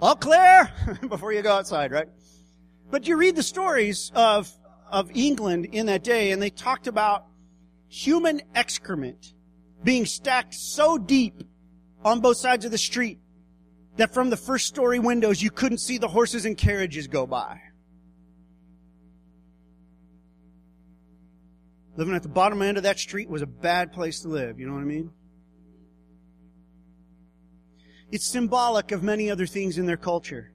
All 0.00 0.16
clear 0.16 0.72
before 1.08 1.32
you 1.32 1.42
go 1.42 1.52
outside, 1.52 1.92
right? 1.92 2.08
But 2.92 3.08
you 3.08 3.16
read 3.16 3.36
the 3.36 3.42
stories 3.42 4.12
of, 4.14 4.52
of 4.90 5.10
England 5.14 5.64
in 5.72 5.86
that 5.86 6.04
day 6.04 6.30
and 6.30 6.42
they 6.42 6.50
talked 6.50 6.86
about 6.86 7.24
human 7.88 8.42
excrement 8.54 9.32
being 9.82 10.04
stacked 10.04 10.52
so 10.52 10.98
deep 10.98 11.42
on 12.04 12.20
both 12.20 12.36
sides 12.36 12.66
of 12.66 12.70
the 12.70 12.76
street 12.76 13.18
that 13.96 14.12
from 14.12 14.28
the 14.28 14.36
first 14.36 14.66
story 14.66 14.98
windows 14.98 15.42
you 15.42 15.50
couldn't 15.50 15.78
see 15.78 15.96
the 15.96 16.06
horses 16.06 16.44
and 16.44 16.58
carriages 16.58 17.06
go 17.06 17.26
by. 17.26 17.62
Living 21.96 22.14
at 22.14 22.22
the 22.22 22.28
bottom 22.28 22.60
end 22.60 22.76
of 22.76 22.82
that 22.82 22.98
street 22.98 23.30
was 23.30 23.40
a 23.40 23.46
bad 23.46 23.92
place 23.92 24.20
to 24.20 24.28
live. 24.28 24.60
You 24.60 24.66
know 24.66 24.74
what 24.74 24.82
I 24.82 24.84
mean? 24.84 25.10
It's 28.10 28.26
symbolic 28.26 28.92
of 28.92 29.02
many 29.02 29.30
other 29.30 29.46
things 29.46 29.78
in 29.78 29.86
their 29.86 29.96
culture. 29.96 30.52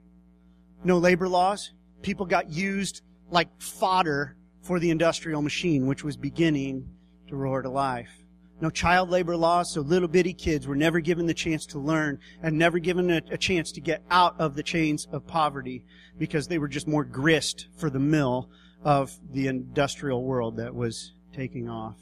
No 0.84 0.98
labor 0.98 1.28
laws. 1.28 1.72
People 2.02 2.26
got 2.26 2.50
used 2.50 3.02
like 3.30 3.48
fodder 3.60 4.36
for 4.62 4.78
the 4.78 4.90
industrial 4.90 5.42
machine, 5.42 5.86
which 5.86 6.04
was 6.04 6.16
beginning 6.16 6.88
to 7.28 7.36
roar 7.36 7.62
to 7.62 7.68
life. 7.68 8.10
No 8.60 8.70
child 8.70 9.08
labor 9.08 9.36
laws, 9.36 9.72
so 9.72 9.82
little 9.82 10.08
bitty 10.08 10.32
kids 10.32 10.66
were 10.66 10.74
never 10.74 10.98
given 10.98 11.26
the 11.26 11.34
chance 11.34 11.64
to 11.66 11.78
learn 11.78 12.18
and 12.42 12.58
never 12.58 12.80
given 12.80 13.10
a, 13.10 13.22
a, 13.30 13.38
chance 13.38 13.70
to 13.72 13.80
get 13.80 14.02
out 14.10 14.34
of 14.40 14.56
the 14.56 14.64
chains 14.64 15.06
of 15.12 15.26
poverty 15.26 15.84
because 16.18 16.48
they 16.48 16.58
were 16.58 16.66
just 16.66 16.88
more 16.88 17.04
grist 17.04 17.68
for 17.76 17.88
the 17.88 18.00
mill 18.00 18.50
of 18.82 19.16
the 19.30 19.46
industrial 19.46 20.24
world 20.24 20.56
that 20.56 20.74
was 20.74 21.12
taking 21.32 21.68
off. 21.68 21.98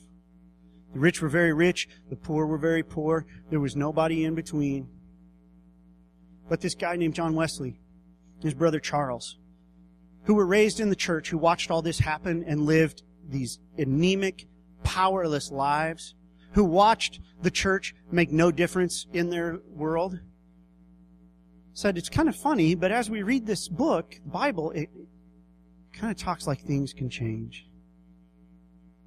The 0.94 0.98
rich 0.98 1.20
were 1.20 1.28
very 1.28 1.52
rich, 1.52 1.88
the 2.08 2.16
poor 2.16 2.46
were 2.46 2.56
very 2.58 2.82
poor. 2.82 3.26
There 3.50 3.60
was 3.60 3.76
nobody 3.76 4.24
in 4.24 4.34
between. 4.34 4.88
But 6.48 6.62
this 6.62 6.74
guy 6.74 6.96
named 6.96 7.14
John 7.14 7.34
Wesley, 7.34 7.78
his 8.40 8.54
brother 8.54 8.80
Charles, 8.80 9.36
who 10.26 10.34
were 10.34 10.46
raised 10.46 10.80
in 10.80 10.90
the 10.90 10.96
church, 10.96 11.30
who 11.30 11.38
watched 11.38 11.70
all 11.70 11.82
this 11.82 11.98
happen 11.98 12.44
and 12.46 12.66
lived 12.66 13.02
these 13.28 13.58
anemic, 13.78 14.46
powerless 14.82 15.50
lives, 15.50 16.14
who 16.52 16.64
watched 16.64 17.20
the 17.42 17.50
church 17.50 17.94
make 18.10 18.30
no 18.30 18.50
difference 18.50 19.06
in 19.12 19.30
their 19.30 19.58
world, 19.68 20.18
said 21.74 21.96
it's 21.98 22.08
kind 22.08 22.28
of 22.28 22.34
funny, 22.34 22.74
but 22.74 22.90
as 22.90 23.08
we 23.08 23.22
read 23.22 23.46
this 23.46 23.68
book, 23.68 24.16
the 24.24 24.30
Bible, 24.30 24.70
it 24.72 24.88
kind 25.92 26.10
of 26.10 26.16
talks 26.16 26.46
like 26.46 26.60
things 26.60 26.92
can 26.92 27.08
change. 27.08 27.66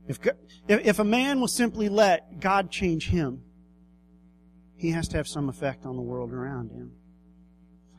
If, 0.08 0.20
if 0.68 1.00
a 1.00 1.04
man 1.04 1.40
will 1.40 1.48
simply 1.48 1.90
let 1.90 2.40
God 2.40 2.72
change 2.72 3.10
him, 3.10 3.44
he 4.76 4.92
has 4.92 5.08
to 5.10 5.18
have 5.18 5.28
some 5.28 5.50
effect 5.50 5.86
on 5.86 5.96
the 5.96 6.02
world 6.02 6.32
around 6.32 6.72
him. 6.72 6.94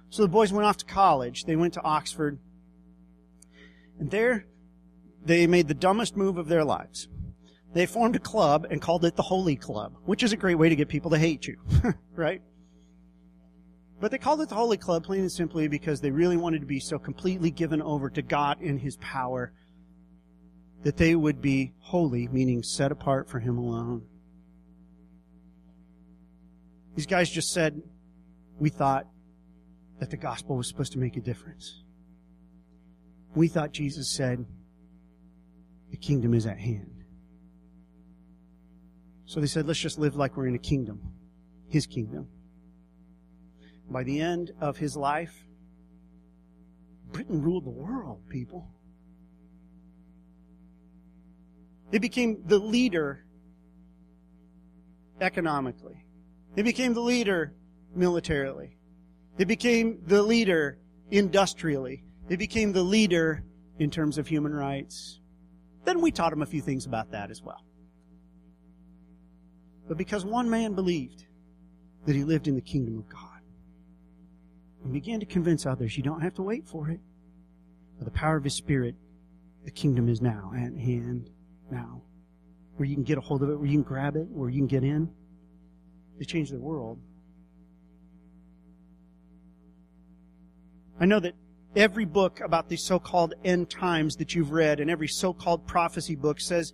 So 0.09 0.23
the 0.23 0.29
boys 0.29 0.53
went 0.53 0.67
off 0.67 0.79
to 0.79 0.87
college. 0.87 1.45
They 1.45 1.57
went 1.57 1.75
to 1.75 1.83
Oxford. 1.83 2.39
And 4.01 4.11
there, 4.11 4.47
they 5.25 5.47
made 5.47 5.69
the 5.69 5.75
dumbest 5.75 6.17
move 6.17 6.39
of 6.39 6.49
their 6.49 6.65
lives. 6.65 7.09
They 7.73 7.87
formed 7.87 8.17
a 8.17 8.21
club 8.21 8.67
and 8.71 8.83
called 8.83 9.05
it 9.05 9.15
the 9.15 9.23
Holy 9.23 9.55
Club, 9.55 9.95
which 10.05 10.23
is 10.23 10.33
a 10.33 10.37
great 10.37 10.57
way 10.57 10.71
to 10.71 10.75
get 10.75 10.89
people 10.89 11.11
to 11.13 11.19
hate 11.19 11.47
you, 11.47 11.59
right? 12.17 12.43
But 14.01 14.11
they 14.11 14.19
called 14.19 14.41
it 14.41 14.49
the 14.49 14.55
Holy 14.55 14.79
Club 14.79 15.05
plain 15.05 15.21
and 15.21 15.31
simply 15.31 15.69
because 15.69 16.01
they 16.01 16.11
really 16.11 16.39
wanted 16.39 16.61
to 16.61 16.67
be 16.67 16.81
so 16.81 16.99
completely 16.99 17.51
given 17.51 17.81
over 17.83 18.09
to 18.11 18.23
God 18.23 18.61
in 18.61 18.79
His 18.79 18.97
power 18.97 19.53
that 20.83 20.97
they 20.97 21.15
would 21.15 21.43
be 21.43 21.75
holy, 21.81 22.27
meaning 22.27 22.63
set 22.63 22.91
apart 22.91 23.29
for 23.29 23.39
Him 23.39 23.59
alone. 23.59 24.03
These 26.97 27.07
guys 27.07 27.31
just 27.31 27.53
said, 27.53 27.81
we 28.59 28.71
thought 28.71 29.07
that 30.01 30.11
the 30.11 30.17
gospel 30.17 30.57
was 30.57 30.67
supposed 30.67 30.93
to 30.93 30.99
make 30.99 31.17
a 31.17 31.21
difference. 31.21 31.85
We 33.35 33.49
thought 33.49 33.73
Jesus 33.73 34.11
said, 34.11 34.45
the 35.91 35.97
kingdom 35.97 36.35
is 36.35 36.47
at 36.47 36.59
hand. 36.59 37.05
So 39.27 39.41
they 39.41 39.47
said, 39.47 39.67
let's 39.67 39.79
just 39.79 39.99
live 39.99 40.17
like 40.17 40.37
we're 40.37 40.47
in 40.47 40.55
a 40.55 40.59
kingdom, 40.59 41.01
His 41.69 41.87
kingdom. 41.87 42.29
By 43.91 44.05
the 44.05 44.21
end 44.21 44.53
of 44.61 44.77
his 44.77 44.97
life, 44.97 45.35
Britain 47.11 47.43
ruled 47.43 47.65
the 47.65 47.71
world, 47.71 48.23
people. 48.29 48.69
They 51.91 51.99
became 51.99 52.45
the 52.47 52.59
leader 52.59 53.25
economically. 55.21 56.05
They 56.55 56.63
became 56.63 56.95
the 56.95 57.01
leader 57.01 57.53
militarily. 57.95 58.79
They 59.37 59.45
became 59.45 60.01
the 60.07 60.23
leader 60.23 60.79
industrially. 61.11 62.05
They 62.31 62.37
became 62.37 62.73
the 62.73 62.85
leader 62.85 63.43
in 63.81 63.91
terms 63.91 64.17
of 64.17 64.29
human 64.29 64.55
rights. 64.55 65.19
Then 65.85 66.01
we 66.01 66.13
taught 66.13 66.31
them 66.31 66.43
a 66.43 66.47
few 66.47 66.61
things 66.61 66.87
about 66.87 67.11
that 67.11 67.29
as 67.29 67.43
well. 67.43 67.65
But 69.89 69.99
because 69.99 70.25
one 70.25 70.49
man 70.49 70.75
believed 70.75 71.25
that 72.07 72.15
he 72.15 72.23
lived 72.23 72.47
in 72.47 72.55
the 72.55 72.61
kingdom 72.61 72.99
of 72.99 73.09
God 73.09 73.41
and 74.85 74.93
began 74.93 75.19
to 75.19 75.27
convince 75.27 75.67
others, 75.67 75.97
you 75.97 76.05
don't 76.05 76.21
have 76.21 76.35
to 76.35 76.43
wait 76.43 76.69
for 76.69 76.89
it. 76.89 77.01
By 77.99 78.05
the 78.05 78.13
power 78.13 78.37
of 78.37 78.45
his 78.45 78.55
spirit, 78.55 78.95
the 79.65 79.73
kingdom 79.73 80.09
is 80.09 80.23
now 80.23 80.53
at 80.55 80.73
hand 80.73 81.31
now, 81.69 82.01
where 82.77 82.89
you 82.89 82.95
can 82.95 83.03
get 83.03 83.19
a 83.19 83.21
hold 83.21 83.43
of 83.43 83.51
it, 83.51 83.57
where 83.57 83.67
you 83.67 83.79
can 83.79 83.83
grab 83.83 84.15
it, 84.15 84.29
where 84.29 84.49
you 84.49 84.61
can 84.61 84.69
get 84.69 84.85
in. 84.85 85.11
They 86.17 86.25
changed 86.25 86.55
the 86.55 86.61
world. 86.61 87.01
I 91.01 91.07
know 91.07 91.19
that 91.19 91.35
every 91.77 92.05
book 92.05 92.41
about 92.41 92.69
the 92.69 92.77
so-called 92.77 93.35
end 93.45 93.71
times 93.71 94.17
that 94.17 94.35
you've 94.35 94.51
read 94.51 94.81
and 94.81 94.91
every 94.91 95.09
so-called 95.09 95.67
prophecy 95.67 96.17
book 96.17 96.41
says 96.41 96.73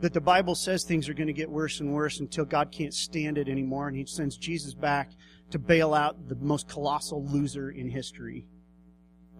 that 0.00 0.14
the 0.14 0.20
Bible 0.20 0.54
says 0.54 0.84
things 0.84 1.08
are 1.08 1.14
going 1.14 1.26
to 1.26 1.32
get 1.32 1.50
worse 1.50 1.80
and 1.80 1.92
worse 1.92 2.20
until 2.20 2.44
God 2.44 2.70
can't 2.70 2.94
stand 2.94 3.36
it 3.36 3.48
anymore 3.48 3.88
and 3.88 3.96
he 3.96 4.06
sends 4.06 4.36
Jesus 4.36 4.74
back 4.74 5.10
to 5.50 5.58
bail 5.58 5.94
out 5.94 6.28
the 6.28 6.36
most 6.36 6.68
colossal 6.68 7.24
loser 7.26 7.70
in 7.70 7.88
history, 7.88 8.46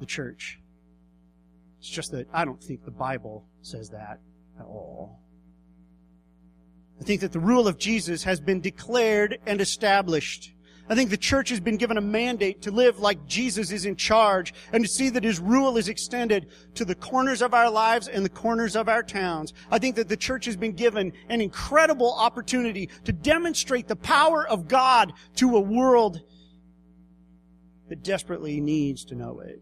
the 0.01 0.07
church. 0.07 0.61
It's 1.79 1.89
just 1.89 2.11
that 2.13 2.27
I 2.33 2.45
don't 2.45 2.63
think 2.63 2.85
the 2.85 2.91
Bible 2.91 3.47
says 3.63 3.91
that 3.91 4.21
at 4.59 4.67
all. 4.67 5.21
I 7.01 7.05
think 7.05 7.21
that 7.21 7.33
the 7.33 7.41
rule 7.41 7.69
of 7.69 7.79
Jesus 7.79 8.25
has 8.25 8.41
been 8.41 8.61
declared 8.61 9.39
and 9.47 9.61
established. 9.61 10.53
I 10.91 10.95
think 10.95 11.11
the 11.11 11.19
church 11.19 11.51
has 11.51 11.61
been 11.61 11.77
given 11.77 11.99
a 11.99 12.03
mandate 12.03 12.63
to 12.63 12.71
live 12.71 12.99
like 12.99 13.27
Jesus 13.27 13.71
is 13.73 13.85
in 13.85 13.95
charge 13.95 14.55
and 14.73 14.83
to 14.83 14.91
see 14.91 15.11
that 15.11 15.23
his 15.23 15.39
rule 15.39 15.77
is 15.77 15.89
extended 15.89 16.49
to 16.77 16.85
the 16.87 16.95
corners 16.95 17.43
of 17.43 17.53
our 17.53 17.71
lives 17.71 18.09
and 18.09 18.25
the 18.25 18.31
corners 18.31 18.75
of 18.75 18.89
our 18.89 19.03
towns. 19.03 19.53
I 19.71 19.79
think 19.79 19.97
that 19.97 20.09
the 20.09 20.17
church 20.17 20.47
has 20.47 20.57
been 20.57 20.73
given 20.73 21.13
an 21.29 21.43
incredible 21.43 22.15
opportunity 22.15 22.89
to 23.05 23.13
demonstrate 23.13 23.87
the 23.87 23.97
power 23.97 24.49
of 24.49 24.67
God 24.67 25.13
to 25.37 25.57
a 25.57 25.61
world 25.61 26.23
that 27.91 28.03
desperately 28.03 28.61
needs 28.61 29.05
to 29.07 29.15
know 29.15 29.41
it. 29.41 29.61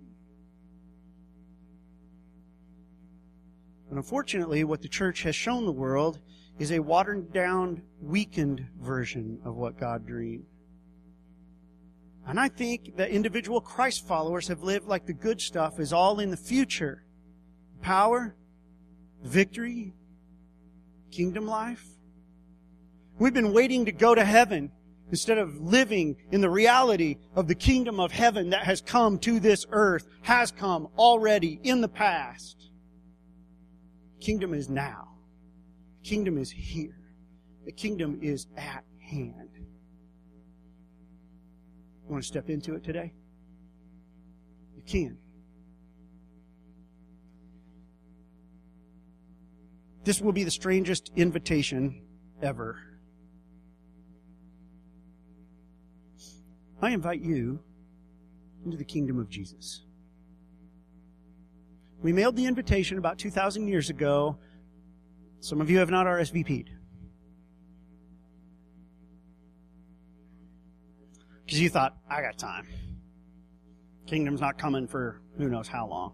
But 3.89 3.97
unfortunately, 3.97 4.63
what 4.63 4.83
the 4.83 4.89
church 4.89 5.23
has 5.25 5.35
shown 5.35 5.65
the 5.65 5.73
world 5.73 6.21
is 6.59 6.71
a 6.71 6.79
watered 6.79 7.33
down, 7.33 7.83
weakened 8.01 8.65
version 8.81 9.41
of 9.45 9.57
what 9.57 9.79
God 9.79 10.07
dreamed. 10.07 10.45
And 12.27 12.41
I 12.41 12.49
think 12.49 12.97
that 12.97 13.11
individual 13.11 13.61
Christ 13.61 14.07
followers 14.07 14.49
have 14.49 14.63
lived 14.63 14.87
like 14.87 15.07
the 15.07 15.13
good 15.13 15.41
stuff 15.41 15.79
is 15.79 15.93
all 15.93 16.19
in 16.19 16.31
the 16.31 16.37
future. 16.37 17.05
Power, 17.83 18.35
victory, 19.23 19.95
kingdom 21.13 21.47
life. 21.47 21.87
We've 23.19 23.33
been 23.33 23.53
waiting 23.53 23.85
to 23.85 23.93
go 23.93 24.15
to 24.15 24.25
heaven 24.25 24.73
instead 25.11 25.39
of 25.39 25.61
living 25.61 26.17
in 26.33 26.41
the 26.41 26.51
reality 26.51 27.17
of 27.37 27.47
the 27.47 27.55
kingdom 27.55 28.01
of 28.01 28.11
heaven 28.11 28.51
that 28.51 28.65
has 28.65 28.81
come 28.81 29.19
to 29.21 29.39
this 29.39 29.65
earth, 29.71 30.09
has 30.23 30.51
come 30.51 30.89
already 30.99 31.61
in 31.63 31.81
the 31.81 31.89
past. 31.89 32.71
Kingdom 34.21 34.53
is 34.53 34.69
now. 34.69 35.09
Kingdom 36.03 36.39
is 36.39 36.51
here. 36.51 36.99
The 37.65 37.73
kingdom 37.73 38.19
is 38.21 38.49
at 38.57 38.85
hand. 39.01 39.51
You 42.07 42.13
want 42.13 42.23
to 42.23 42.29
step 42.29 42.49
into 42.49 42.75
it 42.77 42.85
today? 42.85 43.13
You 44.77 44.83
can. 44.87 45.19
This 50.05 50.21
will 50.21 50.33
be 50.33 50.45
the 50.45 50.53
strangest 50.53 51.11
invitation 51.17 52.03
ever. 52.41 52.79
I 56.81 56.91
invite 56.91 57.23
you 57.23 57.59
into 58.65 58.77
the 58.77 58.85
kingdom 58.85 59.19
of 59.19 59.29
Jesus. 59.29 59.83
We 62.03 62.13
mailed 62.13 62.37
the 62.37 62.47
invitation 62.47 62.99
about 62.99 63.19
2,000 63.19 63.67
years 63.67 63.91
ago. 63.91 64.39
Some 65.41 65.61
of 65.61 65.71
you 65.71 65.79
have 65.79 65.91
not 65.91 66.07
RSVP'd. 66.07 66.71
Because 71.57 71.63
you 71.63 71.71
thought, 71.71 71.97
I 72.11 72.21
got 72.21 72.37
time. 72.37 72.67
Kingdom's 74.07 74.43
not 74.43 74.59
coming 74.59 74.87
for 74.87 75.23
who 75.39 75.49
knows 75.49 75.67
how 75.67 75.87
long. 75.87 76.13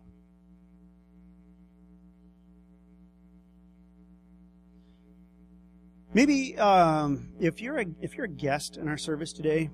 Maybe 6.15 6.57
um, 6.59 7.31
if 7.41 7.61
you're 7.61 7.81
a 7.81 7.87
if 8.01 8.17
you're 8.17 8.27
a 8.27 8.29
guest 8.29 8.77
in 8.77 8.87
our 8.87 8.97
service 8.97 9.33
today, 9.33 9.69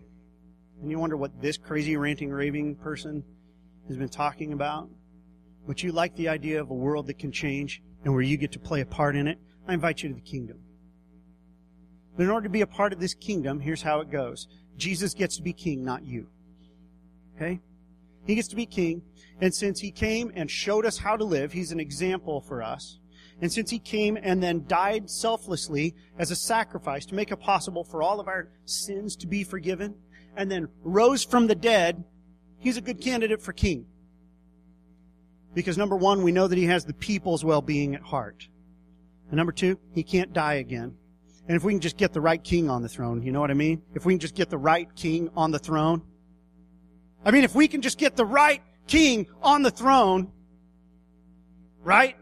and 0.81 0.91
you 0.91 0.99
wonder 0.99 1.19
what 1.19 1.39
this 1.43 1.59
crazy 1.59 1.99
ranting 1.99 2.31
raving 2.31 2.77
person 2.77 3.23
has 3.89 3.99
been 3.99 4.09
talking 4.09 4.55
about, 4.55 4.89
but 5.66 5.83
you 5.83 5.93
like 5.93 6.16
the 6.16 6.29
idea 6.29 6.62
of 6.62 6.71
a 6.71 6.75
world 6.75 7.09
that 7.09 7.19
can 7.19 7.31
change 7.31 7.83
and 8.05 8.14
where 8.14 8.23
you 8.23 8.39
get 8.39 8.53
to 8.53 8.59
play 8.59 8.81
a 8.81 8.87
part 8.87 9.16
in 9.16 9.29
it, 9.29 9.39
I 9.66 9.75
invite 9.75 10.03
you 10.03 10.09
to 10.09 10.14
the 10.14 10.23
kingdom. 10.23 10.61
But 12.16 12.23
in 12.23 12.31
order 12.31 12.45
to 12.45 12.51
be 12.51 12.62
a 12.62 12.66
part 12.66 12.95
of 12.95 13.01
this 13.01 13.12
kingdom, 13.12 13.61
here's 13.61 13.83
how 13.83 14.01
it 14.01 14.11
goes. 14.11 14.49
Jesus 14.79 15.12
gets 15.12 15.37
to 15.37 15.43
be 15.43 15.53
king, 15.53 15.85
not 15.85 16.05
you. 16.05 16.29
Okay? 17.37 17.61
He 18.26 18.35
gets 18.35 18.49
to 18.49 18.57
be 18.57 18.66
king. 18.66 19.03
And 19.41 19.55
since 19.55 19.81
he 19.81 19.91
came 19.91 20.33
and 20.35 20.51
showed 20.51 20.87
us 20.87 20.99
how 20.99 21.16
to 21.16 21.24
live, 21.24 21.53
he's 21.53 21.72
an 21.72 21.81
example 21.81 22.41
for 22.41 22.62
us. 22.62 22.99
And 23.41 23.53
since 23.53 23.70
he 23.70 23.79
came 23.79 24.18
and 24.20 24.43
then 24.43 24.66
died 24.66 25.09
selflessly 25.09 25.95
as 26.18 26.31
a 26.31 26.37
sacrifice 26.37 27.07
to 27.07 27.14
make 27.14 27.31
it 27.31 27.37
possible 27.37 27.85
for 27.85 28.03
all 28.03 28.18
of 28.18 28.26
our 28.29 28.49
sins 28.64 29.14
to 29.16 29.26
be 29.26 29.45
forgiven, 29.45 29.95
and 30.37 30.51
then 30.51 30.68
rose 30.83 31.24
from 31.24 31.47
the 31.47 31.55
dead, 31.55 32.05
he's 32.59 32.76
a 32.76 32.81
good 32.81 33.01
candidate 33.01 33.43
for 33.43 33.53
king. 33.53 33.87
Because 35.55 35.79
number 35.79 35.97
one, 35.97 36.22
we 36.22 36.33
know 36.33 36.47
that 36.47 36.59
he 36.59 36.66
has 36.66 36.85
the 36.85 36.95
people's 36.95 37.45
well-being 37.45 37.95
at 37.95 38.03
heart. 38.03 38.49
And 39.31 39.37
number 39.37 39.53
two, 39.53 39.79
he 39.93 40.03
can't 40.03 40.33
die 40.33 40.55
again. 40.55 40.97
And 41.49 41.57
if 41.57 41.64
we 41.64 41.72
can 41.72 41.80
just 41.80 41.96
get 41.96 42.12
the 42.12 42.20
right 42.20 42.42
king 42.44 42.68
on 42.68 42.82
the 42.82 42.90
throne, 42.90 43.22
you 43.22 43.32
know 43.32 43.40
what 43.40 43.51
I 43.51 43.55
mean? 43.55 43.82
If 43.94 44.05
we 44.05 44.12
can 44.12 44.20
just 44.20 44.34
get 44.34 44.51
the 44.51 44.59
right 44.59 44.86
king 44.94 45.30
on 45.34 45.51
the 45.51 45.59
throne. 45.59 46.03
I 47.24 47.30
mean, 47.30 47.42
if 47.42 47.55
we 47.55 47.68
can 47.68 47.80
just 47.80 47.96
get 47.96 48.16
the 48.16 48.26
right 48.26 48.62
king 48.86 49.26
on 49.42 49.62
the 49.62 49.70
throne, 49.70 50.30
right? 51.80 52.16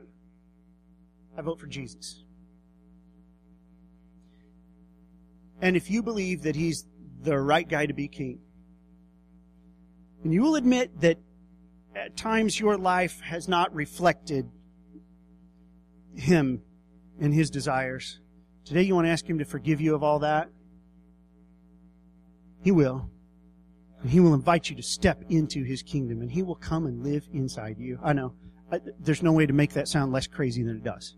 I 1.36 1.42
vote 1.42 1.58
for 1.58 1.66
Jesus. 1.66 2.22
And 5.60 5.76
if 5.76 5.90
you 5.90 6.04
believe 6.04 6.42
that 6.42 6.54
he's 6.54 6.86
the 7.22 7.36
right 7.36 7.68
guy 7.68 7.86
to 7.86 7.94
be 7.94 8.06
king, 8.06 8.38
and 10.22 10.32
you 10.32 10.42
will 10.42 10.54
admit 10.54 11.00
that 11.00 11.18
at 11.96 12.16
times 12.16 12.60
your 12.60 12.78
life 12.78 13.20
has 13.22 13.48
not 13.48 13.74
reflected 13.74 14.48
him 16.14 16.62
and 17.20 17.34
his 17.34 17.50
desires, 17.50 18.20
Today 18.66 18.82
you 18.82 18.96
want 18.96 19.06
to 19.06 19.10
ask 19.10 19.24
Him 19.24 19.38
to 19.38 19.44
forgive 19.44 19.80
you 19.80 19.94
of 19.94 20.02
all 20.02 20.18
that? 20.18 20.50
He 22.62 22.72
will. 22.72 23.08
And 24.02 24.10
He 24.10 24.18
will 24.18 24.34
invite 24.34 24.68
you 24.68 24.74
to 24.74 24.82
step 24.82 25.22
into 25.28 25.62
His 25.62 25.82
kingdom 25.82 26.20
and 26.20 26.30
He 26.30 26.42
will 26.42 26.56
come 26.56 26.86
and 26.86 27.04
live 27.04 27.28
inside 27.32 27.78
you. 27.78 27.98
I 28.02 28.12
know. 28.12 28.34
I, 28.72 28.80
there's 28.98 29.22
no 29.22 29.32
way 29.32 29.46
to 29.46 29.52
make 29.52 29.72
that 29.74 29.86
sound 29.86 30.12
less 30.12 30.26
crazy 30.26 30.64
than 30.64 30.76
it 30.76 30.82
does. 30.82 31.16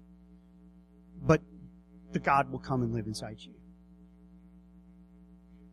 But 1.22 1.40
the 2.12 2.18
God 2.18 2.52
will 2.52 2.58
come 2.58 2.82
and 2.82 2.92
live 2.92 3.06
inside 3.06 3.38
you. 3.40 3.54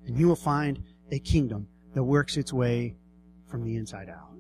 And 0.08 0.18
you 0.18 0.30
will 0.30 0.38
find 0.38 0.82
a 1.12 1.20
kingdom 1.20 1.68
that 1.94 2.04
works 2.04 2.38
its 2.38 2.54
way 2.54 2.96
from 3.50 3.66
the 3.66 3.76
inside 3.76 4.08
out. 4.08 4.32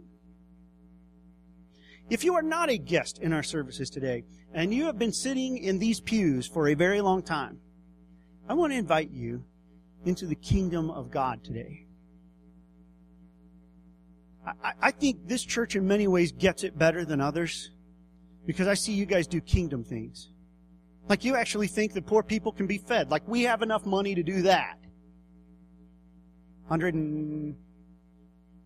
If 2.10 2.24
you 2.24 2.36
are 2.36 2.44
not 2.44 2.70
a 2.70 2.78
guest 2.78 3.20
in 3.20 3.34
our 3.34 3.44
services 3.44 3.90
today, 3.90 4.24
and 4.54 4.74
you 4.74 4.86
have 4.86 5.00
been 5.00 5.12
sitting 5.12 5.58
in 5.58 5.80
these 5.80 6.00
pews 6.00 6.48
for 6.48 6.68
a 6.68 6.76
very 6.76 7.02
long 7.02 7.24
time, 7.24 7.60
I 8.48 8.54
want 8.54 8.74
to 8.74 8.78
invite 8.78 9.10
you 9.10 9.44
into 10.06 10.28
the 10.28 10.36
kingdom 10.36 10.92
of 10.92 11.10
God 11.10 11.44
today. 11.44 11.88
I, 14.46 14.74
I 14.82 14.92
think 14.92 15.28
this 15.28 15.44
church 15.44 15.76
in 15.76 15.88
many 15.88 16.08
ways 16.08 16.32
gets 16.32 16.64
it 16.64 16.78
better 16.78 17.06
than 17.06 17.20
others 17.20 17.72
because 18.46 18.68
I 18.68 18.76
see 18.76 18.94
you 18.94 19.08
guys 19.08 19.26
do 19.26 19.42
kingdom 19.42 19.84
things. 19.84 20.30
Like 21.10 21.24
you 21.24 21.36
actually 21.36 21.68
think 21.68 21.94
that 21.94 22.06
poor 22.06 22.22
people 22.22 22.52
can 22.52 22.68
be 22.68 22.78
fed. 22.78 23.10
Like 23.10 23.28
we 23.28 23.44
have 23.44 23.64
enough 23.64 23.86
money 23.86 24.14
to 24.14 24.24
do 24.24 24.44
that. 24.44 24.78
100 26.68 26.94
and, 26.94 27.56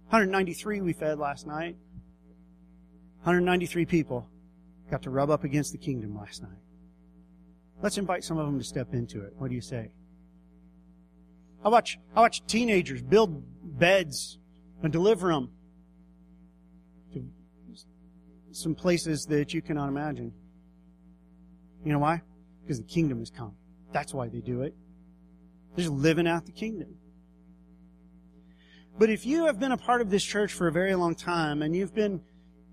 193 0.10 0.82
we 0.82 0.94
fed 0.94 1.20
last 1.20 1.48
night. 1.48 1.78
193 3.24 3.86
people 3.86 4.28
got 4.90 5.04
to 5.04 5.10
rub 5.10 5.30
up 5.30 5.44
against 5.44 5.72
the 5.72 5.78
kingdom 5.78 6.18
last 6.18 6.42
night. 6.42 6.52
Let's 7.82 7.98
invite 7.98 8.24
some 8.24 8.38
of 8.38 8.46
them 8.46 8.58
to 8.58 8.64
step 8.64 8.94
into 8.94 9.22
it. 9.24 9.34
What 9.38 9.50
do 9.50 9.56
you 9.56 9.62
say? 9.62 9.92
I 11.64 11.70
watch, 11.70 12.00
I 12.16 12.22
watch 12.22 12.46
teenagers 12.48 13.02
build 13.02 13.44
beds 13.78 14.40
and 14.82 14.92
deliver 14.92 15.28
them 15.30 15.50
to 17.14 17.24
some 18.52 18.74
places 18.74 19.26
that 19.26 19.54
you 19.54 19.62
cannot 19.62 19.90
imagine. 19.90 20.34
You 21.84 21.92
know 21.94 22.00
why? 22.00 22.22
Because 22.62 22.80
the 22.80 22.88
kingdom 22.88 23.20
has 23.20 23.30
come. 23.30 23.56
That's 23.92 24.14
why 24.14 24.28
they 24.28 24.40
do 24.40 24.62
it. 24.62 24.74
They're 25.76 25.86
just 25.86 25.96
living 25.96 26.28
out 26.28 26.46
the 26.46 26.52
kingdom. 26.52 26.96
But 28.98 29.10
if 29.10 29.26
you 29.26 29.46
have 29.46 29.60
been 29.60 29.72
a 29.72 29.78
part 29.78 30.02
of 30.02 30.10
this 30.10 30.24
church 30.24 30.52
for 30.52 30.68
a 30.68 30.72
very 30.72 30.96
long 30.96 31.16
time 31.16 31.62
and 31.62 31.76
you've 31.76 31.96
been 31.96 32.22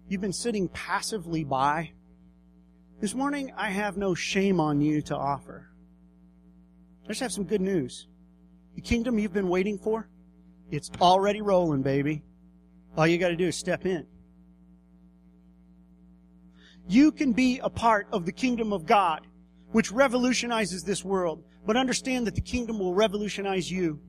You've 0.09 0.21
been 0.21 0.33
sitting 0.33 0.69
passively 0.69 1.43
by. 1.43 1.91
This 3.01 3.13
morning, 3.13 3.53
I 3.57 3.71
have 3.71 3.97
no 3.97 4.15
shame 4.15 4.61
on 4.61 4.81
you 4.81 5.03
to 5.03 5.17
offer. 5.17 5.69
I 7.05 7.09
just 7.09 7.21
have 7.21 7.33
some 7.33 7.45
good 7.45 7.61
news. 7.61 8.07
The 8.77 8.83
kingdom 8.83 9.19
you've 9.19 9.33
been 9.33 9.49
waiting 9.49 9.79
for, 9.79 10.09
it's 10.71 10.91
already 11.01 11.41
rolling, 11.41 11.83
baby. 11.83 12.23
All 12.97 13.07
you 13.07 13.19
got 13.19 13.29
to 13.29 13.37
do 13.37 13.49
is 13.49 13.57
step 13.57 13.85
in. 13.85 14.07
You 16.89 17.11
can 17.11 17.33
be 17.33 17.59
a 17.63 17.69
part 17.69 18.07
of 18.13 18.27
the 18.27 18.33
kingdom 18.33 18.73
of 18.73 18.87
God, 18.87 19.27
which 19.73 19.91
revolutionizes 19.91 20.85
this 20.85 21.05
world, 21.05 21.43
but 21.67 21.77
understand 21.77 22.29
that 22.29 22.37
the 22.37 22.41
kingdom 22.41 22.79
will 22.79 22.95
revolutionize 22.95 23.69
you. 23.69 24.01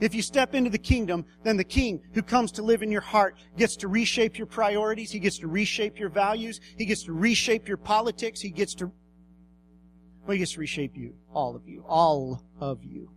If 0.00 0.14
you 0.14 0.22
step 0.22 0.54
into 0.54 0.70
the 0.70 0.78
kingdom, 0.78 1.26
then 1.42 1.56
the 1.56 1.64
king 1.64 2.00
who 2.14 2.22
comes 2.22 2.52
to 2.52 2.62
live 2.62 2.82
in 2.82 2.90
your 2.90 3.02
heart 3.02 3.36
gets 3.56 3.76
to 3.76 3.88
reshape 3.88 4.38
your 4.38 4.46
priorities. 4.46 5.10
He 5.10 5.18
gets 5.18 5.38
to 5.38 5.46
reshape 5.46 5.98
your 5.98 6.08
values. 6.08 6.60
He 6.78 6.86
gets 6.86 7.04
to 7.04 7.12
reshape 7.12 7.68
your 7.68 7.76
politics. 7.76 8.40
He 8.40 8.50
gets 8.50 8.74
to, 8.76 8.86
well, 8.86 10.32
he 10.32 10.38
gets 10.38 10.52
to 10.52 10.60
reshape 10.60 10.96
you. 10.96 11.14
All 11.34 11.54
of 11.54 11.68
you. 11.68 11.84
All 11.86 12.42
of 12.60 12.82
you. 12.82 13.10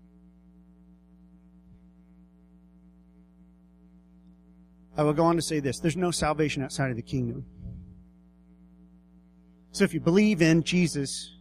I 4.98 5.04
will 5.04 5.14
go 5.14 5.24
on 5.24 5.38
to 5.38 5.42
say 5.42 5.60
this. 5.60 5.80
There's 5.80 5.98
no 5.98 6.12
salvation 6.12 6.64
outside 6.64 6.92
of 6.92 6.98
the 6.98 7.02
kingdom. 7.02 7.46
So 9.72 9.84
if 9.84 9.94
you 9.94 10.00
believe 10.00 10.42
in 10.42 10.62
Jesus, 10.62 11.36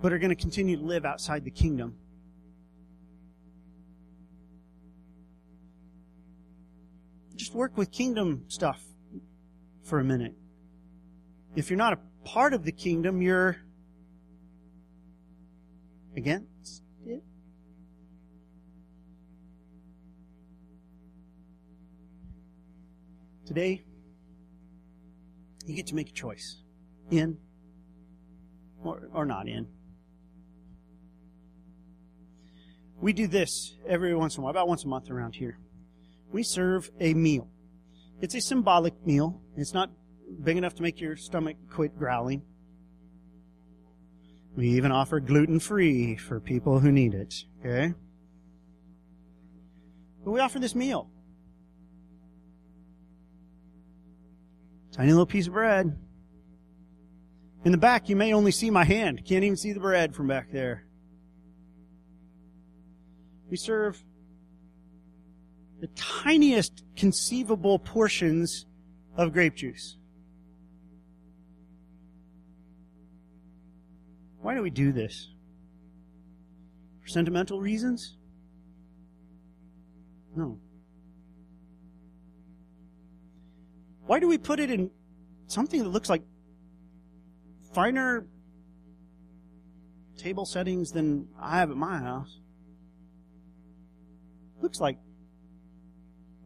but 0.00 0.12
are 0.12 0.18
going 0.18 0.30
to 0.30 0.40
continue 0.40 0.76
to 0.78 0.82
live 0.82 1.04
outside 1.04 1.44
the 1.44 1.50
kingdom, 1.50 1.96
just 7.40 7.54
work 7.54 7.74
with 7.78 7.90
kingdom 7.90 8.44
stuff 8.48 8.82
for 9.82 9.98
a 9.98 10.04
minute. 10.04 10.34
If 11.56 11.70
you're 11.70 11.78
not 11.78 11.94
a 11.94 11.98
part 12.22 12.52
of 12.52 12.64
the 12.64 12.70
kingdom, 12.70 13.22
you're 13.22 13.56
against 16.14 16.82
it. 17.06 17.22
Today, 23.46 23.82
you 25.64 25.74
get 25.74 25.86
to 25.86 25.94
make 25.94 26.10
a 26.10 26.12
choice 26.12 26.62
in 27.10 27.38
or, 28.84 29.08
or 29.14 29.24
not 29.24 29.48
in. 29.48 29.66
We 33.00 33.14
do 33.14 33.26
this 33.26 33.76
every 33.88 34.14
once 34.14 34.36
in 34.36 34.42
a 34.42 34.44
while, 34.44 34.50
about 34.50 34.68
once 34.68 34.84
a 34.84 34.88
month 34.88 35.10
around 35.10 35.36
here 35.36 35.56
we 36.32 36.42
serve 36.42 36.90
a 37.00 37.14
meal. 37.14 37.48
It's 38.20 38.34
a 38.34 38.40
symbolic 38.40 38.94
meal. 39.06 39.40
It's 39.56 39.74
not 39.74 39.90
big 40.42 40.56
enough 40.56 40.74
to 40.76 40.82
make 40.82 41.00
your 41.00 41.16
stomach 41.16 41.56
quit 41.70 41.98
growling. 41.98 42.42
We 44.56 44.68
even 44.70 44.92
offer 44.92 45.20
gluten 45.20 45.60
free 45.60 46.16
for 46.16 46.40
people 46.40 46.80
who 46.80 46.92
need 46.92 47.14
it. 47.14 47.34
Okay? 47.60 47.94
But 50.24 50.30
we 50.32 50.40
offer 50.40 50.58
this 50.58 50.74
meal. 50.74 51.10
Tiny 54.92 55.12
little 55.12 55.26
piece 55.26 55.46
of 55.46 55.52
bread. 55.52 55.96
In 57.64 57.72
the 57.72 57.78
back, 57.78 58.08
you 58.08 58.16
may 58.16 58.32
only 58.32 58.50
see 58.50 58.70
my 58.70 58.84
hand. 58.84 59.24
Can't 59.24 59.44
even 59.44 59.56
see 59.56 59.72
the 59.72 59.80
bread 59.80 60.14
from 60.14 60.26
back 60.26 60.50
there. 60.50 60.84
We 63.50 63.56
serve 63.56 64.02
the 65.80 65.88
tiniest 65.88 66.84
conceivable 66.94 67.78
portions 67.78 68.66
of 69.16 69.32
grape 69.32 69.54
juice. 69.54 69.96
Why 74.40 74.54
do 74.54 74.62
we 74.62 74.70
do 74.70 74.92
this? 74.92 75.30
For 77.02 77.08
sentimental 77.08 77.60
reasons? 77.60 78.18
No. 80.36 80.58
Why 84.06 84.20
do 84.20 84.28
we 84.28 84.38
put 84.38 84.60
it 84.60 84.70
in 84.70 84.90
something 85.46 85.82
that 85.82 85.88
looks 85.88 86.10
like 86.10 86.22
finer 87.72 88.26
table 90.18 90.44
settings 90.44 90.92
than 90.92 91.28
I 91.38 91.58
have 91.58 91.70
at 91.70 91.76
my 91.76 91.98
house? 91.98 92.40
Looks 94.60 94.80
like 94.80 94.98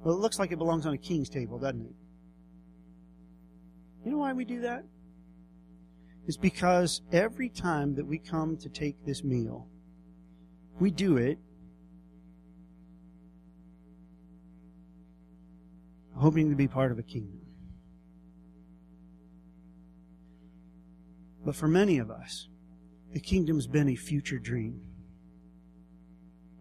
well, 0.04 0.14
it 0.14 0.18
looks 0.18 0.38
like 0.38 0.52
it 0.52 0.58
belongs 0.58 0.84
on 0.84 0.92
a 0.92 0.98
king's 0.98 1.30
table, 1.30 1.58
doesn't 1.58 1.80
it? 1.80 1.94
You 4.04 4.12
know 4.12 4.18
why 4.18 4.34
we 4.34 4.44
do 4.44 4.60
that? 4.60 4.84
It's 6.26 6.36
because 6.36 7.00
every 7.10 7.48
time 7.48 7.94
that 7.94 8.06
we 8.06 8.18
come 8.18 8.58
to 8.58 8.68
take 8.68 8.96
this 9.06 9.24
meal, 9.24 9.66
we 10.78 10.90
do 10.90 11.16
it 11.16 11.38
hoping 16.14 16.50
to 16.50 16.56
be 16.56 16.68
part 16.68 16.92
of 16.92 16.98
a 16.98 17.02
kingdom. 17.02 17.40
But 21.46 21.56
for 21.56 21.66
many 21.66 21.98
of 21.98 22.10
us, 22.10 22.48
the 23.12 23.20
kingdom's 23.20 23.66
been 23.66 23.88
a 23.88 23.96
future 23.96 24.38
dream. 24.38 24.80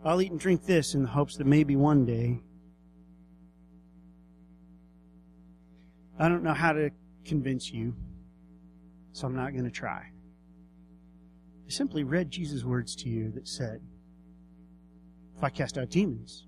I'll 0.04 0.22
eat 0.22 0.32
and 0.32 0.40
drink 0.40 0.66
this 0.66 0.94
in 0.94 1.04
the 1.04 1.10
hopes 1.10 1.36
that 1.38 1.48
maybe 1.48 1.76
one 1.76 2.06
day 2.06 2.42
I 6.24 6.30
don't 6.30 6.42
know 6.42 6.54
how 6.54 6.72
to 6.72 6.90
convince 7.26 7.70
you, 7.70 7.94
so 9.12 9.28
I'm 9.28 9.36
not 9.36 9.52
going 9.52 9.66
to 9.66 9.70
try. 9.70 10.04
I 11.68 11.70
simply 11.70 12.06
read 12.06 12.32
Jesus' 12.32 12.64
words 12.64 12.96
to 12.96 13.10
you 13.10 13.30
that 13.32 13.46
said, 13.46 13.82
If 15.36 15.44
I 15.44 15.50
cast 15.50 15.78
out 15.78 15.90
demons, 15.90 16.48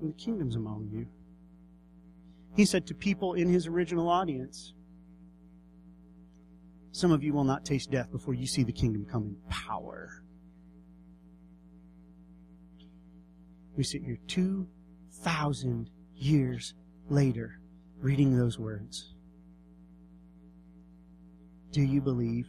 the 0.00 0.12
kingdom's 0.12 0.54
among 0.54 0.88
you. 0.92 1.08
He 2.54 2.64
said 2.64 2.86
to 2.86 2.94
people 2.94 3.34
in 3.34 3.48
his 3.48 3.66
original 3.66 4.08
audience, 4.08 4.74
Some 6.92 7.10
of 7.10 7.24
you 7.24 7.32
will 7.32 7.42
not 7.42 7.64
taste 7.64 7.90
death 7.90 8.12
before 8.12 8.34
you 8.34 8.46
see 8.46 8.62
the 8.62 8.70
kingdom 8.70 9.06
come 9.10 9.24
in 9.24 9.36
power. 9.50 10.22
We 13.76 13.82
sit 13.82 14.02
here 14.04 14.18
2,000 14.28 15.90
years 16.14 16.74
later 17.08 17.58
reading 18.00 18.36
those 18.36 18.58
words. 18.58 19.14
Do 21.72 21.82
you 21.82 22.00
believe? 22.00 22.48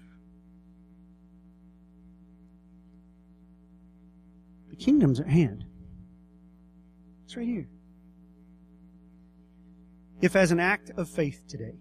The 4.70 4.76
kingdom's 4.76 5.20
at 5.20 5.28
hand. 5.28 5.66
It's 7.26 7.36
right 7.36 7.48
here. 7.48 7.68
If, 10.22 10.36
as 10.36 10.52
an 10.52 10.60
act 10.60 10.92
of 10.98 11.10
faith 11.10 11.44
today, 11.48 11.76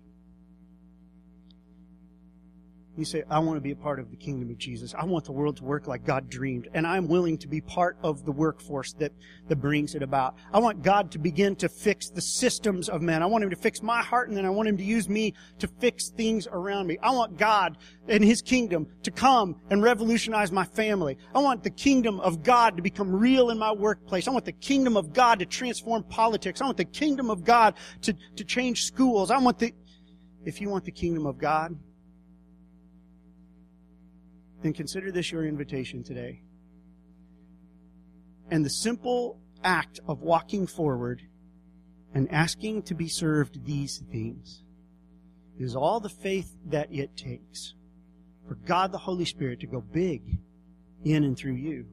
you 2.96 3.04
say, 3.04 3.24
I 3.28 3.38
want 3.38 3.58
to 3.58 3.60
be 3.60 3.72
a 3.72 3.76
part 3.76 4.00
of 4.00 4.10
the 4.10 4.16
kingdom 4.16 4.50
of 4.50 4.56
Jesus. 4.56 4.94
I 4.94 5.04
want 5.04 5.26
the 5.26 5.32
world 5.32 5.58
to 5.58 5.64
work 5.64 5.86
like 5.86 6.04
God 6.04 6.30
dreamed. 6.30 6.68
And 6.72 6.86
I'm 6.86 7.08
willing 7.08 7.36
to 7.38 7.48
be 7.48 7.60
part 7.60 7.98
of 8.02 8.24
the 8.24 8.32
workforce 8.32 8.94
that, 8.94 9.12
that 9.48 9.56
brings 9.56 9.94
it 9.94 10.02
about. 10.02 10.36
I 10.52 10.58
want 10.60 10.82
God 10.82 11.10
to 11.12 11.18
begin 11.18 11.56
to 11.56 11.68
fix 11.68 12.08
the 12.08 12.22
systems 12.22 12.88
of 12.88 13.02
men. 13.02 13.22
I 13.22 13.26
want 13.26 13.44
Him 13.44 13.50
to 13.50 13.56
fix 13.56 13.82
my 13.82 14.02
heart 14.02 14.28
and 14.28 14.36
then 14.36 14.46
I 14.46 14.50
want 14.50 14.68
Him 14.68 14.78
to 14.78 14.84
use 14.84 15.08
me 15.08 15.34
to 15.58 15.68
fix 15.68 16.08
things 16.08 16.48
around 16.50 16.86
me. 16.86 16.96
I 17.02 17.10
want 17.10 17.36
God 17.36 17.76
and 18.08 18.24
His 18.24 18.40
kingdom 18.40 18.86
to 19.02 19.10
come 19.10 19.56
and 19.68 19.82
revolutionize 19.82 20.50
my 20.50 20.64
family. 20.64 21.18
I 21.34 21.40
want 21.40 21.62
the 21.62 21.70
kingdom 21.70 22.18
of 22.20 22.42
God 22.42 22.76
to 22.76 22.82
become 22.82 23.14
real 23.14 23.50
in 23.50 23.58
my 23.58 23.72
workplace. 23.72 24.26
I 24.26 24.30
want 24.30 24.46
the 24.46 24.52
kingdom 24.52 24.96
of 24.96 25.12
God 25.12 25.38
to 25.40 25.46
transform 25.46 26.02
politics. 26.04 26.62
I 26.62 26.64
want 26.64 26.78
the 26.78 26.84
kingdom 26.84 27.30
of 27.30 27.44
God 27.44 27.74
to, 28.02 28.14
to 28.36 28.44
change 28.44 28.84
schools. 28.84 29.30
I 29.30 29.38
want 29.38 29.58
the, 29.58 29.72
if 30.46 30.60
you 30.62 30.70
want 30.70 30.84
the 30.84 30.92
kingdom 30.92 31.26
of 31.26 31.36
God, 31.36 31.76
then 34.62 34.72
consider 34.72 35.10
this 35.10 35.30
your 35.30 35.46
invitation 35.46 36.02
today. 36.02 36.42
And 38.50 38.64
the 38.64 38.70
simple 38.70 39.40
act 39.62 40.00
of 40.06 40.20
walking 40.20 40.66
forward 40.66 41.22
and 42.14 42.30
asking 42.30 42.82
to 42.82 42.94
be 42.94 43.08
served 43.08 43.64
these 43.64 44.02
things 44.10 44.62
is 45.58 45.74
all 45.74 46.00
the 46.00 46.08
faith 46.08 46.56
that 46.66 46.92
it 46.92 47.16
takes 47.16 47.74
for 48.46 48.54
God 48.54 48.92
the 48.92 48.98
Holy 48.98 49.24
Spirit 49.24 49.60
to 49.60 49.66
go 49.66 49.80
big 49.80 50.38
in 51.04 51.24
and 51.24 51.36
through 51.36 51.54
you. 51.54 51.86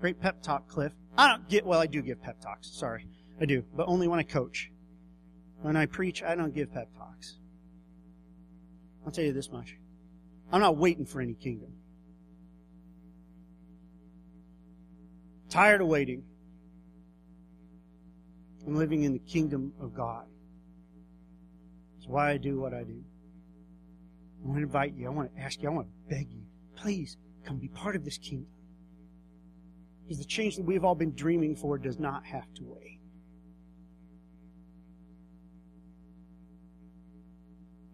Great 0.00 0.20
pep 0.20 0.42
talk, 0.42 0.68
Cliff. 0.68 0.92
I 1.16 1.28
don't 1.28 1.48
get, 1.48 1.66
well, 1.66 1.80
I 1.80 1.86
do 1.86 2.02
give 2.02 2.22
pep 2.22 2.40
talks. 2.40 2.70
Sorry. 2.72 3.06
I 3.40 3.44
do. 3.44 3.64
But 3.74 3.88
only 3.88 4.08
when 4.08 4.18
I 4.18 4.22
coach. 4.22 4.70
When 5.62 5.76
I 5.76 5.86
preach, 5.86 6.22
I 6.22 6.34
don't 6.34 6.54
give 6.54 6.72
pep 6.72 6.88
talks. 6.96 7.38
I'll 9.04 9.12
tell 9.12 9.24
you 9.24 9.32
this 9.32 9.50
much. 9.50 9.76
I'm 10.52 10.60
not 10.60 10.76
waiting 10.76 11.06
for 11.06 11.20
any 11.20 11.34
kingdom. 11.34 11.72
Tired 15.48 15.80
of 15.80 15.88
waiting. 15.88 16.24
I'm 18.66 18.76
living 18.76 19.04
in 19.04 19.12
the 19.12 19.18
kingdom 19.18 19.72
of 19.80 19.94
God. 19.94 20.24
That's 21.96 22.08
why 22.08 22.30
I 22.30 22.36
do 22.36 22.60
what 22.60 22.74
I 22.74 22.82
do. 22.82 23.02
I 24.42 24.46
want 24.46 24.58
to 24.58 24.62
invite 24.62 24.94
you. 24.94 25.06
I 25.06 25.10
want 25.10 25.34
to 25.34 25.40
ask 25.40 25.60
you. 25.62 25.68
I 25.68 25.72
want 25.72 25.88
to 25.88 26.14
beg 26.14 26.30
you. 26.30 26.42
Please 26.76 27.16
come 27.44 27.58
be 27.58 27.68
part 27.68 27.96
of 27.96 28.04
this 28.04 28.18
kingdom. 28.18 28.46
Because 30.02 30.18
the 30.18 30.24
change 30.24 30.56
that 30.56 30.64
we've 30.64 30.84
all 30.84 30.94
been 30.94 31.14
dreaming 31.14 31.54
for 31.54 31.78
does 31.78 31.98
not 31.98 32.24
have 32.26 32.52
to 32.54 32.64
wait. 32.64 33.00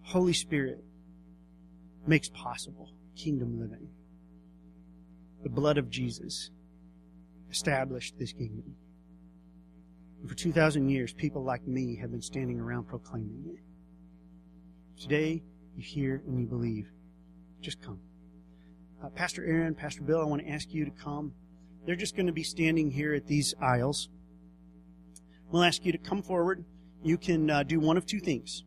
Holy 0.02 0.32
Spirit, 0.32 0.84
makes 2.08 2.28
possible 2.28 2.90
kingdom 3.16 3.58
living. 3.60 3.88
the 5.42 5.50
blood 5.50 5.78
of 5.78 5.88
Jesus 5.88 6.50
established 7.50 8.18
this 8.18 8.32
kingdom. 8.32 8.74
And 10.20 10.28
for 10.28 10.34
2,000 10.34 10.88
years, 10.88 11.12
people 11.12 11.44
like 11.44 11.66
me 11.66 11.96
have 11.96 12.10
been 12.10 12.22
standing 12.22 12.58
around 12.58 12.88
proclaiming 12.88 13.44
it. 13.54 15.00
Today, 15.00 15.42
you 15.76 15.82
hear 15.82 16.22
and 16.26 16.40
you 16.40 16.46
believe. 16.46 16.88
Just 17.60 17.80
come. 17.80 18.00
Uh, 19.02 19.08
Pastor 19.10 19.44
Aaron, 19.44 19.74
Pastor 19.74 20.02
Bill, 20.02 20.20
I 20.20 20.24
want 20.24 20.42
to 20.42 20.48
ask 20.48 20.72
you 20.72 20.84
to 20.84 20.90
come. 20.90 21.32
They're 21.84 21.96
just 21.96 22.16
going 22.16 22.26
to 22.26 22.32
be 22.32 22.42
standing 22.42 22.90
here 22.90 23.14
at 23.14 23.26
these 23.26 23.54
aisles. 23.60 24.08
We'll 25.50 25.62
ask 25.62 25.84
you 25.84 25.92
to 25.92 25.98
come 25.98 26.22
forward. 26.22 26.64
You 27.02 27.18
can 27.18 27.50
uh, 27.50 27.62
do 27.62 27.78
one 27.78 27.96
of 27.96 28.06
two 28.06 28.20
things. 28.20 28.64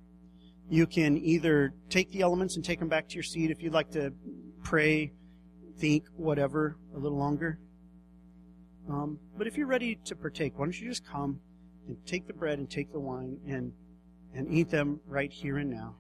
You 0.69 0.85
can 0.85 1.17
either 1.17 1.73
take 1.89 2.11
the 2.11 2.21
elements 2.21 2.55
and 2.55 2.63
take 2.63 2.79
them 2.79 2.89
back 2.89 3.09
to 3.09 3.15
your 3.15 3.23
seat 3.23 3.49
if 3.49 3.63
you'd 3.63 3.73
like 3.73 3.89
to 3.91 4.13
pray, 4.63 5.11
think, 5.79 6.05
whatever, 6.15 6.77
a 6.95 6.99
little 6.99 7.17
longer. 7.17 7.59
Um, 8.87 9.19
but 9.35 9.47
if 9.47 9.57
you're 9.57 9.67
ready 9.67 9.99
to 10.05 10.15
partake, 10.15 10.57
why 10.57 10.65
don't 10.65 10.79
you 10.79 10.87
just 10.87 11.05
come 11.05 11.39
and 11.87 11.97
take 12.05 12.27
the 12.27 12.33
bread 12.33 12.59
and 12.59 12.69
take 12.69 12.91
the 12.91 12.99
wine 12.99 13.39
and, 13.47 13.71
and 14.35 14.47
eat 14.51 14.69
them 14.69 14.99
right 15.07 15.31
here 15.31 15.57
and 15.57 15.71
now. 15.71 15.95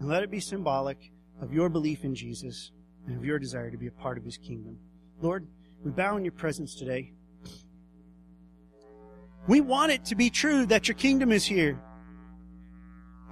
And 0.00 0.08
let 0.08 0.24
it 0.24 0.30
be 0.30 0.40
symbolic 0.40 1.12
of 1.40 1.52
your 1.52 1.68
belief 1.68 2.02
in 2.02 2.14
Jesus 2.14 2.72
and 3.06 3.16
of 3.16 3.24
your 3.24 3.38
desire 3.38 3.70
to 3.70 3.78
be 3.78 3.86
a 3.86 3.92
part 3.92 4.18
of 4.18 4.24
his 4.24 4.36
kingdom. 4.36 4.78
Lord, 5.20 5.46
we 5.84 5.92
bow 5.92 6.16
in 6.16 6.24
your 6.24 6.32
presence 6.32 6.74
today. 6.74 7.12
We 9.46 9.60
want 9.60 9.92
it 9.92 10.04
to 10.06 10.16
be 10.16 10.30
true 10.30 10.66
that 10.66 10.88
your 10.88 10.96
kingdom 10.96 11.30
is 11.30 11.44
here. 11.44 11.80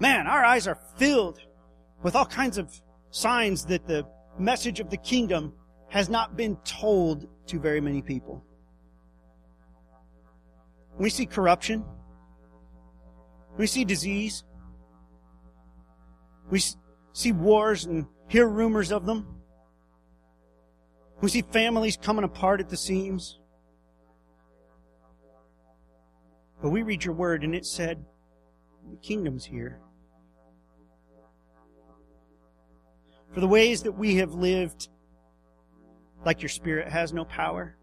Man, 0.01 0.27
our 0.27 0.43
eyes 0.43 0.67
are 0.67 0.79
filled 0.97 1.41
with 2.03 2.17
all 2.17 2.25
kinds 2.25 2.57
of 2.57 2.73
signs 3.11 3.67
that 3.67 3.87
the 3.87 4.07
message 4.39 4.81
of 4.81 4.89
the 4.89 4.97
kingdom 4.97 5.53
has 5.89 6.09
not 6.09 6.39
been 6.39 6.57
told 6.65 7.29
to 7.47 7.61
very 7.61 7.83
many 7.83 8.01
people. 8.01 8.43
We 10.99 11.11
see 11.11 11.27
corruption. 11.27 11.85
We 13.59 13.67
see 13.67 13.85
disease. 13.85 14.45
We 16.51 16.63
see 17.13 17.33
wars 17.33 17.85
and 17.85 18.07
hear 18.29 18.49
rumors 18.49 18.93
of 18.93 19.05
them. 19.05 19.27
We 21.21 21.29
see 21.29 21.43
families 21.43 21.99
coming 21.99 22.25
apart 22.25 22.61
at 22.61 22.71
the 22.71 22.77
seams. 22.77 23.39
But 26.63 26.71
we 26.71 26.83
read 26.83 27.05
your 27.05 27.15
word 27.15 27.45
and 27.45 27.55
it 27.55 27.67
said, 27.67 28.03
the 28.91 28.97
kingdom's 28.97 29.45
here. 29.45 29.79
For 33.33 33.41
the 33.41 33.49
ways 33.49 33.83
that 33.83 33.93
we 33.93 34.17
have 34.17 34.35
lived, 34.35 34.89
like 36.25 36.43
your 36.43 36.49
spirit 36.49 36.89
has 36.89 37.13
no 37.13 37.25
power, 37.25 37.77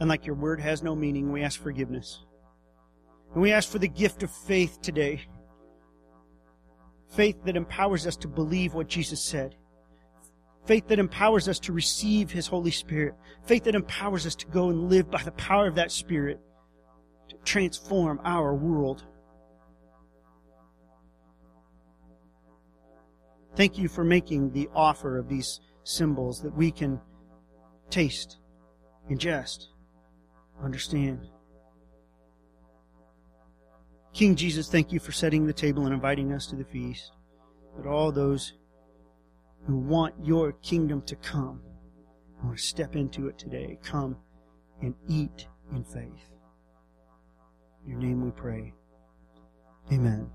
and 0.00 0.08
like 0.08 0.26
your 0.26 0.34
word 0.34 0.60
has 0.60 0.82
no 0.82 0.94
meaning, 0.94 1.30
we 1.30 1.42
ask 1.42 1.60
forgiveness. 1.60 2.24
And 3.32 3.42
we 3.42 3.52
ask 3.52 3.68
for 3.68 3.78
the 3.78 3.88
gift 3.88 4.22
of 4.22 4.30
faith 4.30 4.80
today. 4.82 5.22
Faith 7.10 7.36
that 7.44 7.56
empowers 7.56 8.06
us 8.06 8.16
to 8.16 8.28
believe 8.28 8.74
what 8.74 8.88
Jesus 8.88 9.22
said. 9.22 9.54
Faith 10.66 10.88
that 10.88 10.98
empowers 10.98 11.48
us 11.48 11.58
to 11.60 11.72
receive 11.72 12.30
His 12.30 12.46
Holy 12.46 12.70
Spirit. 12.70 13.14
Faith 13.44 13.64
that 13.64 13.74
empowers 13.74 14.26
us 14.26 14.34
to 14.36 14.46
go 14.46 14.70
and 14.70 14.88
live 14.88 15.10
by 15.10 15.22
the 15.22 15.32
power 15.32 15.66
of 15.66 15.74
that 15.76 15.92
Spirit 15.92 16.40
to 17.28 17.36
transform 17.44 18.20
our 18.24 18.54
world. 18.54 19.04
Thank 23.56 23.78
you 23.78 23.88
for 23.88 24.04
making 24.04 24.52
the 24.52 24.68
offer 24.74 25.18
of 25.18 25.28
these 25.28 25.60
symbols 25.84 26.40
that 26.42 26.54
we 26.54 26.70
can 26.70 27.00
taste, 27.90 28.38
ingest, 29.10 29.66
understand. 30.62 31.28
King 34.12 34.34
Jesus, 34.34 34.68
thank 34.68 34.92
you 34.92 35.00
for 35.00 35.12
setting 35.12 35.46
the 35.46 35.52
table 35.52 35.84
and 35.84 35.94
inviting 35.94 36.32
us 36.32 36.46
to 36.46 36.56
the 36.56 36.64
feast. 36.64 37.12
That 37.76 37.88
all 37.88 38.12
those 38.12 38.54
who 39.66 39.76
want 39.76 40.14
your 40.22 40.52
kingdom 40.52 41.02
to 41.02 41.16
come, 41.16 41.60
I 42.40 42.46
want 42.46 42.58
to 42.58 42.62
step 42.62 42.96
into 42.96 43.28
it 43.28 43.38
today. 43.38 43.78
Come 43.82 44.16
and 44.82 44.94
eat 45.08 45.46
in 45.72 45.84
faith. 45.84 46.30
In 47.84 47.90
your 47.90 47.98
name 47.98 48.24
we 48.24 48.30
pray. 48.30 48.72
Amen. 49.92 50.30